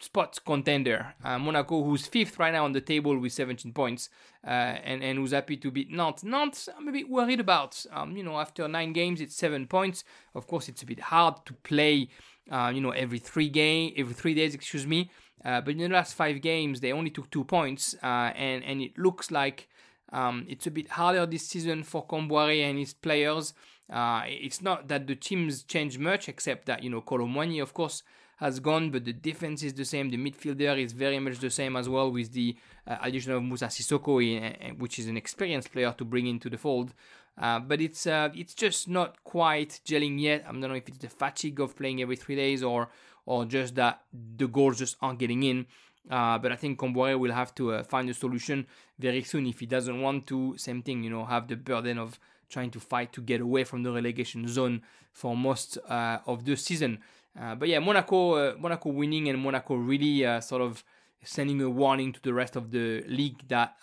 spot 0.00 0.38
contender. 0.44 1.14
Uh, 1.22 1.38
Monaco, 1.38 1.82
who's 1.82 2.06
fifth 2.06 2.38
right 2.38 2.52
now 2.52 2.64
on 2.64 2.72
the 2.72 2.80
table 2.80 3.16
with 3.18 3.32
17 3.32 3.72
points, 3.72 4.08
uh, 4.44 4.50
and 4.50 5.02
and 5.02 5.18
who's 5.18 5.32
happy 5.32 5.56
to 5.56 5.70
beat 5.70 5.90
Nantes. 5.90 6.24
Nantes, 6.24 6.68
I'm 6.76 6.88
a 6.88 6.92
bit 6.92 7.08
worried 7.08 7.40
about. 7.40 7.84
Um, 7.92 8.16
you 8.16 8.22
know, 8.22 8.38
after 8.38 8.66
nine 8.68 8.92
games, 8.92 9.20
it's 9.20 9.36
seven 9.36 9.66
points. 9.66 10.04
Of 10.34 10.46
course, 10.46 10.68
it's 10.68 10.82
a 10.82 10.86
bit 10.86 11.00
hard 11.00 11.44
to 11.46 11.52
play. 11.52 12.08
Uh, 12.50 12.72
you 12.74 12.80
know, 12.80 12.90
every 12.90 13.18
three 13.18 13.48
game, 13.48 13.92
every 13.96 14.14
three 14.14 14.34
days, 14.34 14.54
excuse 14.54 14.86
me. 14.86 15.10
Uh, 15.44 15.60
but 15.60 15.70
in 15.70 15.78
the 15.78 15.88
last 15.88 16.14
five 16.14 16.40
games, 16.42 16.80
they 16.80 16.92
only 16.92 17.10
took 17.10 17.30
two 17.30 17.44
points, 17.44 17.94
uh, 18.02 18.32
and 18.36 18.62
and 18.64 18.82
it 18.82 18.98
looks 18.98 19.30
like 19.30 19.68
um, 20.12 20.44
it's 20.48 20.66
a 20.66 20.70
bit 20.70 20.88
harder 20.88 21.24
this 21.26 21.46
season 21.46 21.82
for 21.82 22.06
Kombouaré 22.06 22.68
and 22.68 22.78
his 22.78 22.92
players. 22.92 23.54
Uh, 23.90 24.22
it's 24.26 24.62
not 24.62 24.88
that 24.88 25.06
the 25.06 25.16
teams 25.16 25.62
change 25.64 25.98
much, 25.98 26.28
except 26.28 26.66
that 26.66 26.82
you 26.82 26.90
know 26.90 27.00
Kolo 27.00 27.26
Muani, 27.26 27.62
of 27.62 27.72
course, 27.72 28.02
has 28.36 28.60
gone, 28.60 28.90
but 28.90 29.04
the 29.04 29.12
defense 29.12 29.62
is 29.62 29.74
the 29.74 29.84
same. 29.84 30.10
The 30.10 30.16
midfielder 30.16 30.82
is 30.82 30.92
very 30.92 31.18
much 31.18 31.38
the 31.38 31.50
same 31.50 31.76
as 31.76 31.88
well, 31.88 32.10
with 32.10 32.32
the 32.32 32.56
uh, 32.86 32.96
addition 33.02 33.32
of 33.32 33.42
Moussa 33.42 33.66
Sissoko, 33.66 34.22
in, 34.22 34.78
which 34.78 34.98
is 34.98 35.08
an 35.08 35.16
experienced 35.16 35.72
player 35.72 35.94
to 35.98 36.04
bring 36.04 36.26
into 36.26 36.48
the 36.48 36.58
fold. 36.58 36.92
Uh, 37.38 37.58
but 37.58 37.80
it's 37.80 38.06
uh, 38.06 38.28
it's 38.34 38.54
just 38.54 38.88
not 38.88 39.22
quite 39.24 39.80
gelling 39.84 40.20
yet. 40.20 40.44
I 40.46 40.52
don't 40.52 40.60
know 40.60 40.74
if 40.74 40.88
it's 40.88 40.98
the 40.98 41.08
fatigue 41.08 41.60
of 41.60 41.76
playing 41.76 42.02
every 42.02 42.16
three 42.16 42.36
days 42.36 42.62
or 42.62 42.88
or 43.26 43.44
just 43.44 43.74
that 43.76 44.02
the 44.36 44.46
goals 44.46 44.78
just 44.78 44.96
aren't 45.00 45.18
getting 45.18 45.42
in. 45.42 45.66
Uh, 46.10 46.38
but 46.38 46.50
I 46.50 46.56
think 46.56 46.78
Kombouaré 46.78 47.18
will 47.18 47.32
have 47.32 47.54
to 47.56 47.72
uh, 47.72 47.82
find 47.84 48.08
a 48.10 48.14
solution 48.14 48.66
very 48.98 49.22
soon 49.22 49.46
if 49.46 49.60
he 49.60 49.66
doesn't 49.66 50.00
want 50.00 50.26
to. 50.28 50.56
Same 50.58 50.82
thing, 50.82 51.04
you 51.04 51.10
know, 51.10 51.24
have 51.24 51.46
the 51.46 51.56
burden 51.56 51.98
of 51.98 52.18
trying 52.48 52.70
to 52.72 52.80
fight 52.80 53.12
to 53.12 53.20
get 53.20 53.40
away 53.40 53.64
from 53.64 53.82
the 53.82 53.92
relegation 53.92 54.48
zone 54.48 54.82
for 55.12 55.36
most 55.36 55.78
uh, 55.88 56.18
of 56.26 56.44
the 56.44 56.56
season. 56.56 56.98
But 57.34 57.68
yeah, 57.68 57.78
Monaco, 57.78 58.58
Monaco 58.58 58.90
winning 58.90 59.28
and 59.28 59.38
Monaco 59.38 59.76
really 59.76 60.24
sort 60.40 60.62
of 60.62 60.82
sending 61.22 61.60
a 61.60 61.70
warning 61.70 62.12
to 62.12 62.22
the 62.22 62.32
rest 62.32 62.56
of 62.56 62.70
the 62.70 63.04
league 63.06 63.46
that 63.48 63.76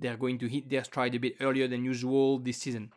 they're 0.00 0.16
going 0.16 0.38
to 0.38 0.48
hit 0.48 0.68
their 0.68 0.84
stride 0.84 1.14
a 1.14 1.18
bit 1.18 1.34
earlier 1.40 1.68
than 1.68 1.84
usual 1.84 2.38
this 2.38 2.58
season. 2.58 2.92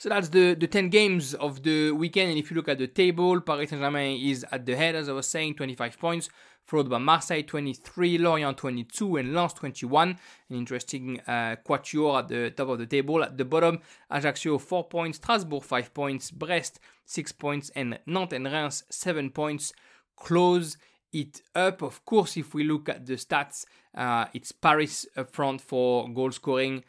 So 0.00 0.08
that's 0.08 0.28
the, 0.28 0.54
the 0.54 0.68
10 0.68 0.90
games 0.90 1.34
of 1.34 1.64
the 1.64 1.90
weekend. 1.90 2.30
And 2.30 2.38
if 2.38 2.50
you 2.50 2.56
look 2.56 2.68
at 2.68 2.78
the 2.78 2.86
table, 2.86 3.40
Paris 3.40 3.70
Saint 3.70 3.82
Germain 3.82 4.24
is 4.24 4.46
at 4.52 4.64
the 4.64 4.76
head, 4.76 4.94
as 4.94 5.08
I 5.08 5.12
was 5.12 5.26
saying, 5.26 5.56
25 5.56 5.98
points, 5.98 6.28
followed 6.62 6.88
by 6.88 6.98
Marseille 6.98 7.42
23, 7.42 8.18
Lorient 8.18 8.56
22, 8.56 9.16
and 9.16 9.34
Lens 9.34 9.54
21. 9.54 10.10
An 10.10 10.56
interesting 10.56 11.20
uh, 11.26 11.56
quatuor 11.66 12.20
at 12.20 12.28
the 12.28 12.50
top 12.50 12.68
of 12.68 12.78
the 12.78 12.86
table. 12.86 13.24
At 13.24 13.36
the 13.36 13.44
bottom, 13.44 13.80
Ajaccio 14.08 14.58
4 14.58 14.84
points, 14.84 15.18
Strasbourg 15.18 15.64
5 15.64 15.92
points, 15.92 16.30
Brest 16.30 16.78
6 17.06 17.32
points, 17.32 17.70
and 17.74 17.98
Nantes 18.06 18.36
and 18.36 18.46
Reims 18.46 18.84
7 18.90 19.30
points. 19.30 19.72
Close 20.14 20.76
it 21.12 21.42
up. 21.54 21.82
Of 21.82 22.04
course, 22.04 22.36
if 22.36 22.54
we 22.54 22.64
look 22.64 22.88
at 22.88 23.06
the 23.06 23.14
stats, 23.14 23.64
uh, 23.94 24.26
it's 24.32 24.52
Paris 24.52 25.06
up 25.16 25.30
front 25.30 25.60
for 25.60 26.08
goal 26.08 26.32
scoring. 26.32 26.84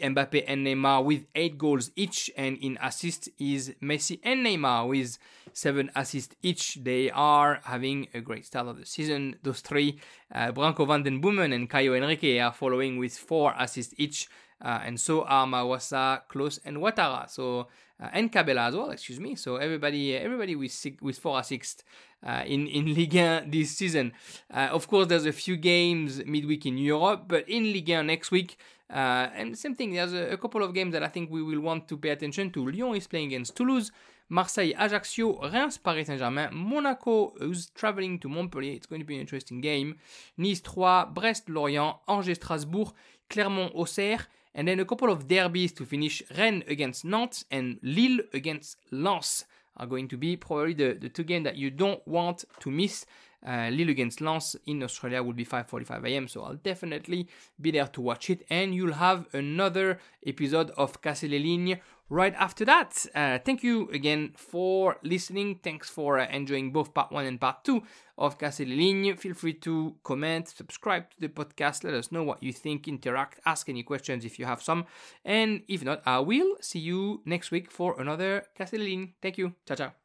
Mbappe 0.00 0.44
and 0.48 0.66
Neymar 0.66 1.04
with 1.04 1.26
eight 1.34 1.56
goals 1.56 1.92
each, 1.94 2.30
and 2.36 2.58
in 2.58 2.76
assists 2.82 3.28
is 3.38 3.74
Messi 3.80 4.18
and 4.24 4.44
Neymar 4.44 4.88
with 4.88 5.18
seven 5.52 5.90
assists 5.94 6.34
each. 6.42 6.78
They 6.82 7.10
are 7.10 7.60
having 7.64 8.08
a 8.12 8.20
great 8.20 8.44
start 8.44 8.66
of 8.66 8.78
the 8.78 8.86
season. 8.86 9.36
Those 9.42 9.60
three, 9.60 10.00
uh, 10.34 10.50
Branco 10.50 10.84
van 10.84 11.04
den 11.04 11.20
Boomen 11.20 11.52
and 11.52 11.70
Caio 11.70 11.94
Henrique, 11.94 12.40
are 12.40 12.52
following 12.52 12.98
with 12.98 13.16
four 13.16 13.54
assists 13.56 13.94
each, 13.96 14.28
uh, 14.60 14.80
and 14.84 14.98
so 14.98 15.22
are 15.22 15.46
Mawassa, 15.46 16.22
Clauss, 16.28 16.58
and 16.64 16.78
Ouattara. 16.78 17.30
So 17.30 17.68
uh, 18.00 18.08
and 18.12 18.32
Cabella 18.32 18.62
as 18.62 18.74
well, 18.74 18.90
excuse 18.90 19.20
me. 19.20 19.34
So 19.36 19.56
everybody, 19.56 20.16
everybody 20.16 20.56
with 20.56 20.72
six, 20.72 21.00
with 21.00 21.18
four 21.18 21.38
assists 21.38 21.84
uh, 22.26 22.42
in 22.46 22.66
in 22.66 22.94
Ligue 22.94 23.14
1 23.14 23.50
this 23.50 23.76
season. 23.76 24.12
Uh, 24.52 24.68
of 24.72 24.88
course, 24.88 25.06
there's 25.06 25.26
a 25.26 25.32
few 25.32 25.56
games 25.56 26.24
midweek 26.24 26.66
in 26.66 26.78
Europe, 26.78 27.24
but 27.28 27.48
in 27.48 27.64
Ligue 27.72 27.90
1 27.90 28.06
next 28.06 28.30
week. 28.30 28.56
Uh, 28.90 29.28
and 29.34 29.56
same 29.56 29.74
thing, 29.74 29.92
there's 29.92 30.12
a, 30.12 30.32
a, 30.32 30.36
couple 30.36 30.62
of 30.62 30.74
games 30.74 30.92
that 30.92 31.02
I 31.02 31.08
think 31.08 31.30
we 31.30 31.42
will 31.42 31.60
want 31.60 31.88
to 31.88 31.96
pay 31.96 32.10
attention 32.10 32.50
to. 32.50 32.68
Lyon 32.68 32.94
is 32.94 33.06
playing 33.06 33.28
against 33.28 33.56
Toulouse, 33.56 33.90
Marseille, 34.28 34.74
Ajaccio, 34.76 35.40
Reims, 35.50 35.78
Paris 35.78 36.06
Saint-Germain, 36.06 36.50
Monaco 36.52 37.32
who's 37.38 37.70
traveling 37.70 38.18
to 38.18 38.28
Montpellier. 38.28 38.72
It's 38.72 38.86
going 38.86 39.00
to 39.00 39.06
be 39.06 39.14
an 39.14 39.22
interesting 39.22 39.60
game. 39.60 39.96
Nice 40.36 40.60
3, 40.60 41.06
Brest, 41.12 41.48
Lorient, 41.48 41.96
Angers, 42.06 42.36
Strasbourg, 42.36 42.92
Clermont, 43.30 43.72
Auxerre, 43.74 44.26
and 44.54 44.68
then 44.68 44.80
a 44.80 44.84
couple 44.84 45.10
of 45.10 45.26
derbies 45.28 45.72
to 45.72 45.84
finish. 45.84 46.22
Rennes 46.36 46.64
against 46.68 47.04
Nantes 47.04 47.44
and 47.50 47.78
Lille 47.82 48.20
against 48.32 48.78
Lens 48.90 49.44
are 49.76 49.86
going 49.86 50.08
to 50.08 50.16
be 50.16 50.36
probably 50.36 50.74
the, 50.74 50.94
the 50.94 51.08
two 51.08 51.24
games 51.24 51.44
that 51.44 51.56
you 51.56 51.70
don't 51.70 52.06
want 52.06 52.44
to 52.60 52.70
miss. 52.70 53.06
uh, 53.46 53.68
Lille 53.70 53.90
against 53.90 54.20
Lens 54.20 54.56
in 54.66 54.82
Australia 54.82 55.22
will 55.22 55.34
be 55.34 55.44
5:45 55.44 56.08
a.m. 56.08 56.28
So 56.28 56.42
I'll 56.44 56.54
definitely 56.54 57.28
be 57.60 57.70
there 57.70 57.86
to 57.88 58.00
watch 58.00 58.30
it, 58.30 58.44
and 58.48 58.74
you'll 58.74 58.94
have 58.94 59.26
another 59.34 59.98
episode 60.26 60.70
of 60.76 61.00
Casse 61.02 61.24
les 61.24 61.38
Lignes 61.38 61.78
right 62.08 62.34
after 62.34 62.64
that. 62.64 63.06
Uh, 63.14 63.38
thank 63.38 63.62
you 63.62 63.88
again 63.90 64.32
for 64.36 64.96
listening. 65.02 65.60
Thanks 65.62 65.88
for 65.88 66.18
uh, 66.18 66.26
enjoying 66.30 66.72
both 66.72 66.94
part 66.94 67.12
one 67.12 67.26
and 67.26 67.40
part 67.40 67.64
two 67.64 67.82
of 68.16 68.38
Lignes. 68.38 69.18
Feel 69.18 69.34
free 69.34 69.54
to 69.54 69.96
comment, 70.04 70.48
subscribe 70.48 71.10
to 71.10 71.20
the 71.20 71.28
podcast, 71.28 71.84
let 71.84 71.94
us 71.94 72.12
know 72.12 72.22
what 72.22 72.42
you 72.42 72.52
think, 72.52 72.86
interact, 72.86 73.40
ask 73.44 73.68
any 73.68 73.82
questions 73.82 74.24
if 74.24 74.38
you 74.38 74.46
have 74.46 74.62
some. 74.62 74.84
And 75.24 75.62
if 75.68 75.84
not, 75.84 76.02
I 76.06 76.20
will 76.20 76.56
see 76.60 76.78
you 76.80 77.22
next 77.24 77.50
week 77.50 77.70
for 77.70 78.00
another 78.00 78.44
Lignes. 78.58 79.14
Thank 79.20 79.38
you. 79.38 79.54
Ciao, 79.66 79.76
ciao. 79.76 80.03